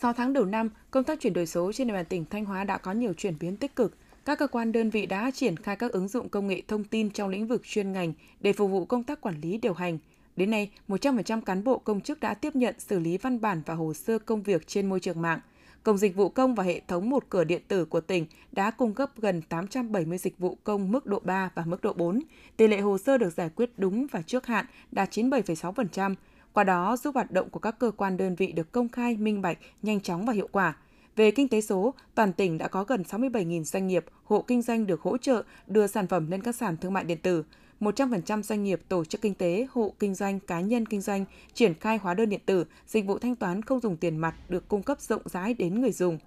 6 0.00 0.12
tháng 0.12 0.32
đầu 0.32 0.44
năm, 0.44 0.68
công 0.90 1.04
tác 1.04 1.20
chuyển 1.20 1.32
đổi 1.32 1.46
số 1.46 1.72
trên 1.72 1.86
địa 1.86 1.94
bàn 1.94 2.04
tỉnh 2.04 2.24
Thanh 2.24 2.44
Hóa 2.44 2.64
đã 2.64 2.78
có 2.78 2.92
nhiều 2.92 3.12
chuyển 3.12 3.34
biến 3.40 3.56
tích 3.56 3.76
cực. 3.76 3.96
Các 4.24 4.38
cơ 4.38 4.46
quan 4.46 4.72
đơn 4.72 4.90
vị 4.90 5.06
đã 5.06 5.30
triển 5.30 5.56
khai 5.56 5.76
các 5.76 5.92
ứng 5.92 6.08
dụng 6.08 6.28
công 6.28 6.46
nghệ 6.46 6.62
thông 6.68 6.84
tin 6.84 7.10
trong 7.10 7.28
lĩnh 7.28 7.46
vực 7.46 7.62
chuyên 7.64 7.92
ngành 7.92 8.12
để 8.40 8.52
phục 8.52 8.70
vụ 8.70 8.84
công 8.84 9.04
tác 9.04 9.20
quản 9.20 9.40
lý 9.40 9.58
điều 9.58 9.74
hành. 9.74 9.98
Đến 10.36 10.50
nay, 10.50 10.70
100% 10.88 11.40
cán 11.40 11.64
bộ 11.64 11.78
công 11.78 12.00
chức 12.00 12.20
đã 12.20 12.34
tiếp 12.34 12.56
nhận 12.56 12.74
xử 12.78 12.98
lý 12.98 13.18
văn 13.18 13.40
bản 13.40 13.62
và 13.66 13.74
hồ 13.74 13.94
sơ 13.94 14.18
công 14.18 14.42
việc 14.42 14.66
trên 14.66 14.88
môi 14.88 15.00
trường 15.00 15.22
mạng. 15.22 15.40
Cổng 15.82 15.98
dịch 15.98 16.16
vụ 16.16 16.28
công 16.28 16.54
và 16.54 16.64
hệ 16.64 16.80
thống 16.88 17.10
một 17.10 17.24
cửa 17.28 17.44
điện 17.44 17.62
tử 17.68 17.84
của 17.84 18.00
tỉnh 18.00 18.26
đã 18.52 18.70
cung 18.70 18.94
cấp 18.94 19.10
gần 19.16 19.42
870 19.42 20.18
dịch 20.18 20.38
vụ 20.38 20.58
công 20.64 20.92
mức 20.92 21.06
độ 21.06 21.20
3 21.24 21.50
và 21.54 21.64
mức 21.66 21.82
độ 21.82 21.92
4. 21.92 22.20
Tỷ 22.56 22.68
lệ 22.68 22.80
hồ 22.80 22.98
sơ 22.98 23.18
được 23.18 23.30
giải 23.30 23.50
quyết 23.56 23.70
đúng 23.76 24.06
và 24.10 24.22
trước 24.22 24.46
hạn 24.46 24.66
đạt 24.92 25.10
97,6%, 25.10 26.14
qua 26.52 26.64
đó 26.64 26.96
giúp 26.96 27.14
hoạt 27.14 27.30
động 27.30 27.50
của 27.50 27.60
các 27.60 27.78
cơ 27.78 27.90
quan 27.90 28.16
đơn 28.16 28.34
vị 28.34 28.52
được 28.52 28.72
công 28.72 28.88
khai, 28.88 29.16
minh 29.16 29.42
bạch, 29.42 29.58
nhanh 29.82 30.00
chóng 30.00 30.26
và 30.26 30.32
hiệu 30.32 30.48
quả. 30.52 30.76
Về 31.16 31.30
kinh 31.30 31.48
tế 31.48 31.60
số, 31.60 31.94
toàn 32.14 32.32
tỉnh 32.32 32.58
đã 32.58 32.68
có 32.68 32.84
gần 32.84 33.02
67.000 33.02 33.64
doanh 33.64 33.86
nghiệp, 33.86 34.04
hộ 34.24 34.42
kinh 34.42 34.62
doanh 34.62 34.86
được 34.86 35.00
hỗ 35.00 35.18
trợ 35.18 35.42
đưa 35.66 35.86
sản 35.86 36.06
phẩm 36.06 36.30
lên 36.30 36.42
các 36.42 36.54
sàn 36.54 36.76
thương 36.76 36.92
mại 36.92 37.04
điện 37.04 37.18
tử. 37.22 37.44
100% 37.80 38.42
doanh 38.42 38.64
nghiệp, 38.64 38.80
tổ 38.88 39.04
chức 39.04 39.20
kinh 39.20 39.34
tế, 39.34 39.66
hộ 39.70 39.92
kinh 39.98 40.14
doanh, 40.14 40.40
cá 40.40 40.60
nhân 40.60 40.86
kinh 40.86 41.00
doanh 41.00 41.24
triển 41.54 41.74
khai 41.74 41.98
hóa 41.98 42.14
đơn 42.14 42.28
điện 42.28 42.40
tử, 42.46 42.64
dịch 42.86 43.06
vụ 43.06 43.18
thanh 43.18 43.36
toán 43.36 43.62
không 43.62 43.80
dùng 43.80 43.96
tiền 43.96 44.16
mặt 44.16 44.34
được 44.48 44.68
cung 44.68 44.82
cấp 44.82 45.00
rộng 45.00 45.22
rãi 45.24 45.54
đến 45.54 45.80
người 45.80 45.92
dùng. 45.92 46.18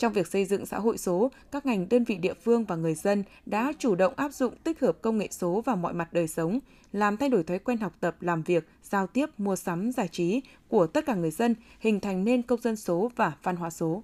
Trong 0.00 0.12
việc 0.12 0.26
xây 0.26 0.44
dựng 0.44 0.66
xã 0.66 0.78
hội 0.78 0.98
số, 0.98 1.30
các 1.50 1.66
ngành 1.66 1.88
đơn 1.88 2.04
vị 2.04 2.16
địa 2.16 2.34
phương 2.34 2.64
và 2.64 2.76
người 2.76 2.94
dân 2.94 3.24
đã 3.46 3.72
chủ 3.78 3.94
động 3.94 4.14
áp 4.16 4.32
dụng 4.32 4.54
tích 4.64 4.80
hợp 4.80 5.02
công 5.02 5.18
nghệ 5.18 5.28
số 5.30 5.60
vào 5.60 5.76
mọi 5.76 5.92
mặt 5.92 6.12
đời 6.12 6.28
sống, 6.28 6.58
làm 6.92 7.16
thay 7.16 7.28
đổi 7.28 7.42
thói 7.42 7.58
quen 7.58 7.78
học 7.78 7.92
tập, 8.00 8.16
làm 8.20 8.42
việc, 8.42 8.68
giao 8.82 9.06
tiếp, 9.06 9.26
mua 9.38 9.56
sắm, 9.56 9.92
giải 9.92 10.08
trí 10.08 10.40
của 10.68 10.86
tất 10.86 11.06
cả 11.06 11.14
người 11.14 11.30
dân, 11.30 11.54
hình 11.80 12.00
thành 12.00 12.24
nên 12.24 12.42
công 12.42 12.60
dân 12.60 12.76
số 12.76 13.10
và 13.16 13.32
văn 13.42 13.56
hóa 13.56 13.70
số. 13.70 14.02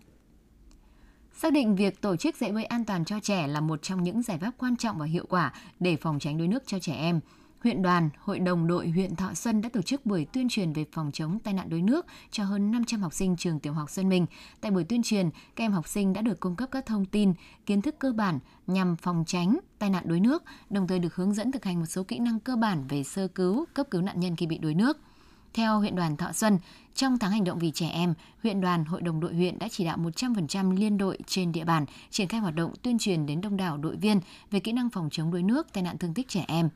Xác 1.37 1.53
định 1.53 1.77
việc 1.77 2.01
tổ 2.01 2.17
chức 2.17 2.37
dạy 2.37 2.53
bơi 2.53 2.65
an 2.65 2.85
toàn 2.85 3.05
cho 3.05 3.21
trẻ 3.23 3.47
là 3.47 3.61
một 3.61 3.83
trong 3.83 4.03
những 4.03 4.23
giải 4.23 4.39
pháp 4.39 4.53
quan 4.59 4.77
trọng 4.77 4.99
và 4.99 5.07
hiệu 5.07 5.25
quả 5.29 5.53
để 5.81 5.97
phòng 5.97 6.19
tránh 6.19 6.39
đuối 6.39 6.49
nước 6.49 6.63
cho 6.67 6.79
trẻ 6.79 6.95
em. 6.95 7.21
Huyện 7.67 7.83
đoàn, 7.83 8.11
Hội 8.21 8.39
đồng 8.39 8.67
đội 8.67 8.89
huyện 8.89 9.17
Thọ 9.17 9.35
Xuân 9.35 9.63
đã 9.63 9.69
tổ 9.73 9.83
chức 9.83 10.07
buổi 10.07 10.27
tuyên 10.33 10.49
truyền 10.49 10.73
về 10.73 10.85
phòng 10.93 11.11
chống 11.13 11.39
tai 11.39 11.55
nạn 11.55 11.71
đuối 11.71 11.83
nước 11.83 12.07
cho 12.31 12.45
hơn 12.45 12.71
500 12.71 13.01
học 13.03 13.15
sinh 13.15 13.37
trường 13.37 13.61
tiểu 13.61 13.73
học 13.73 13.91
Xuân 13.91 14.09
Minh. 14.09 14.27
Tại 14.61 14.71
buổi 14.71 14.85
tuyên 14.85 15.03
truyền, 15.03 15.31
các 15.57 15.65
em 15.65 15.73
học 15.73 15.89
sinh 15.89 16.13
đã 16.13 16.21
được 16.21 16.41
cung 16.41 16.57
cấp 16.57 16.69
các 16.73 16.87
thông 16.87 17.05
tin, 17.07 17.33
kiến 17.67 17.83
thức 17.83 17.95
cơ 17.99 18.13
bản 18.13 18.39
nhằm 18.67 18.97
phòng 18.97 19.25
tránh 19.27 19.59
tai 19.79 19.91
nạn 19.91 20.05
đuối 20.07 20.21
nước, 20.21 20.43
đồng 20.71 20.87
thời 20.87 20.99
được 20.99 21.15
hướng 21.15 21.35
dẫn 21.35 21.53
thực 21.53 21.65
hành 21.65 21.81
một 21.81 21.87
số 21.87 22.03
kỹ 22.03 22.19
năng 22.19 22.41
cơ 22.41 22.57
bản 22.57 22.87
về 22.89 23.05
sơ 23.05 23.29
cứu, 23.29 23.65
cấp 23.75 23.87
cứu 23.91 24.03
nạn 24.03 24.21
nhân 24.21 24.37
khi 24.37 24.47
bị 24.47 24.59
đuối 24.59 24.75
nước. 24.75 24.99
Theo 25.55 25.79
huyện 25.79 25.97
đoàn 25.97 26.17
Thọ 26.17 26.33
Xuân, 26.33 26.59
trong 26.95 27.19
tháng 27.19 27.31
hành 27.31 27.45
động 27.45 27.59
vì 27.59 27.71
trẻ 27.71 27.89
em, 27.89 28.15
huyện 28.43 28.61
đoàn, 28.61 28.85
hội 28.85 29.03
đồng 29.03 29.21
đội 29.21 29.35
huyện 29.35 29.59
đã 29.59 29.69
chỉ 29.71 29.85
đạo 29.85 29.99
100% 29.99 30.77
liên 30.77 30.99
đội 30.99 31.19
trên 31.27 31.53
địa 31.53 31.65
bàn 31.65 31.87
triển 32.11 32.29
khai 32.29 32.41
hoạt 32.41 32.55
động 32.55 32.73
tuyên 32.83 32.99
truyền 32.99 33.27
đến 33.27 33.41
đông 33.41 33.57
đảo 33.57 33.79
đội 33.79 33.97
viên 33.97 34.21
về 34.51 34.61
kỹ 34.61 34.73
năng 34.73 34.91
phòng 34.91 35.09
chống 35.13 35.31
đuối 35.31 35.43
nước, 35.43 35.73
tai 35.73 35.83
nạn 35.83 35.99
thương 35.99 36.15
tích 36.15 36.29
trẻ 36.29 36.45
em 36.49 36.69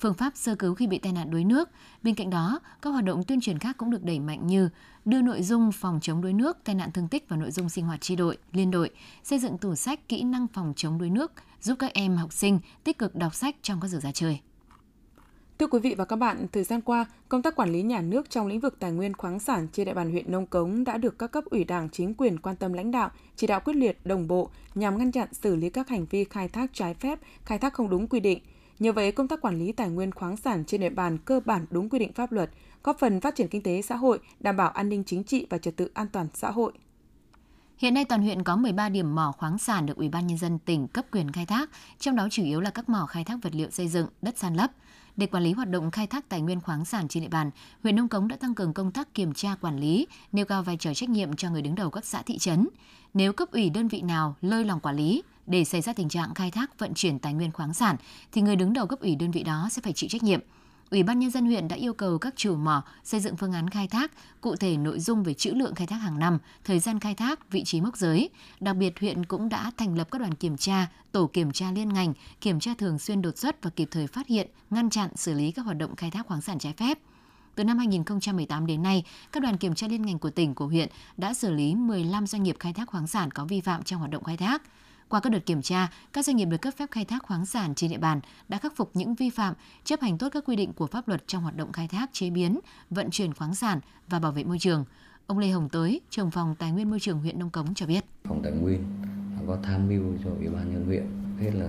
phương 0.00 0.14
pháp 0.14 0.32
sơ 0.36 0.54
cứu 0.54 0.74
khi 0.74 0.86
bị 0.86 0.98
tai 0.98 1.12
nạn 1.12 1.30
đuối 1.30 1.44
nước. 1.44 1.68
Bên 2.02 2.14
cạnh 2.14 2.30
đó, 2.30 2.60
các 2.82 2.90
hoạt 2.90 3.04
động 3.04 3.24
tuyên 3.24 3.40
truyền 3.40 3.58
khác 3.58 3.76
cũng 3.76 3.90
được 3.90 4.04
đẩy 4.04 4.20
mạnh 4.20 4.46
như 4.46 4.68
đưa 5.04 5.22
nội 5.22 5.42
dung 5.42 5.72
phòng 5.72 5.98
chống 6.02 6.22
đuối 6.22 6.32
nước, 6.32 6.58
tai 6.64 6.74
nạn 6.74 6.92
thương 6.92 7.08
tích 7.08 7.28
vào 7.28 7.40
nội 7.40 7.50
dung 7.50 7.68
sinh 7.68 7.86
hoạt 7.86 8.00
tri 8.00 8.16
đội, 8.16 8.38
liên 8.52 8.70
đội, 8.70 8.90
xây 9.24 9.38
dựng 9.38 9.58
tủ 9.58 9.74
sách 9.74 10.08
kỹ 10.08 10.22
năng 10.22 10.46
phòng 10.48 10.72
chống 10.76 10.98
đuối 10.98 11.10
nước, 11.10 11.32
giúp 11.60 11.76
các 11.78 11.94
em 11.94 12.16
học 12.16 12.32
sinh 12.32 12.58
tích 12.84 12.98
cực 12.98 13.14
đọc 13.14 13.34
sách 13.34 13.56
trong 13.62 13.80
các 13.80 13.88
giờ 13.88 13.98
ra 14.02 14.12
chơi. 14.12 14.40
Thưa 15.58 15.66
quý 15.66 15.78
vị 15.78 15.94
và 15.94 16.04
các 16.04 16.16
bạn, 16.16 16.46
thời 16.52 16.64
gian 16.64 16.80
qua, 16.80 17.04
công 17.28 17.42
tác 17.42 17.56
quản 17.56 17.72
lý 17.72 17.82
nhà 17.82 18.00
nước 18.00 18.30
trong 18.30 18.46
lĩnh 18.46 18.60
vực 18.60 18.76
tài 18.78 18.92
nguyên 18.92 19.14
khoáng 19.14 19.40
sản 19.40 19.68
trên 19.72 19.86
địa 19.86 19.94
bàn 19.94 20.10
huyện 20.10 20.32
Nông 20.32 20.46
Cống 20.46 20.84
đã 20.84 20.98
được 20.98 21.18
các 21.18 21.32
cấp 21.32 21.44
ủy 21.44 21.64
Đảng 21.64 21.90
chính 21.90 22.14
quyền 22.14 22.38
quan 22.38 22.56
tâm 22.56 22.72
lãnh 22.72 22.90
đạo, 22.90 23.10
chỉ 23.36 23.46
đạo 23.46 23.60
quyết 23.64 23.76
liệt, 23.76 24.06
đồng 24.06 24.28
bộ 24.28 24.50
nhằm 24.74 24.98
ngăn 24.98 25.12
chặn 25.12 25.28
xử 25.32 25.56
lý 25.56 25.70
các 25.70 25.88
hành 25.88 26.06
vi 26.10 26.24
khai 26.24 26.48
thác 26.48 26.70
trái 26.72 26.94
phép, 26.94 27.18
khai 27.44 27.58
thác 27.58 27.72
không 27.72 27.90
đúng 27.90 28.08
quy 28.08 28.20
định. 28.20 28.38
Nhờ 28.78 28.92
vậy, 28.92 29.12
công 29.12 29.28
tác 29.28 29.40
quản 29.40 29.58
lý 29.58 29.72
tài 29.72 29.88
nguyên 29.90 30.12
khoáng 30.12 30.36
sản 30.36 30.64
trên 30.64 30.80
địa 30.80 30.90
bàn 30.90 31.18
cơ 31.18 31.40
bản 31.44 31.66
đúng 31.70 31.88
quy 31.88 31.98
định 31.98 32.12
pháp 32.12 32.32
luật, 32.32 32.50
góp 32.82 32.98
phần 32.98 33.20
phát 33.20 33.36
triển 33.36 33.48
kinh 33.48 33.62
tế 33.62 33.82
xã 33.82 33.96
hội, 33.96 34.18
đảm 34.40 34.56
bảo 34.56 34.68
an 34.68 34.88
ninh 34.88 35.04
chính 35.04 35.24
trị 35.24 35.46
và 35.50 35.58
trật 35.58 35.76
tự 35.76 35.90
an 35.94 36.06
toàn 36.12 36.26
xã 36.34 36.50
hội. 36.50 36.72
Hiện 37.78 37.94
nay 37.94 38.04
toàn 38.04 38.22
huyện 38.22 38.42
có 38.42 38.56
13 38.56 38.88
điểm 38.88 39.14
mỏ 39.14 39.32
khoáng 39.38 39.58
sản 39.58 39.86
được 39.86 39.96
Ủy 39.96 40.08
ban 40.08 40.26
nhân 40.26 40.38
dân 40.38 40.58
tỉnh 40.58 40.88
cấp 40.88 41.04
quyền 41.12 41.32
khai 41.32 41.46
thác, 41.46 41.70
trong 41.98 42.16
đó 42.16 42.28
chủ 42.30 42.44
yếu 42.44 42.60
là 42.60 42.70
các 42.70 42.88
mỏ 42.88 43.06
khai 43.06 43.24
thác 43.24 43.38
vật 43.42 43.54
liệu 43.54 43.70
xây 43.70 43.88
dựng, 43.88 44.06
đất 44.22 44.38
san 44.38 44.54
lấp. 44.54 44.70
Để 45.16 45.26
quản 45.26 45.42
lý 45.42 45.52
hoạt 45.52 45.70
động 45.70 45.90
khai 45.90 46.06
thác 46.06 46.28
tài 46.28 46.40
nguyên 46.40 46.60
khoáng 46.60 46.84
sản 46.84 47.08
trên 47.08 47.22
địa 47.22 47.28
bàn, 47.28 47.50
huyện 47.82 47.96
Nông 47.96 48.08
Cống 48.08 48.28
đã 48.28 48.36
tăng 48.36 48.54
cường 48.54 48.72
công 48.72 48.92
tác 48.92 49.14
kiểm 49.14 49.34
tra 49.34 49.54
quản 49.60 49.78
lý, 49.78 50.06
nêu 50.32 50.44
cao 50.44 50.62
vai 50.62 50.76
trò 50.76 50.94
trách 50.94 51.08
nhiệm 51.08 51.36
cho 51.36 51.50
người 51.50 51.62
đứng 51.62 51.74
đầu 51.74 51.90
các 51.90 52.04
xã 52.04 52.22
thị 52.22 52.38
trấn. 52.38 52.68
Nếu 53.14 53.32
cấp 53.32 53.48
ủy 53.52 53.70
đơn 53.70 53.88
vị 53.88 54.02
nào 54.02 54.34
lơi 54.40 54.64
lòng 54.64 54.80
quản 54.80 54.96
lý, 54.96 55.22
để 55.48 55.64
xảy 55.64 55.80
ra 55.80 55.92
tình 55.92 56.08
trạng 56.08 56.34
khai 56.34 56.50
thác 56.50 56.78
vận 56.78 56.94
chuyển 56.94 57.18
tài 57.18 57.34
nguyên 57.34 57.52
khoáng 57.52 57.74
sản 57.74 57.96
thì 58.32 58.42
người 58.42 58.56
đứng 58.56 58.72
đầu 58.72 58.86
cấp 58.86 59.00
ủy 59.00 59.14
đơn 59.14 59.30
vị 59.30 59.42
đó 59.42 59.68
sẽ 59.70 59.82
phải 59.82 59.92
chịu 59.92 60.08
trách 60.10 60.22
nhiệm. 60.22 60.40
Ủy 60.90 61.02
ban 61.02 61.18
nhân 61.18 61.30
dân 61.30 61.46
huyện 61.46 61.68
đã 61.68 61.76
yêu 61.76 61.92
cầu 61.92 62.18
các 62.18 62.34
chủ 62.36 62.56
mỏ 62.56 62.82
xây 63.04 63.20
dựng 63.20 63.36
phương 63.36 63.52
án 63.52 63.70
khai 63.70 63.88
thác, 63.88 64.12
cụ 64.40 64.56
thể 64.56 64.76
nội 64.76 65.00
dung 65.00 65.22
về 65.22 65.34
trữ 65.34 65.50
lượng 65.50 65.74
khai 65.74 65.86
thác 65.86 65.96
hàng 65.96 66.18
năm, 66.18 66.38
thời 66.64 66.78
gian 66.78 67.00
khai 67.00 67.14
thác, 67.14 67.50
vị 67.50 67.64
trí 67.64 67.80
mốc 67.80 67.96
giới. 67.96 68.30
Đặc 68.60 68.76
biệt 68.76 69.00
huyện 69.00 69.24
cũng 69.24 69.48
đã 69.48 69.70
thành 69.76 69.98
lập 69.98 70.08
các 70.10 70.18
đoàn 70.18 70.34
kiểm 70.34 70.56
tra, 70.56 70.86
tổ 71.12 71.26
kiểm 71.26 71.52
tra 71.52 71.72
liên 71.72 71.88
ngành, 71.88 72.12
kiểm 72.40 72.60
tra 72.60 72.74
thường 72.78 72.98
xuyên 72.98 73.22
đột 73.22 73.38
xuất 73.38 73.62
và 73.62 73.70
kịp 73.70 73.88
thời 73.90 74.06
phát 74.06 74.26
hiện, 74.26 74.48
ngăn 74.70 74.90
chặn, 74.90 75.10
xử 75.16 75.34
lý 75.34 75.52
các 75.52 75.64
hoạt 75.64 75.78
động 75.78 75.96
khai 75.96 76.10
thác 76.10 76.26
khoáng 76.26 76.40
sản 76.40 76.58
trái 76.58 76.72
phép. 76.72 76.98
Từ 77.54 77.64
năm 77.64 77.78
2018 77.78 78.66
đến 78.66 78.82
nay, 78.82 79.04
các 79.32 79.42
đoàn 79.42 79.56
kiểm 79.56 79.74
tra 79.74 79.88
liên 79.88 80.06
ngành 80.06 80.18
của 80.18 80.30
tỉnh, 80.30 80.54
của 80.54 80.66
huyện 80.66 80.88
đã 81.16 81.34
xử 81.34 81.52
lý 81.52 81.74
15 81.74 82.26
doanh 82.26 82.42
nghiệp 82.42 82.56
khai 82.58 82.72
thác 82.72 82.88
khoáng 82.88 83.06
sản 83.06 83.30
có 83.30 83.44
vi 83.44 83.60
phạm 83.60 83.82
trong 83.82 83.98
hoạt 83.98 84.10
động 84.10 84.24
khai 84.24 84.36
thác. 84.36 84.62
Qua 85.08 85.20
các 85.20 85.30
đợt 85.30 85.46
kiểm 85.46 85.62
tra, 85.62 85.88
các 86.12 86.24
doanh 86.24 86.36
nghiệp 86.36 86.44
được 86.44 86.60
cấp 86.62 86.74
phép 86.76 86.86
khai 86.90 87.04
thác 87.04 87.22
khoáng 87.22 87.46
sản 87.46 87.74
trên 87.74 87.90
địa 87.90 87.98
bàn 87.98 88.20
đã 88.48 88.58
khắc 88.58 88.76
phục 88.76 88.90
những 88.94 89.14
vi 89.14 89.30
phạm, 89.30 89.54
chấp 89.84 90.00
hành 90.00 90.18
tốt 90.18 90.28
các 90.32 90.44
quy 90.46 90.56
định 90.56 90.72
của 90.72 90.86
pháp 90.86 91.08
luật 91.08 91.26
trong 91.26 91.42
hoạt 91.42 91.56
động 91.56 91.72
khai 91.72 91.88
thác, 91.88 92.10
chế 92.12 92.30
biến, 92.30 92.60
vận 92.90 93.10
chuyển 93.10 93.34
khoáng 93.34 93.54
sản 93.54 93.80
và 94.08 94.18
bảo 94.18 94.32
vệ 94.32 94.44
môi 94.44 94.58
trường. 94.58 94.84
Ông 95.26 95.38
Lê 95.38 95.48
Hồng 95.48 95.68
Tới, 95.68 96.00
trưởng 96.10 96.30
phòng 96.30 96.54
Tài 96.58 96.72
nguyên 96.72 96.90
môi 96.90 97.00
trường 97.00 97.18
huyện 97.18 97.38
Nông 97.38 97.50
Cống 97.50 97.74
cho 97.74 97.86
biết. 97.86 98.04
Phòng 98.24 98.42
Tài 98.42 98.52
nguyên 98.52 98.84
có 99.46 99.58
tham 99.62 99.88
mưu 99.88 100.02
cho 100.24 100.30
Ủy 100.30 100.48
ban 100.48 100.72
nhân 100.72 100.86
huyện 100.86 101.06
hết 101.40 101.50
là 101.54 101.68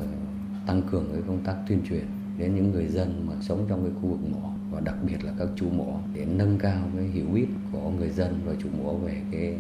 tăng 0.68 0.82
cường 0.92 1.10
cái 1.14 1.22
công 1.28 1.44
tác 1.46 1.56
tuyên 1.68 1.82
truyền 1.90 2.06
đến 2.38 2.56
những 2.56 2.72
người 2.72 2.88
dân 2.88 3.28
mà 3.28 3.34
sống 3.42 3.66
trong 3.70 3.84
cái 3.84 3.92
khu 4.02 4.10
vực 4.10 4.30
mỏ 4.32 4.50
và 4.72 4.80
đặc 4.80 4.96
biệt 5.04 5.24
là 5.24 5.34
các 5.40 5.48
chủ 5.56 5.70
mỏ 5.70 6.00
để 6.14 6.26
nâng 6.26 6.60
cao 6.60 6.90
cái 6.98 7.06
hiểu 7.06 7.26
biết 7.26 7.48
của 7.72 7.90
người 7.90 8.10
dân 8.10 8.42
và 8.46 8.54
chủ 8.64 8.70
mỏ 8.84 8.94
về 8.94 9.22
cái 9.32 9.58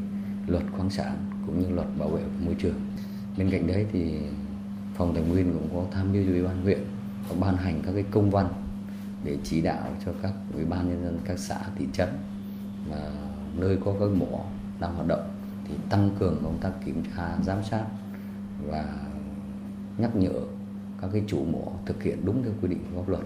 luật 0.48 0.64
khoáng 0.72 0.90
sản 0.90 1.18
cũng 1.46 1.60
như 1.60 1.70
luật 1.70 1.88
bảo 1.98 2.10
vệ 2.10 2.24
môi 2.46 2.56
trường 2.60 2.80
bên 3.38 3.50
cạnh 3.50 3.68
đấy 3.68 3.86
thì 3.92 4.20
phòng 4.94 5.14
tài 5.14 5.24
nguyên 5.24 5.54
cũng 5.54 5.70
có 5.76 5.92
tham 5.92 6.14
mưu 6.14 6.24
cho 6.26 6.32
ủy 6.32 6.44
ban 6.44 6.62
huyện 6.62 6.80
có 7.30 7.36
ban 7.40 7.58
hành 7.58 7.82
các 7.86 7.92
cái 7.92 8.04
công 8.12 8.30
văn 8.30 8.48
để 9.24 9.38
chỉ 9.44 9.62
đạo 9.62 9.90
cho 10.06 10.12
các 10.22 10.34
ủy 10.54 10.66
ban 10.66 10.90
nhân 10.90 11.04
dân 11.04 11.20
các 11.26 11.40
xã, 11.40 11.60
thị 11.76 11.86
trấn 11.94 12.10
mà 12.90 12.98
nơi 13.58 13.78
có 13.86 13.94
các 14.00 14.10
mỏ 14.10 14.40
đang 14.80 14.96
hoạt 14.96 15.08
động 15.08 15.30
thì 15.68 15.76
tăng 15.90 16.10
cường 16.20 16.38
công 16.44 16.58
tác 16.62 16.72
kiểm 16.86 17.04
tra, 17.16 17.38
giám 17.44 17.64
sát 17.64 17.86
và 18.68 18.86
nhắc 19.98 20.16
nhở 20.16 20.42
các 21.02 21.10
cái 21.14 21.24
chủ 21.28 21.46
mỏ 21.46 21.72
thực 21.86 22.04
hiện 22.04 22.26
đúng 22.26 22.44
theo 22.44 22.54
quy 22.62 22.68
định 22.68 22.80
của 22.94 23.02
pháp 23.02 23.10
luật. 23.10 23.24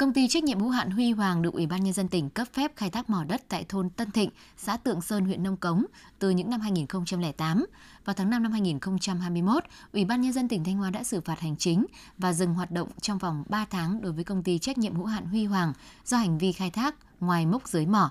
Công 0.00 0.12
ty 0.12 0.28
trách 0.28 0.44
nhiệm 0.44 0.60
hữu 0.60 0.70
hạn 0.70 0.90
Huy 0.90 1.12
Hoàng 1.12 1.42
được 1.42 1.54
Ủy 1.54 1.66
ban 1.66 1.84
nhân 1.84 1.92
dân 1.92 2.08
tỉnh 2.08 2.30
cấp 2.30 2.48
phép 2.52 2.72
khai 2.76 2.90
thác 2.90 3.10
mỏ 3.10 3.24
đất 3.24 3.42
tại 3.48 3.64
thôn 3.68 3.90
Tân 3.90 4.10
Thịnh, 4.10 4.30
xã 4.56 4.76
Tượng 4.76 5.00
Sơn, 5.00 5.24
huyện 5.24 5.42
Nông 5.42 5.56
Cống 5.56 5.84
từ 6.18 6.30
những 6.30 6.50
năm 6.50 6.60
2008. 6.60 7.66
Vào 8.04 8.14
tháng 8.14 8.30
5 8.30 8.42
năm 8.42 8.52
2021, 8.52 9.64
Ủy 9.92 10.04
ban 10.04 10.20
nhân 10.20 10.32
dân 10.32 10.48
tỉnh 10.48 10.64
Thanh 10.64 10.76
Hóa 10.76 10.90
đã 10.90 11.04
xử 11.04 11.20
phạt 11.20 11.40
hành 11.40 11.56
chính 11.56 11.86
và 12.18 12.32
dừng 12.32 12.54
hoạt 12.54 12.70
động 12.70 12.88
trong 13.00 13.18
vòng 13.18 13.44
3 13.48 13.64
tháng 13.70 14.02
đối 14.02 14.12
với 14.12 14.24
công 14.24 14.42
ty 14.42 14.58
trách 14.58 14.78
nhiệm 14.78 14.94
hữu 14.94 15.06
hạn 15.06 15.26
Huy 15.26 15.44
Hoàng 15.44 15.72
do 16.04 16.16
hành 16.16 16.38
vi 16.38 16.52
khai 16.52 16.70
thác 16.70 16.94
ngoài 17.20 17.46
mốc 17.46 17.68
giới 17.68 17.86
mỏ. 17.86 18.10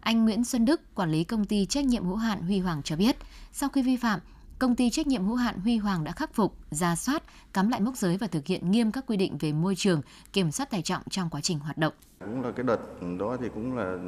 Anh 0.00 0.24
Nguyễn 0.24 0.44
Xuân 0.44 0.64
Đức, 0.64 0.94
quản 0.94 1.10
lý 1.10 1.24
công 1.24 1.44
ty 1.44 1.66
trách 1.66 1.84
nhiệm 1.84 2.04
hữu 2.04 2.16
hạn 2.16 2.42
Huy 2.42 2.58
Hoàng 2.58 2.82
cho 2.82 2.96
biết, 2.96 3.16
sau 3.52 3.68
khi 3.68 3.82
vi 3.82 3.96
phạm, 3.96 4.20
công 4.60 4.76
ty 4.76 4.90
trách 4.90 5.06
nhiệm 5.06 5.24
hữu 5.24 5.36
hạn 5.36 5.60
Huy 5.60 5.76
Hoàng 5.76 6.04
đã 6.04 6.12
khắc 6.12 6.34
phục, 6.34 6.54
ra 6.70 6.96
soát, 6.96 7.22
cắm 7.52 7.68
lại 7.68 7.80
mốc 7.80 7.96
giới 7.96 8.16
và 8.16 8.26
thực 8.26 8.46
hiện 8.46 8.70
nghiêm 8.70 8.92
các 8.92 9.04
quy 9.06 9.16
định 9.16 9.38
về 9.38 9.52
môi 9.52 9.74
trường, 9.76 10.02
kiểm 10.32 10.50
soát 10.50 10.70
tải 10.70 10.82
trọng 10.82 11.02
trong 11.10 11.30
quá 11.30 11.40
trình 11.40 11.58
hoạt 11.58 11.78
động. 11.78 11.92
Cũng 12.20 12.42
là 12.42 12.52
cái 12.56 12.64
đợt 12.64 12.80
đó 13.18 13.36
thì 13.40 13.48
cũng 13.54 13.76
là 13.76 13.98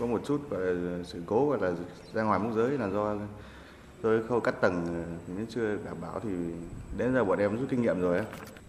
có 0.00 0.06
một 0.06 0.22
chút 0.26 0.40
về 0.50 0.76
sự 1.04 1.22
cố 1.26 1.50
gọi 1.50 1.58
là 1.60 1.72
ra 2.14 2.22
ngoài 2.22 2.38
mốc 2.38 2.54
giới 2.54 2.78
là 2.78 2.88
do 2.88 3.16
tôi 4.02 4.22
khâu 4.28 4.40
cắt 4.40 4.54
tầng 4.60 5.04
nó 5.28 5.42
chưa 5.48 5.76
đảm 5.84 5.96
bảo 6.00 6.20
thì 6.20 6.30
đến 6.96 7.14
giờ 7.14 7.24
bọn 7.24 7.38
em 7.38 7.56
rút 7.56 7.68
kinh 7.70 7.82
nghiệm 7.82 8.00
rồi 8.00 8.20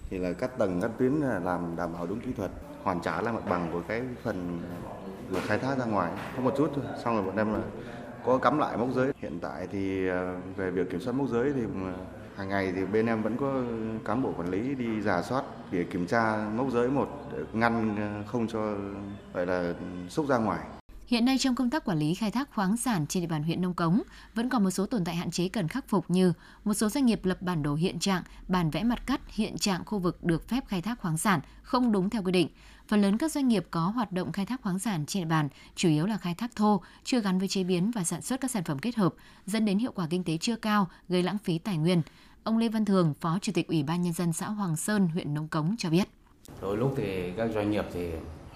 thì 0.09 0.17
là 0.17 0.33
cắt 0.33 0.57
tầng 0.57 0.81
cắt 0.81 0.91
tuyến 0.97 1.13
làm 1.21 1.75
đảm 1.75 1.93
bảo 1.93 2.07
đúng 2.07 2.19
kỹ 2.19 2.31
thuật 2.37 2.51
hoàn 2.83 3.01
trả 3.01 3.21
lại 3.21 3.33
mặt 3.33 3.49
bằng 3.49 3.69
của 3.73 3.81
cái 3.87 4.01
phần 4.23 4.61
khai 5.47 5.59
thác 5.59 5.77
ra 5.77 5.85
ngoài 5.85 6.11
có 6.35 6.41
một 6.41 6.53
chút 6.57 6.71
thôi 6.75 6.85
xong 7.03 7.15
rồi 7.15 7.25
bọn 7.25 7.37
em 7.37 7.53
là 7.53 7.59
có 8.25 8.37
cắm 8.37 8.57
lại 8.57 8.77
mốc 8.77 8.89
giới 8.95 9.11
hiện 9.21 9.39
tại 9.41 9.67
thì 9.71 10.07
ờ, 10.07 10.35
về 10.55 10.71
việc 10.71 10.89
kiểm 10.91 11.01
soát 11.01 11.13
mốc 11.13 11.29
giới 11.29 11.53
thì 11.53 11.61
ờ, 11.61 11.93
hàng 12.35 12.49
ngày 12.49 12.73
thì 12.75 12.85
bên 12.85 13.05
em 13.05 13.21
vẫn 13.21 13.37
có 13.37 13.63
cán 14.05 14.23
bộ 14.23 14.33
quản 14.37 14.51
lý 14.51 14.75
đi 14.75 15.01
giả 15.01 15.21
soát 15.21 15.43
để 15.71 15.83
kiểm 15.83 16.07
tra 16.07 16.49
mốc 16.55 16.71
giới 16.71 16.87
một 16.87 17.29
để 17.33 17.43
ngăn 17.53 17.95
ờ, 17.97 18.23
không 18.31 18.47
cho 18.47 18.75
gọi 19.33 19.45
là 19.45 19.73
xúc 20.09 20.27
ra 20.27 20.37
ngoài 20.37 20.59
Hiện 21.11 21.25
nay 21.25 21.37
trong 21.37 21.55
công 21.55 21.69
tác 21.69 21.85
quản 21.85 21.99
lý 21.99 22.13
khai 22.13 22.31
thác 22.31 22.49
khoáng 22.53 22.77
sản 22.77 23.05
trên 23.07 23.23
địa 23.23 23.27
bàn 23.27 23.43
huyện 23.43 23.61
Nông 23.61 23.73
Cống 23.73 24.01
vẫn 24.35 24.49
còn 24.49 24.63
một 24.63 24.71
số 24.71 24.85
tồn 24.85 25.03
tại 25.05 25.15
hạn 25.15 25.31
chế 25.31 25.47
cần 25.47 25.67
khắc 25.67 25.87
phục 25.87 26.05
như 26.09 26.33
một 26.63 26.73
số 26.73 26.89
doanh 26.89 27.05
nghiệp 27.05 27.25
lập 27.25 27.41
bản 27.41 27.63
đồ 27.63 27.75
hiện 27.75 27.99
trạng, 27.99 28.23
bản 28.47 28.69
vẽ 28.69 28.83
mặt 28.83 28.99
cắt 29.05 29.21
hiện 29.27 29.57
trạng 29.57 29.85
khu 29.85 29.99
vực 29.99 30.23
được 30.23 30.47
phép 30.47 30.63
khai 30.67 30.81
thác 30.81 30.99
khoáng 30.99 31.17
sản 31.17 31.39
không 31.63 31.91
đúng 31.91 32.09
theo 32.09 32.23
quy 32.23 32.31
định. 32.31 32.47
Phần 32.91 33.01
lớn 33.01 33.17
các 33.17 33.31
doanh 33.31 33.47
nghiệp 33.47 33.67
có 33.71 33.79
hoạt 33.79 34.11
động 34.11 34.31
khai 34.31 34.45
thác 34.45 34.61
khoáng 34.61 34.79
sản 34.79 35.05
trên 35.05 35.23
địa 35.23 35.29
bàn 35.29 35.49
chủ 35.75 35.89
yếu 35.89 36.05
là 36.05 36.17
khai 36.17 36.35
thác 36.35 36.55
thô, 36.55 36.81
chưa 37.03 37.21
gắn 37.21 37.39
với 37.39 37.47
chế 37.47 37.63
biến 37.63 37.91
và 37.91 38.03
sản 38.03 38.21
xuất 38.21 38.41
các 38.41 38.51
sản 38.51 38.63
phẩm 38.63 38.79
kết 38.79 38.95
hợp, 38.95 39.13
dẫn 39.45 39.65
đến 39.65 39.79
hiệu 39.79 39.91
quả 39.95 40.07
kinh 40.09 40.23
tế 40.23 40.37
chưa 40.37 40.55
cao, 40.55 40.87
gây 41.09 41.23
lãng 41.23 41.37
phí 41.37 41.57
tài 41.57 41.77
nguyên. 41.77 42.01
Ông 42.43 42.57
Lê 42.57 42.69
Văn 42.69 42.85
Thường, 42.85 43.13
Phó 43.21 43.39
Chủ 43.41 43.51
tịch 43.55 43.67
Ủy 43.67 43.83
ban 43.83 44.01
nhân 44.01 44.13
dân 44.13 44.33
xã 44.33 44.47
Hoàng 44.47 44.77
Sơn, 44.77 45.07
huyện 45.07 45.33
Nông 45.33 45.47
Cống 45.47 45.75
cho 45.77 45.89
biết. 45.89 46.07
Đôi 46.61 46.77
lúc 46.77 46.93
thì 46.97 47.31
các 47.37 47.49
doanh 47.53 47.71
nghiệp 47.71 47.85
thì 47.93 48.09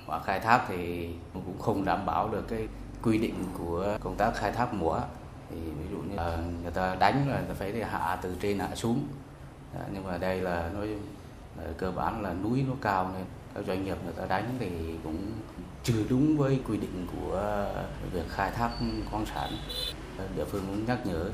họ 0.06 0.20
khai 0.20 0.40
thác 0.40 0.66
thì 0.68 1.10
cũng 1.34 1.60
không 1.60 1.86
đảm 1.86 2.06
bảo 2.06 2.30
được 2.30 2.48
cái 2.48 2.68
quy 3.04 3.18
định 3.18 3.36
của 3.58 3.98
công 4.02 4.16
tác 4.18 4.36
khai 4.36 4.52
thác 4.52 4.74
mỏ 4.74 5.04
thì 5.50 5.58
ví 5.58 5.86
dụ 5.92 5.98
như 5.98 6.16
là 6.16 6.38
người 6.64 6.72
ta 6.72 6.96
đánh 6.96 7.30
là 7.30 7.40
người 7.40 7.48
ta 7.48 7.54
phải 7.54 7.84
hạ 7.84 8.16
từ 8.22 8.36
trên 8.42 8.60
hạ 8.60 8.76
xuống 8.76 9.08
nhưng 9.94 10.04
mà 10.04 10.18
đây 10.18 10.42
là 10.42 10.72
nó 10.74 10.80
cơ 11.78 11.92
bản 11.92 12.22
là 12.22 12.34
núi 12.34 12.66
nó 12.68 12.74
cao 12.82 13.12
nên 13.14 13.26
các 13.56 13.64
doanh 13.68 13.86
nghiệp 13.86 13.98
người 14.04 14.14
ta 14.14 14.26
đánh 14.26 14.56
thì 14.60 14.70
cũng 15.04 15.18
chưa 15.84 16.04
đúng 16.10 16.38
với 16.38 16.60
quy 16.68 16.78
định 16.78 17.08
của 17.16 17.66
việc 18.14 18.30
khai 18.30 18.52
thác 18.52 18.70
khoáng 19.12 19.26
sản. 19.26 19.50
Địa 20.36 20.46
phương 20.46 20.64
cũng 20.68 20.86
nhắc 20.86 21.06
nhở, 21.06 21.30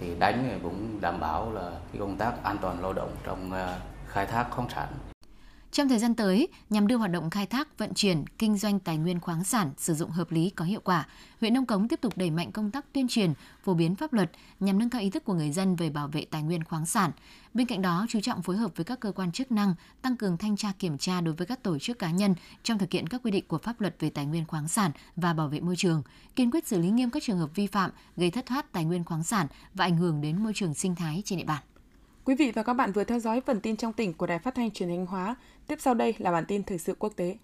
thì 0.00 0.14
đánh 0.18 0.46
thì 0.48 0.54
cũng 0.62 1.00
đảm 1.00 1.20
bảo 1.20 1.52
là 1.52 1.70
cái 1.92 2.00
công 2.00 2.16
tác 2.16 2.44
an 2.44 2.58
toàn 2.62 2.82
lao 2.82 2.92
động 2.92 3.10
trong 3.24 3.52
à, 3.52 3.78
khai 4.06 4.26
thác 4.26 4.46
khoáng 4.50 4.68
sản 4.68 4.88
trong 5.76 5.88
thời 5.88 5.98
gian 5.98 6.14
tới, 6.14 6.48
nhằm 6.70 6.86
đưa 6.86 6.96
hoạt 6.96 7.10
động 7.10 7.30
khai 7.30 7.46
thác, 7.46 7.78
vận 7.78 7.94
chuyển, 7.94 8.24
kinh 8.38 8.56
doanh 8.56 8.80
tài 8.80 8.96
nguyên 8.96 9.20
khoáng 9.20 9.44
sản 9.44 9.70
sử 9.76 9.94
dụng 9.94 10.10
hợp 10.10 10.32
lý 10.32 10.50
có 10.50 10.64
hiệu 10.64 10.80
quả, 10.84 11.06
huyện 11.40 11.54
Nông 11.54 11.66
Cống 11.66 11.88
tiếp 11.88 12.00
tục 12.00 12.12
đẩy 12.16 12.30
mạnh 12.30 12.52
công 12.52 12.70
tác 12.70 12.92
tuyên 12.92 13.08
truyền, 13.08 13.32
phổ 13.64 13.74
biến 13.74 13.96
pháp 13.96 14.12
luật 14.12 14.30
nhằm 14.60 14.78
nâng 14.78 14.90
cao 14.90 15.00
ý 15.00 15.10
thức 15.10 15.24
của 15.24 15.34
người 15.34 15.50
dân 15.50 15.76
về 15.76 15.90
bảo 15.90 16.08
vệ 16.08 16.24
tài 16.30 16.42
nguyên 16.42 16.64
khoáng 16.64 16.86
sản. 16.86 17.10
Bên 17.54 17.66
cạnh 17.66 17.82
đó, 17.82 18.06
chú 18.08 18.20
trọng 18.20 18.42
phối 18.42 18.56
hợp 18.56 18.72
với 18.76 18.84
các 18.84 19.00
cơ 19.00 19.12
quan 19.12 19.32
chức 19.32 19.52
năng, 19.52 19.74
tăng 20.02 20.16
cường 20.16 20.36
thanh 20.36 20.56
tra 20.56 20.72
kiểm 20.78 20.98
tra 20.98 21.20
đối 21.20 21.34
với 21.34 21.46
các 21.46 21.62
tổ 21.62 21.78
chức 21.78 21.98
cá 21.98 22.10
nhân 22.10 22.34
trong 22.62 22.78
thực 22.78 22.92
hiện 22.92 23.06
các 23.06 23.20
quy 23.24 23.30
định 23.30 23.44
của 23.48 23.58
pháp 23.58 23.80
luật 23.80 23.96
về 24.00 24.10
tài 24.10 24.26
nguyên 24.26 24.46
khoáng 24.46 24.68
sản 24.68 24.90
và 25.16 25.32
bảo 25.32 25.48
vệ 25.48 25.60
môi 25.60 25.76
trường, 25.76 26.02
kiên 26.36 26.50
quyết 26.50 26.66
xử 26.66 26.78
lý 26.78 26.90
nghiêm 26.90 27.10
các 27.10 27.22
trường 27.22 27.38
hợp 27.38 27.50
vi 27.54 27.66
phạm 27.66 27.90
gây 28.16 28.30
thất 28.30 28.46
thoát 28.46 28.72
tài 28.72 28.84
nguyên 28.84 29.04
khoáng 29.04 29.24
sản 29.24 29.46
và 29.74 29.84
ảnh 29.84 29.96
hưởng 29.96 30.20
đến 30.20 30.44
môi 30.44 30.52
trường 30.54 30.74
sinh 30.74 30.94
thái 30.94 31.22
trên 31.24 31.38
địa 31.38 31.44
bàn. 31.44 31.62
Quý 32.26 32.34
vị 32.34 32.50
và 32.54 32.62
các 32.62 32.72
bạn 32.72 32.92
vừa 32.92 33.04
theo 33.04 33.18
dõi 33.18 33.40
phần 33.40 33.60
tin 33.60 33.76
trong 33.76 33.92
tỉnh 33.92 34.14
của 34.14 34.26
Đài 34.26 34.38
Phát 34.38 34.54
thanh 34.54 34.70
Truyền 34.70 34.88
hình 34.88 35.06
Hóa. 35.06 35.36
Tiếp 35.66 35.78
sau 35.80 35.94
đây 35.94 36.14
là 36.18 36.32
bản 36.32 36.44
tin 36.48 36.62
thời 36.62 36.78
sự 36.78 36.94
quốc 36.98 37.12
tế. 37.16 37.36